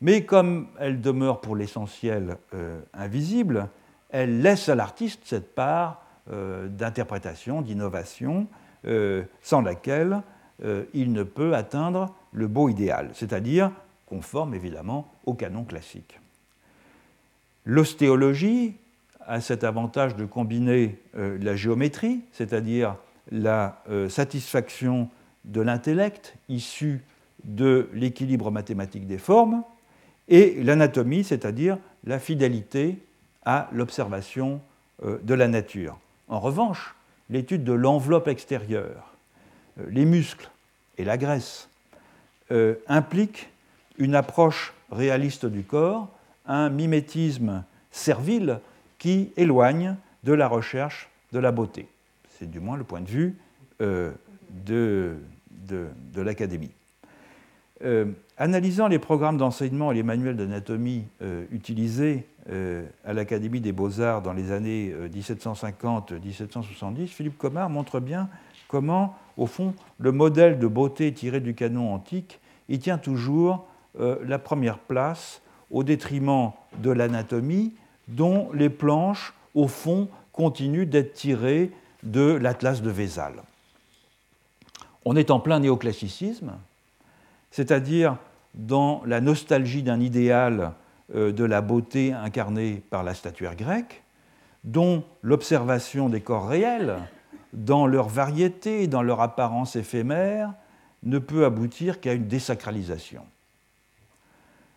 mais 0.00 0.24
comme 0.24 0.68
elle 0.78 1.00
demeure 1.00 1.40
pour 1.40 1.56
l'essentiel 1.56 2.36
euh, 2.54 2.80
invisible, 2.94 3.68
elle 4.10 4.40
laisse 4.40 4.68
à 4.68 4.76
l'artiste 4.76 5.22
cette 5.24 5.52
part 5.56 6.04
euh, 6.30 6.68
d'interprétation, 6.68 7.60
d'innovation, 7.60 8.46
sans 9.42 9.62
laquelle 9.62 10.22
il 10.94 11.12
ne 11.12 11.24
peut 11.24 11.56
atteindre 11.56 12.14
le 12.30 12.46
beau 12.46 12.68
idéal, 12.68 13.10
c'est-à-dire 13.14 13.72
conforme 14.06 14.54
évidemment 14.54 15.12
au 15.24 15.34
canon 15.34 15.64
classique. 15.64 16.20
L'ostéologie 17.64 18.76
a 19.26 19.40
cet 19.40 19.64
avantage 19.64 20.16
de 20.16 20.24
combiner 20.24 20.98
la 21.14 21.56
géométrie, 21.56 22.20
c'est-à-dire 22.32 22.96
la 23.30 23.82
satisfaction 24.08 25.08
de 25.44 25.60
l'intellect 25.60 26.34
issu 26.48 27.02
de 27.44 27.88
l'équilibre 27.92 28.50
mathématique 28.50 29.06
des 29.06 29.18
formes, 29.18 29.62
et 30.28 30.62
l'anatomie, 30.62 31.24
c'est-à-dire 31.24 31.78
la 32.04 32.18
fidélité 32.18 32.98
à 33.44 33.68
l'observation 33.72 34.60
euh, 35.04 35.18
de 35.22 35.34
la 35.34 35.48
nature. 35.48 35.98
En 36.28 36.40
revanche, 36.40 36.94
l'étude 37.30 37.64
de 37.64 37.72
l'enveloppe 37.72 38.28
extérieure, 38.28 39.12
euh, 39.78 39.86
les 39.88 40.04
muscles 40.04 40.50
et 40.98 41.04
la 41.04 41.16
graisse 41.16 41.68
euh, 42.50 42.74
implique 42.88 43.48
une 43.98 44.14
approche 44.14 44.74
réaliste 44.90 45.46
du 45.46 45.62
corps, 45.62 46.08
un 46.46 46.70
mimétisme 46.70 47.64
servile 47.90 48.60
qui 48.98 49.32
éloigne 49.36 49.96
de 50.24 50.32
la 50.32 50.48
recherche 50.48 51.08
de 51.32 51.38
la 51.38 51.52
beauté. 51.52 51.88
C'est 52.38 52.50
du 52.50 52.60
moins 52.60 52.76
le 52.76 52.84
point 52.84 53.00
de 53.00 53.08
vue 53.08 53.36
de, 53.78 55.16
de, 55.66 56.20
l'Académie. 56.22 56.70
Euh, 57.84 58.06
analysant 58.38 58.88
les 58.88 58.98
programmes 58.98 59.36
d'enseignement 59.36 59.92
et 59.92 59.94
les 59.94 60.02
manuels 60.02 60.36
d'anatomie 60.36 61.04
euh, 61.22 61.44
utilisés 61.50 62.26
euh, 62.50 62.86
à 63.04 63.12
l'Académie 63.12 63.60
des 63.60 63.72
beaux-arts 63.72 64.22
dans 64.22 64.32
les 64.32 64.50
années 64.50 64.94
1750-1770, 65.14 67.06
Philippe 67.08 67.36
Comard 67.36 67.68
montre 67.68 68.00
bien 68.00 68.30
comment, 68.68 69.14
au 69.36 69.46
fond, 69.46 69.74
le 69.98 70.12
modèle 70.12 70.58
de 70.58 70.66
beauté 70.66 71.12
tiré 71.12 71.40
du 71.40 71.54
canon 71.54 71.92
antique 71.92 72.40
y 72.68 72.78
tient 72.78 72.98
toujours 72.98 73.66
la 73.98 74.38
première 74.38 74.78
place 74.78 75.40
au 75.70 75.82
détriment 75.82 76.52
de 76.82 76.90
l'anatomie, 76.90 77.72
dont 78.08 78.50
les 78.52 78.70
planches, 78.70 79.34
au 79.54 79.68
fond, 79.68 80.08
continuent 80.32 80.88
d'être 80.88 81.14
tirées 81.14 81.70
de 82.02 82.32
l'Atlas 82.32 82.82
de 82.82 82.90
Vézal 82.90 83.42
on 85.06 85.14
est 85.14 85.30
en 85.30 85.38
plein 85.38 85.60
néoclassicisme, 85.60 86.52
c'est-à-dire 87.52 88.18
dans 88.54 89.02
la 89.06 89.20
nostalgie 89.20 89.84
d'un 89.84 90.00
idéal 90.00 90.72
euh, 91.14 91.30
de 91.30 91.44
la 91.44 91.60
beauté 91.62 92.12
incarnée 92.12 92.82
par 92.90 93.04
la 93.04 93.14
statuaire 93.14 93.54
grecque, 93.54 94.02
dont 94.64 95.04
l'observation 95.22 96.08
des 96.08 96.20
corps 96.20 96.48
réels, 96.48 96.96
dans 97.52 97.86
leur 97.86 98.08
variété, 98.08 98.88
dans 98.88 99.02
leur 99.02 99.20
apparence 99.20 99.76
éphémère, 99.76 100.52
ne 101.04 101.20
peut 101.20 101.44
aboutir 101.44 102.00
qu'à 102.00 102.12
une 102.12 102.26
désacralisation. 102.26 103.22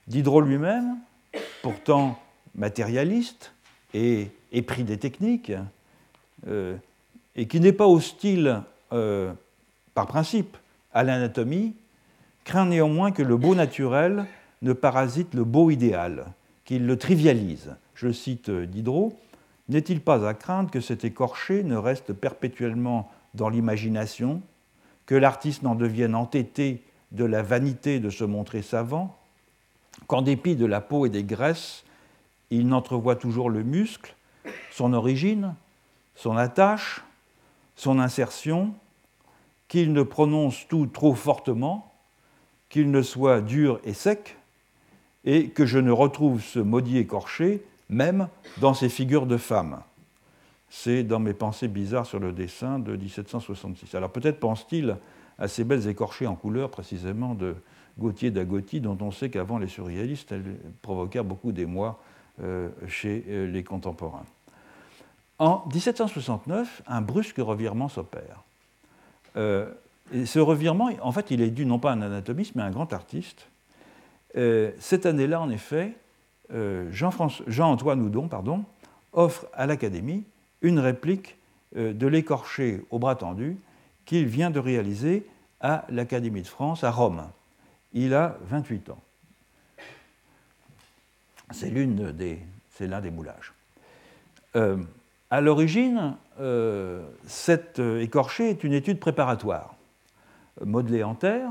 Diderot 0.07 0.41
lui-même, 0.41 0.97
pourtant 1.63 2.19
matérialiste 2.55 3.53
et 3.93 4.29
épris 4.51 4.83
des 4.83 4.97
techniques, 4.97 5.51
euh, 6.47 6.75
et 7.35 7.47
qui 7.47 7.59
n'est 7.59 7.73
pas 7.73 7.87
hostile 7.87 8.61
euh, 8.93 9.31
par 9.93 10.07
principe, 10.07 10.57
à 10.93 11.03
l'anatomie, 11.03 11.75
craint 12.43 12.65
néanmoins 12.65 13.11
que 13.11 13.21
le 13.21 13.37
beau 13.37 13.55
naturel 13.55 14.25
ne 14.61 14.73
parasite 14.73 15.33
le 15.33 15.43
beau 15.43 15.69
idéal, 15.69 16.25
qu'il 16.65 16.85
le 16.85 16.97
trivialise. 16.97 17.75
Je 17.95 18.11
cite 18.11 18.49
Diderot 18.49 19.17
N'est-il 19.69 20.01
pas 20.01 20.27
à 20.27 20.33
craindre 20.33 20.71
que 20.71 20.81
cet 20.81 21.05
écorché 21.05 21.63
ne 21.63 21.75
reste 21.75 22.11
perpétuellement 22.13 23.11
dans 23.35 23.49
l'imagination, 23.49 24.41
que 25.05 25.15
l'artiste 25.15 25.61
n'en 25.61 25.75
devienne 25.75 26.15
entêté 26.15 26.83
de 27.11 27.23
la 27.23 27.43
vanité 27.43 27.99
de 27.99 28.09
se 28.09 28.23
montrer 28.23 28.63
savant, 28.63 29.15
qu'en 30.07 30.21
dépit 30.21 30.55
de 30.55 30.65
la 30.65 30.81
peau 30.81 31.05
et 31.05 31.09
des 31.09 31.23
graisses, 31.23 31.83
il 32.51 32.67
n'entrevoit 32.67 33.15
toujours 33.15 33.49
le 33.49 33.63
muscle, 33.63 34.15
son 34.71 34.93
origine, 34.93 35.55
son 36.15 36.37
attache, 36.37 37.03
son 37.75 37.99
insertion, 37.99 38.73
qu'il 39.67 39.93
ne 39.93 40.03
prononce 40.03 40.67
tout 40.67 40.87
trop 40.87 41.13
fortement, 41.13 41.93
qu'il 42.69 42.91
ne 42.91 43.01
soit 43.01 43.41
dur 43.41 43.79
et 43.83 43.93
sec, 43.93 44.37
et 45.25 45.49
que 45.49 45.65
je 45.65 45.79
ne 45.79 45.91
retrouve 45.91 46.41
ce 46.41 46.59
maudit 46.59 46.97
écorché 46.97 47.63
même 47.89 48.27
dans 48.59 48.73
ces 48.73 48.89
figures 48.89 49.25
de 49.25 49.37
femmes. 49.37 49.81
C'est 50.69 51.03
dans 51.03 51.19
mes 51.19 51.33
pensées 51.33 51.67
bizarres 51.67 52.05
sur 52.05 52.19
le 52.19 52.31
dessin 52.31 52.79
de 52.79 52.95
1766. 52.95 53.95
Alors 53.95 54.11
peut-être 54.11 54.39
pense-t-il 54.39 54.97
à 55.39 55.47
ces 55.47 55.63
belles 55.63 55.87
écorchées 55.87 56.27
en 56.27 56.35
couleur 56.35 56.69
précisément 56.69 57.33
de 57.33 57.55
Gauthier 57.97 58.31
d'Agotti, 58.31 58.79
dont 58.79 58.97
on 59.01 59.11
sait 59.11 59.29
qu'avant 59.29 59.57
les 59.57 59.67
surréalistes, 59.67 60.31
elles 60.31 60.57
provoquèrent 60.81 61.23
beaucoup 61.23 61.51
d'émoi 61.51 61.99
chez 62.87 63.23
euh, 63.29 63.47
les 63.47 63.63
contemporains. 63.63 64.25
En 65.39 65.63
1769, 65.73 66.81
un 66.85 67.01
brusque 67.01 67.37
revirement 67.37 67.87
s'opère. 67.87 68.43
Euh, 69.37 69.71
ce 70.25 70.39
revirement, 70.39 70.89
en 71.01 71.11
fait, 71.13 71.31
il 71.31 71.41
est 71.41 71.49
dû 71.49 71.65
non 71.65 71.79
pas 71.79 71.91
à 71.91 71.93
un 71.93 72.01
anatomiste, 72.01 72.55
mais 72.55 72.61
à 72.61 72.65
un 72.65 72.71
grand 72.71 72.91
artiste. 72.91 73.47
Euh, 74.35 74.71
cette 74.79 75.05
année-là, 75.05 75.39
en 75.39 75.49
effet, 75.49 75.93
euh, 76.53 76.91
Jean-Antoine 76.91 78.01
Houdon 78.01 78.27
pardon, 78.27 78.65
offre 79.13 79.47
à 79.53 79.65
l'Académie 79.65 80.23
une 80.61 80.79
réplique 80.79 81.37
de 81.75 82.07
l'écorché 82.07 82.81
au 82.89 82.97
bras 82.97 83.15
tendu 83.15 83.55
qu'il 84.05 84.25
vient 84.25 84.49
de 84.49 84.59
réaliser 84.59 85.25
à 85.61 85.85
l'Académie 85.89 86.41
de 86.41 86.47
France 86.47 86.83
à 86.83 86.89
Rome. 86.89 87.23
Il 87.93 88.15
a 88.15 88.37
28 88.49 88.89
ans. 88.89 88.97
C'est 91.51 91.71
l'un 91.71 93.01
des, 93.01 93.11
moulages. 93.11 93.53
Euh, 94.55 94.77
à 95.31 95.41
l'origine, 95.41 96.15
euh, 96.39 97.07
cet 97.27 97.79
écorché 97.79 98.49
est 98.49 98.63
une 98.63 98.73
étude 98.73 98.99
préparatoire, 98.99 99.75
modelée 100.63 101.03
en 101.03 101.15
terre, 101.15 101.49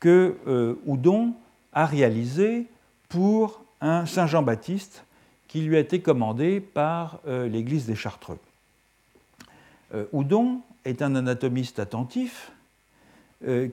que 0.00 0.36
euh, 0.46 0.74
Houdon 0.86 1.34
a 1.72 1.86
réalisée 1.86 2.66
pour 3.08 3.62
un 3.80 4.06
Saint 4.06 4.26
Jean-Baptiste 4.26 5.04
qui 5.48 5.60
lui 5.60 5.76
a 5.76 5.80
été 5.80 6.00
commandé 6.00 6.60
par 6.60 7.20
l'Église 7.26 7.86
des 7.86 7.94
Chartreux. 7.94 8.38
Houdon 10.12 10.60
est 10.84 11.02
un 11.02 11.14
anatomiste 11.14 11.78
attentif 11.78 12.50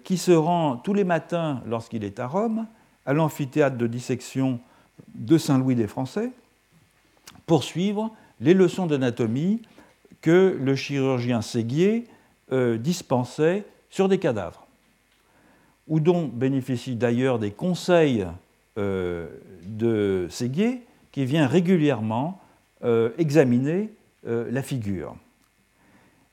qui 0.03 0.17
se 0.17 0.31
rend 0.31 0.77
tous 0.77 0.93
les 0.93 1.03
matins, 1.03 1.61
lorsqu'il 1.65 2.03
est 2.03 2.19
à 2.19 2.27
Rome, 2.27 2.67
à 3.05 3.13
l'amphithéâtre 3.13 3.75
de 3.75 3.87
dissection 3.87 4.59
de 5.15 5.37
Saint-Louis 5.37 5.75
des 5.75 5.87
Français, 5.87 6.31
pour 7.45 7.63
suivre 7.63 8.11
les 8.39 8.53
leçons 8.53 8.87
d'anatomie 8.87 9.61
que 10.21 10.57
le 10.59 10.75
chirurgien 10.75 11.41
Séguier 11.41 12.05
euh, 12.51 12.77
dispensait 12.77 13.65
sur 13.89 14.09
des 14.09 14.17
cadavres. 14.17 14.65
Oudon 15.87 16.27
bénéficie 16.27 16.95
d'ailleurs 16.95 17.39
des 17.39 17.51
conseils 17.51 18.25
euh, 18.77 19.27
de 19.65 20.27
Séguier 20.29 20.81
qui 21.11 21.25
vient 21.25 21.45
régulièrement 21.45 22.41
euh, 22.83 23.11
examiner 23.17 23.89
la 24.25 24.63
figure. 24.63 25.17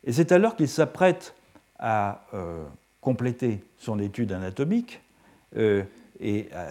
Et 0.05 0.13
c'est 0.13 0.31
alors 0.31 0.55
qu'il 0.55 0.69
s'apprête 0.69 1.35
à 1.77 2.25
compléter 3.01 3.65
son 3.79 3.99
étude 3.99 4.31
anatomique 4.31 5.01
et 5.57 6.49
à 6.55 6.69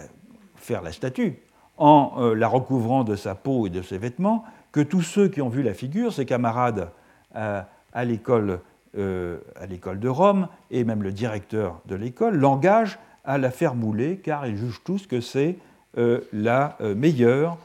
faire 0.56 0.80
la 0.80 0.92
statue 0.92 1.36
en 1.80 2.32
la 2.34 2.46
recouvrant 2.46 3.02
de 3.02 3.16
sa 3.16 3.34
peau 3.34 3.66
et 3.66 3.70
de 3.70 3.82
ses 3.82 3.98
vêtements, 3.98 4.44
que 4.72 4.80
tous 4.80 5.02
ceux 5.02 5.28
qui 5.28 5.42
ont 5.42 5.48
vu 5.48 5.62
la 5.62 5.74
figure, 5.74 6.12
ses 6.12 6.26
camarades 6.26 6.90
euh, 7.36 7.62
à, 7.92 8.04
l'école 8.04 8.60
euh, 8.96 9.38
à 9.56 9.66
l'école 9.66 9.98
de 9.98 10.08
Rome 10.08 10.48
et 10.70 10.84
même 10.84 11.02
le 11.02 11.12
directeur 11.12 11.80
de 11.86 11.94
l'école 11.94 12.36
l'engagent 12.36 12.98
à 13.24 13.38
la 13.38 13.50
faire 13.50 13.74
mouler 13.74 14.16
car 14.16 14.46
ils 14.46 14.56
jugent 14.56 14.82
tous 14.84 15.06
que 15.06 15.20
c'est 15.20 15.56
euh, 15.98 16.20
la 16.32 16.76
meilleure 16.80 17.56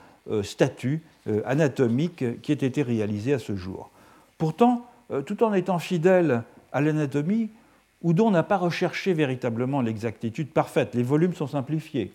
statue 0.41 1.03
anatomique 1.45 2.41
qui 2.41 2.51
ait 2.51 2.55
été 2.55 2.81
réalisée 2.81 3.33
à 3.33 3.39
ce 3.39 3.55
jour. 3.55 3.91
Pourtant, 4.39 4.87
tout 5.27 5.43
en 5.43 5.53
étant 5.53 5.77
fidèle 5.77 6.41
à 6.73 6.81
l'anatomie, 6.81 7.51
Houdon 8.01 8.31
n'a 8.31 8.41
pas 8.41 8.57
recherché 8.57 9.13
véritablement 9.13 9.81
l'exactitude 9.81 10.49
parfaite. 10.49 10.95
Les 10.95 11.03
volumes 11.03 11.35
sont 11.35 11.45
simplifiés. 11.45 12.11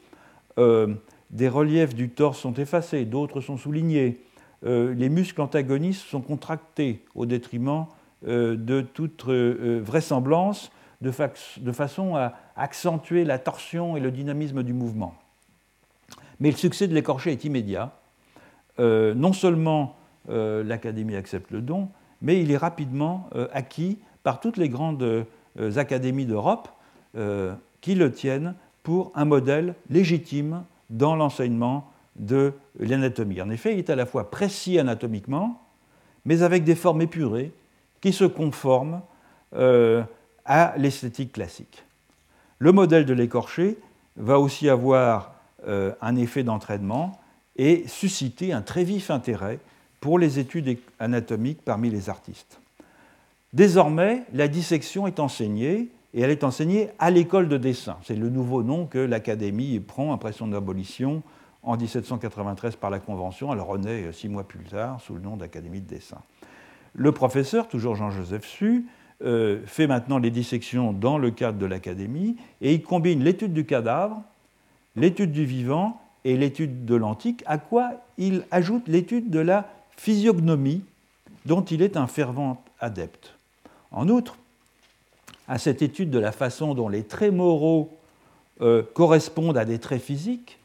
Des 1.30 1.48
reliefs 1.48 1.94
du 1.94 2.08
torse 2.08 2.38
sont 2.38 2.54
effacés, 2.54 3.04
d'autres 3.04 3.40
sont 3.40 3.56
soulignés. 3.56 4.20
Euh, 4.66 4.94
les 4.94 5.08
muscles 5.08 5.40
antagonistes 5.40 6.06
sont 6.06 6.20
contractés 6.20 7.02
au 7.14 7.24
détriment 7.24 7.86
euh, 8.26 8.56
de 8.56 8.82
toute 8.82 9.26
euh, 9.28 9.80
vraisemblance, 9.82 10.70
de, 11.00 11.10
façon 11.72 12.16
à 12.16 12.34
accentuer 12.56 13.24
la 13.24 13.38
torsion 13.38 13.96
et 13.96 14.00
le 14.00 14.10
dynamisme 14.10 14.62
du 14.62 14.74
mouvement. 14.74 15.14
Mais 16.40 16.50
le 16.50 16.56
succès 16.56 16.88
de 16.88 16.94
l'écorché 16.94 17.32
est 17.32 17.44
immédiat. 17.44 17.92
non 18.78 19.32
seulement 19.32 19.96
l'Académie 20.28 21.16
accepte 21.16 21.50
le 21.50 21.62
don, 21.62 21.88
mais 22.20 22.42
il 22.42 22.50
est 22.50 22.58
rapidement 22.58 23.30
acquis 23.52 23.98
par 24.22 24.40
toutes 24.40 24.58
les 24.58 24.68
grandes 24.68 25.24
académies 25.76 26.26
d'Europe 26.26 26.68
qui 27.80 27.94
le 27.94 28.12
tiennent 28.12 28.54
pour 28.82 29.10
un 29.14 29.24
modèle 29.24 29.74
légitime 29.88 30.64
dans 30.90 31.16
l'enseignement 31.16 31.90
de 32.16 32.52
l'anatomie. 32.78 33.40
En 33.40 33.50
effet, 33.50 33.72
il 33.72 33.78
est 33.78 33.90
à 33.90 33.96
la 33.96 34.06
fois 34.06 34.30
précis 34.30 34.78
anatomiquement, 34.78 35.62
mais 36.24 36.42
avec 36.42 36.64
des 36.64 36.74
formes 36.74 37.02
épurées 37.02 37.52
qui 38.00 38.12
se 38.12 38.24
conforment 38.24 39.00
euh, 39.54 40.02
à 40.44 40.74
l'esthétique 40.76 41.32
classique. 41.32 41.84
Le 42.58 42.72
modèle 42.72 43.06
de 43.06 43.14
l'écorché 43.14 43.78
va 44.16 44.38
aussi 44.38 44.68
avoir 44.68 45.32
euh, 45.66 45.92
un 46.00 46.16
effet 46.16 46.42
d'entraînement 46.42 47.18
et 47.56 47.84
susciter 47.86 48.52
un 48.52 48.62
très 48.62 48.84
vif 48.84 49.10
intérêt 49.10 49.58
pour 50.00 50.18
les 50.18 50.38
études 50.38 50.78
anatomiques 50.98 51.62
parmi 51.64 51.90
les 51.90 52.08
artistes. 52.08 52.60
Désormais, 53.52 54.22
la 54.32 54.48
dissection 54.48 55.06
est 55.06 55.20
enseignée 55.20 55.88
et 56.14 56.22
elle 56.22 56.30
est 56.30 56.44
enseignée 56.44 56.90
à 56.98 57.10
l'école 57.10 57.48
de 57.48 57.56
dessin. 57.56 57.96
C'est 58.02 58.16
le 58.16 58.30
nouveau 58.30 58.62
nom 58.62 58.86
que 58.86 58.98
l'Académie 58.98 59.78
prend 59.80 60.12
après 60.12 60.32
son 60.32 60.52
abolition 60.52 61.22
en 61.62 61.76
1793 61.76 62.76
par 62.76 62.90
la 62.90 62.98
Convention. 62.98 63.52
Elle 63.52 63.60
renaît 63.60 64.04
euh, 64.04 64.12
six 64.12 64.28
mois 64.28 64.44
plus 64.44 64.64
tard 64.64 65.00
sous 65.00 65.14
le 65.14 65.20
nom 65.20 65.36
d'Académie 65.36 65.80
de 65.80 65.86
dessin. 65.86 66.18
Le 66.94 67.12
professeur, 67.12 67.68
toujours 67.68 67.94
Jean-Joseph 67.94 68.44
Su, 68.44 68.86
euh, 69.22 69.60
fait 69.66 69.86
maintenant 69.86 70.18
les 70.18 70.30
dissections 70.30 70.92
dans 70.92 71.18
le 71.18 71.30
cadre 71.30 71.58
de 71.58 71.66
l'Académie 71.66 72.36
et 72.60 72.74
il 72.74 72.82
combine 72.82 73.22
l'étude 73.22 73.52
du 73.52 73.66
cadavre, 73.66 74.22
l'étude 74.96 75.30
du 75.30 75.44
vivant 75.44 76.00
et 76.24 76.36
l'étude 76.36 76.84
de 76.84 76.94
l'antique, 76.94 77.44
à 77.46 77.58
quoi 77.58 77.92
il 78.18 78.44
ajoute 78.50 78.88
l'étude 78.88 79.30
de 79.30 79.38
la 79.40 79.68
physiognomie 79.96 80.82
dont 81.46 81.62
il 81.62 81.82
est 81.82 81.96
un 81.96 82.06
fervent 82.06 82.62
adepte. 82.80 83.34
En 83.90 84.08
outre, 84.08 84.36
à 85.50 85.58
cette 85.58 85.82
étude 85.82 86.10
de 86.10 86.20
la 86.20 86.30
façon 86.30 86.74
dont 86.74 86.88
les 86.88 87.02
traits 87.02 87.34
moraux 87.34 87.90
euh, 88.60 88.84
correspondent 88.94 89.58
à 89.58 89.64
des 89.64 89.80
traits 89.80 90.00
physiques, 90.00 90.60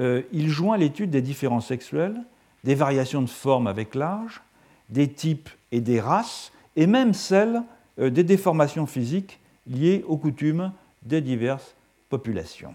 euh, 0.00 0.22
il 0.32 0.48
joint 0.48 0.76
l'étude 0.76 1.10
des 1.10 1.22
différences 1.22 1.68
sexuels, 1.68 2.16
des 2.64 2.74
variations 2.74 3.22
de 3.22 3.28
forme 3.28 3.68
avec 3.68 3.94
l'âge, 3.94 4.42
des 4.90 5.06
types 5.06 5.48
et 5.70 5.80
des 5.80 6.00
races, 6.00 6.50
et 6.74 6.88
même 6.88 7.14
celles 7.14 7.62
euh, 8.00 8.10
des 8.10 8.24
déformations 8.24 8.86
physiques 8.86 9.38
liées 9.68 10.04
aux 10.08 10.16
coutumes 10.16 10.72
des 11.04 11.20
diverses 11.20 11.76
populations. 12.10 12.74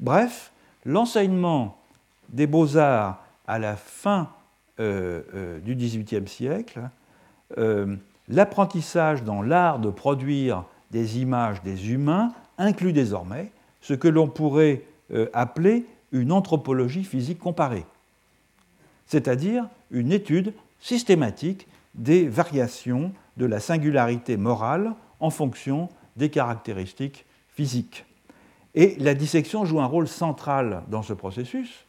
Bref, 0.00 0.50
l'enseignement 0.84 1.78
des 2.30 2.48
beaux-arts 2.48 3.24
à 3.46 3.60
la 3.60 3.76
fin 3.76 4.28
euh, 4.80 5.60
du 5.60 5.76
XVIIIe 5.76 6.26
siècle, 6.26 6.80
l'apprentissage 8.28 9.22
dans 9.22 9.42
l'art 9.42 9.80
de 9.80 9.90
produire 9.90 10.64
des 10.90 11.18
images 11.18 11.62
des 11.62 11.92
humains 11.92 12.32
inclut 12.58 12.92
désormais 12.92 13.50
ce 13.80 13.94
que 13.94 14.08
l'on 14.08 14.28
pourrait 14.28 14.82
appeler 15.32 15.86
une 16.12 16.32
anthropologie 16.32 17.04
physique 17.04 17.38
comparée, 17.38 17.86
c'est-à-dire 19.06 19.68
une 19.90 20.12
étude 20.12 20.52
systématique 20.80 21.66
des 21.94 22.28
variations 22.28 23.12
de 23.36 23.46
la 23.46 23.60
singularité 23.60 24.36
morale 24.36 24.92
en 25.20 25.30
fonction 25.30 25.88
des 26.16 26.30
caractéristiques 26.30 27.24
physiques. 27.54 28.04
Et 28.74 28.96
la 28.98 29.14
dissection 29.14 29.64
joue 29.64 29.80
un 29.80 29.86
rôle 29.86 30.08
central 30.08 30.82
dans 30.88 31.02
ce 31.02 31.12
processus, 31.12 31.84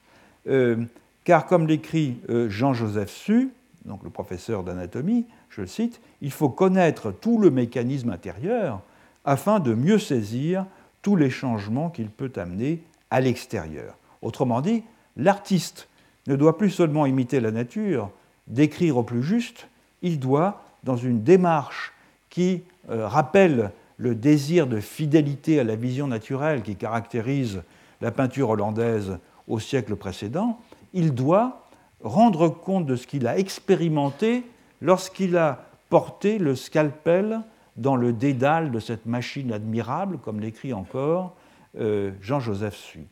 euh, 0.47 0.83
car 1.23 1.45
comme 1.45 1.67
l'écrit 1.67 2.17
euh, 2.29 2.49
Jean-Joseph 2.49 3.11
Su, 3.11 3.51
donc 3.85 4.03
le 4.03 4.09
professeur 4.09 4.63
d'anatomie, 4.63 5.25
je 5.49 5.61
le 5.61 5.67
cite, 5.67 6.01
il 6.21 6.31
faut 6.31 6.49
connaître 6.49 7.11
tout 7.11 7.39
le 7.39 7.51
mécanisme 7.51 8.09
intérieur 8.09 8.81
afin 9.25 9.59
de 9.59 9.73
mieux 9.73 9.99
saisir 9.99 10.65
tous 11.01 11.15
les 11.15 11.29
changements 11.29 11.89
qu'il 11.89 12.09
peut 12.09 12.31
amener 12.35 12.83
à 13.09 13.21
l'extérieur. 13.21 13.95
Autrement 14.21 14.61
dit, 14.61 14.83
l'artiste 15.17 15.87
ne 16.27 16.35
doit 16.35 16.57
plus 16.57 16.69
seulement 16.69 17.05
imiter 17.05 17.39
la 17.39 17.51
nature, 17.51 18.09
décrire 18.47 18.97
au 18.97 19.03
plus 19.03 19.23
juste, 19.23 19.67
il 20.01 20.19
doit, 20.19 20.63
dans 20.83 20.97
une 20.97 21.23
démarche 21.23 21.93
qui 22.29 22.63
euh, 22.89 23.07
rappelle 23.07 23.71
le 23.97 24.15
désir 24.15 24.65
de 24.67 24.79
fidélité 24.79 25.59
à 25.59 25.63
la 25.63 25.75
vision 25.75 26.07
naturelle 26.07 26.63
qui 26.63 26.75
caractérise 26.75 27.61
la 28.01 28.11
peinture 28.11 28.49
hollandaise 28.49 29.17
au 29.47 29.59
siècle 29.59 29.95
précédent, 29.95 30.59
il 30.93 31.13
doit 31.13 31.67
rendre 32.03 32.49
compte 32.49 32.87
de 32.87 32.95
ce 32.95 33.05
qu'il 33.05 33.27
a 33.27 33.37
expérimenté 33.37 34.43
lorsqu'il 34.81 35.37
a 35.37 35.65
porté 35.89 36.39
le 36.39 36.55
scalpel 36.55 37.41
dans 37.77 37.95
le 37.95 38.13
dédale 38.13 38.71
de 38.71 38.79
cette 38.79 39.05
machine 39.05 39.51
admirable, 39.51 40.17
comme 40.17 40.39
l'écrit 40.39 40.73
encore 40.73 41.35
euh, 41.79 42.11
Jean-Joseph 42.21 42.75
Suy. 42.75 43.05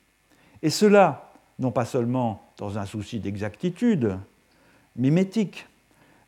Et 0.62 0.70
cela, 0.70 1.32
non 1.60 1.72
pas 1.72 1.86
seulement 1.86 2.42
dans 2.58 2.78
un 2.78 2.86
souci 2.86 3.20
d'exactitude 3.20 4.18
mimétique, 4.96 5.66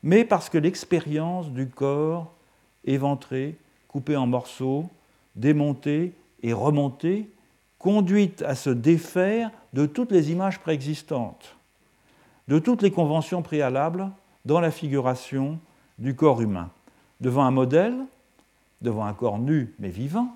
mais 0.04 0.24
parce 0.24 0.50
que 0.50 0.58
l'expérience 0.58 1.50
du 1.52 1.68
corps 1.68 2.34
éventré, 2.86 3.58
coupé 3.88 4.16
en 4.16 4.28
morceaux, 4.28 4.90
démonté 5.36 6.14
et 6.42 6.54
remonté, 6.54 7.30
conduit 7.78 8.34
à 8.46 8.56
se 8.56 8.70
défaire 8.70 9.52
de 9.74 9.86
toutes 9.86 10.12
les 10.12 10.32
images 10.32 10.60
préexistantes, 10.60 11.56
de 12.48 12.60
toutes 12.60 12.82
les 12.82 12.92
conventions 12.92 13.42
préalables 13.42 14.10
dans 14.46 14.60
la 14.60 14.72
figuration 14.72 15.60
du 16.00 16.16
corps 16.16 16.42
humain. 16.42 16.70
Devant 17.20 17.44
un 17.44 17.52
modèle, 17.52 17.96
devant 18.82 19.06
un 19.06 19.14
corps 19.14 19.40
nu 19.40 19.74
mais 19.80 19.90
vivant, 19.90 20.36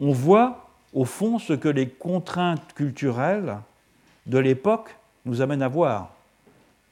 on 0.00 0.12
voit 0.12 0.68
au 0.92 1.04
fond 1.04 1.38
ce 1.38 1.52
que 1.52 1.68
les 1.68 1.88
contraintes 1.88 2.72
culturelles 2.74 3.58
de 4.26 4.38
l'époque 4.38 4.94
nous 5.24 5.40
amènent 5.40 5.62
à 5.62 5.68
voir. 5.68 6.10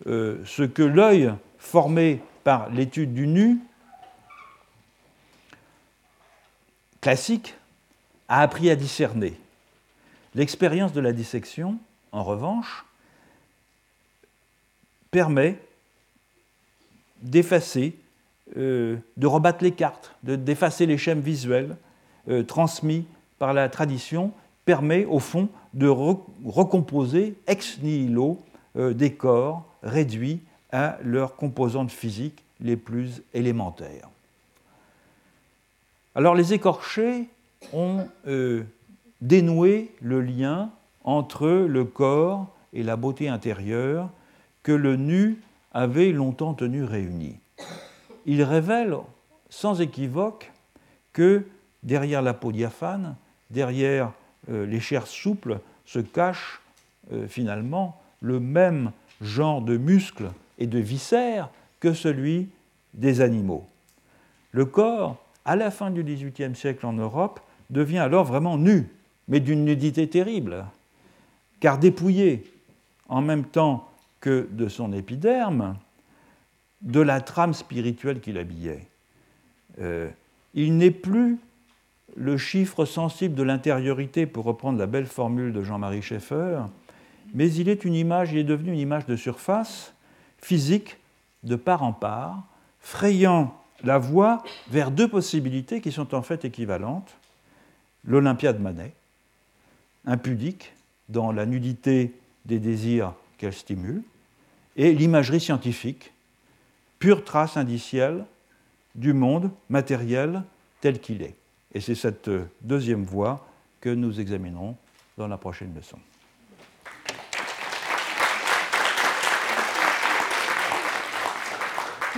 Euh, 0.06 0.42
ce 0.46 0.62
que 0.62 0.82
l'œil 0.82 1.32
formé 1.58 2.20
par 2.44 2.70
l'étude 2.70 3.12
du 3.12 3.26
nu 3.26 3.60
classique 7.00 7.54
a 8.28 8.42
appris 8.42 8.70
à 8.70 8.76
discerner. 8.76 9.38
L'expérience 10.34 10.92
de 10.92 11.00
la 11.00 11.12
dissection, 11.12 11.78
en 12.12 12.22
revanche, 12.22 12.84
permet 15.10 15.58
d'effacer, 17.22 17.96
euh, 18.56 18.96
de 19.16 19.26
rebattre 19.26 19.62
les 19.62 19.70
cartes, 19.70 20.12
d'effacer 20.24 20.86
les 20.86 20.98
schèmes 20.98 21.20
visuels 21.20 21.76
euh, 22.28 22.42
transmis 22.42 23.06
par 23.38 23.54
la 23.54 23.68
tradition, 23.68 24.32
permet 24.64 25.04
au 25.04 25.20
fond 25.20 25.48
de 25.72 25.86
recomposer 25.86 27.36
ex 27.46 27.78
nihilo 27.80 28.38
euh, 28.76 28.92
des 28.92 29.12
corps 29.12 29.64
réduits 29.82 30.40
à 30.72 30.98
leurs 31.04 31.36
composantes 31.36 31.92
physiques 31.92 32.42
les 32.60 32.76
plus 32.76 33.22
élémentaires. 33.34 34.08
Alors 36.16 36.34
les 36.34 36.52
écorchés 36.52 37.28
ont 37.72 38.04
dénoué 39.20 39.92
le 40.02 40.20
lien 40.20 40.70
entre 41.04 41.48
le 41.48 41.84
corps 41.84 42.48
et 42.72 42.82
la 42.82 42.96
beauté 42.96 43.28
intérieure 43.28 44.10
que 44.62 44.72
le 44.72 44.96
nu 44.96 45.40
avait 45.72 46.12
longtemps 46.12 46.54
tenu 46.54 46.84
réunis. 46.84 47.36
Il 48.26 48.42
révèle 48.42 48.96
sans 49.48 49.80
équivoque 49.80 50.50
que 51.12 51.44
derrière 51.82 52.22
la 52.22 52.34
peau 52.34 52.52
diaphane, 52.52 53.16
derrière 53.50 54.12
euh, 54.50 54.66
les 54.66 54.80
chairs 54.80 55.06
souples, 55.06 55.58
se 55.86 55.98
cache 55.98 56.60
euh, 57.12 57.26
finalement 57.26 58.00
le 58.20 58.38
même 58.38 58.92
genre 59.20 59.60
de 59.62 59.76
muscles 59.76 60.30
et 60.58 60.66
de 60.66 60.78
viscères 60.78 61.50
que 61.80 61.92
celui 61.92 62.48
des 62.94 63.20
animaux. 63.20 63.66
Le 64.52 64.64
corps, 64.64 65.16
à 65.44 65.56
la 65.56 65.70
fin 65.70 65.90
du 65.90 66.04
XVIIIe 66.04 66.54
siècle 66.54 66.86
en 66.86 66.92
Europe, 66.92 67.40
devient 67.70 67.98
alors 67.98 68.24
vraiment 68.24 68.58
nu, 68.58 68.88
mais 69.28 69.40
d'une 69.40 69.64
nudité 69.64 70.08
terrible, 70.08 70.64
car 71.60 71.78
dépouillé 71.78 72.44
en 73.08 73.22
même 73.22 73.44
temps 73.44 73.88
que 74.20 74.48
de 74.50 74.68
son 74.68 74.92
épiderme, 74.92 75.76
de 76.82 77.00
la 77.00 77.20
trame 77.20 77.54
spirituelle 77.54 78.20
qui 78.20 78.32
l'habillait. 78.32 78.86
Euh, 79.80 80.08
il 80.54 80.76
n'est 80.76 80.90
plus 80.90 81.38
le 82.16 82.36
chiffre 82.36 82.84
sensible 82.84 83.34
de 83.34 83.42
l'intériorité, 83.42 84.26
pour 84.26 84.44
reprendre 84.44 84.78
la 84.78 84.86
belle 84.86 85.06
formule 85.06 85.52
de 85.52 85.62
Jean-Marie 85.62 86.02
Schaeffer, 86.02 86.62
mais 87.34 87.52
il 87.52 87.68
est 87.68 87.84
une 87.84 87.94
image, 87.94 88.32
il 88.32 88.38
est 88.38 88.44
devenu 88.44 88.72
une 88.72 88.78
image 88.78 89.06
de 89.06 89.16
surface, 89.16 89.94
physique, 90.38 90.96
de 91.44 91.56
part 91.56 91.82
en 91.82 91.92
part, 91.92 92.42
frayant 92.80 93.56
la 93.84 93.98
voie 93.98 94.42
vers 94.70 94.90
deux 94.90 95.08
possibilités 95.08 95.80
qui 95.80 95.92
sont 95.92 96.14
en 96.14 96.22
fait 96.22 96.44
équivalentes. 96.44 97.16
L'Olympia 98.04 98.52
de 98.52 98.58
Manet, 98.58 98.92
impudique 100.06 100.72
dans 101.08 101.32
la 101.32 101.46
nudité 101.46 102.12
des 102.46 102.58
désirs 102.58 103.12
qu'elle 103.38 103.52
stimule, 103.52 104.02
et 104.76 104.92
l'imagerie 104.92 105.40
scientifique, 105.40 106.12
pure 107.00 107.24
trace 107.24 107.56
indicielle 107.56 108.24
du 108.94 109.12
monde 109.12 109.50
matériel 109.68 110.44
tel 110.80 111.00
qu'il 111.00 111.22
est. 111.22 111.34
Et 111.74 111.80
c'est 111.80 111.96
cette 111.96 112.30
deuxième 112.60 113.04
voie 113.04 113.48
que 113.80 113.88
nous 113.88 114.20
examinerons 114.20 114.76
dans 115.16 115.26
la 115.26 115.38
prochaine 115.38 115.74
leçon. 115.74 115.98